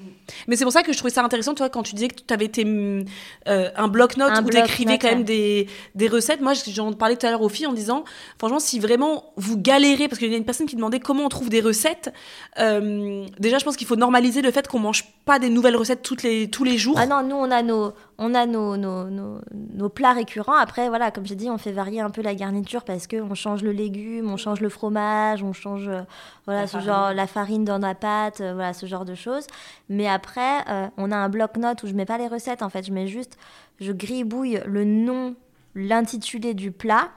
[0.47, 2.33] Mais c'est pour ça que je trouvais ça intéressant, toi, quand tu disais que tu
[2.33, 3.05] avais tes, hum,
[3.47, 6.41] euh, un bloc-notes où tu écrivais quand même des, des recettes.
[6.41, 8.03] Moi, j'en parlais tout à l'heure aux filles en disant,
[8.37, 11.29] franchement, si vraiment vous galérez, parce qu'il y a une personne qui demandait comment on
[11.29, 12.13] trouve des recettes,
[12.59, 16.01] euh, déjà, je pense qu'il faut normaliser le fait qu'on mange pas des nouvelles recettes
[16.01, 16.97] toutes les, tous les jours.
[16.97, 17.93] Ah non, nous, on a nos,
[18.23, 20.55] on a nos, nos, nos, nos plats récurrents.
[20.55, 23.63] Après, voilà, comme j'ai dit, on fait varier un peu la garniture parce qu'on change
[23.63, 26.01] le légume, on change le fromage, on change euh,
[26.45, 26.87] voilà, La ce farine.
[26.87, 29.47] genre, la farine dans la pâte, euh, voilà, ce genre de choses.
[29.89, 32.85] Mais après, euh, on a un bloc-notes où je mets pas les recettes, en fait.
[32.85, 33.37] Je mets juste,
[33.79, 35.35] je gribouille le nom,
[35.73, 37.09] l'intitulé du plat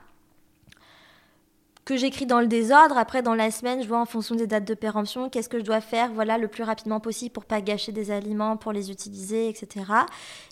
[1.84, 2.96] que j'écris dans le désordre.
[2.96, 5.64] Après, dans la semaine, je vois en fonction des dates de péremption, qu'est-ce que je
[5.64, 9.48] dois faire, voilà, le plus rapidement possible pour pas gâcher des aliments, pour les utiliser,
[9.48, 9.84] etc.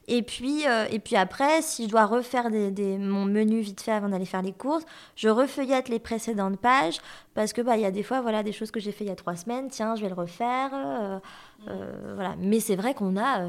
[0.08, 4.08] Et puis, euh, et puis après, si je dois refaire mon menu vite fait avant
[4.08, 4.84] d'aller faire les courses,
[5.16, 6.98] je refeuillette les précédentes pages
[7.34, 9.12] parce que bah y a des fois, voilà, des choses que j'ai fait il y
[9.12, 9.68] a trois semaines.
[9.70, 10.70] Tiens, je vais le refaire.
[10.74, 11.18] euh,
[11.68, 12.34] euh, voilà.
[12.38, 13.48] Mais c'est vrai qu'on a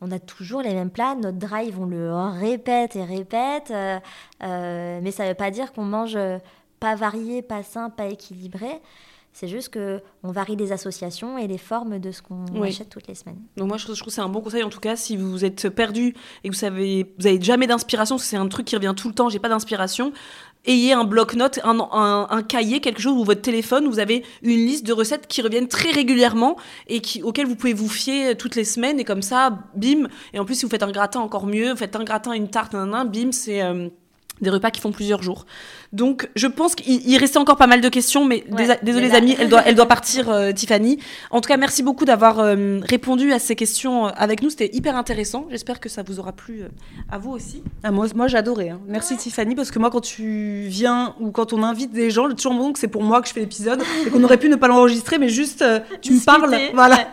[0.00, 5.24] on a toujours les mêmes plats, notre drive, on le répète et répète, mais ça
[5.24, 6.18] ne veut pas dire qu'on mange
[6.84, 8.68] pas varié, pas sain, pas équilibré.
[9.32, 12.68] C'est juste que on varie les associations et les formes de ce qu'on Oui.
[12.68, 13.40] achète toutes les semaines.
[13.56, 15.16] Donc moi, je trouve je trouve que c'est un bon conseil, en tout cas, si
[15.16, 18.76] vous êtes perdu et que vous savez, vous avez jamais d'inspiration, c'est un truc qui
[18.76, 20.12] revient tout le temps, j'ai pas d'inspiration,
[20.66, 24.22] ayez un bloc-notes, un, un, un cahier, quelque chose, ou votre téléphone, où vous avez
[24.42, 26.56] une liste de recettes qui reviennent très régulièrement
[26.86, 30.38] et qui, auxquelles vous pouvez vous fier toutes les semaines, et comme ça, bim, et
[30.38, 32.72] en plus, si vous faites un gratin, encore mieux, vous faites un gratin, une tarte,
[32.74, 33.62] nanana, bim, c'est...
[33.62, 33.88] euh,
[34.40, 35.46] des repas qui font plusieurs jours.
[35.92, 39.16] Donc, je pense qu'il il restait encore pas mal de questions, mais Ouais, désolé là-
[39.18, 40.98] amis, elle doit, elle doit partir, euh, Tiffany.
[41.30, 44.50] En tout cas, merci beaucoup d'avoir euh, répondu à ces questions euh, avec nous.
[44.50, 45.46] C'était hyper intéressant.
[45.50, 46.68] J'espère que ça vous aura plu euh,
[47.10, 47.62] à vous aussi.
[47.84, 48.70] Ah, moi, moi j'adorais.
[48.70, 48.80] hein.
[48.88, 52.34] Merci Tiffany, parce que moi, quand tu viens ou quand on invite des gens, j'ai
[52.34, 54.66] toujours que c'est pour moi que je fais l'épisode et qu'on aurait pu ne pas
[54.68, 55.64] l'enregistrer, mais juste
[56.02, 56.58] tu me parles.
[56.74, 57.08] Voilà.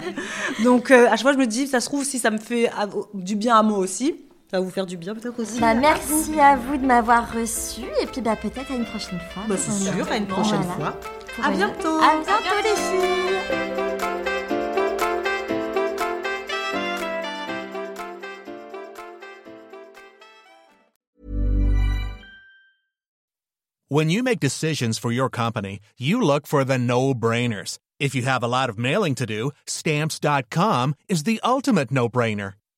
[0.63, 2.69] Donc, à chaque fois, je me dis, ça se trouve, si ça me fait
[3.13, 4.15] du bien à moi aussi,
[4.51, 5.61] ça va vous faire du bien peut-être aussi.
[5.61, 9.43] Bah, merci à vous de m'avoir reçu et puis bah, peut-être à une prochaine fois.
[9.47, 10.91] Bah, c'est sûr, à une une- prochaine voilà.
[10.91, 10.99] fois.
[11.35, 11.97] Pour À une- bientôt.
[11.99, 14.41] À bientôt les filles.
[23.89, 27.77] When you make decisions for your company, you look for the no brainers.
[27.99, 32.53] If you have a lot of mailing to do, stamps.com is the ultimate no brainer.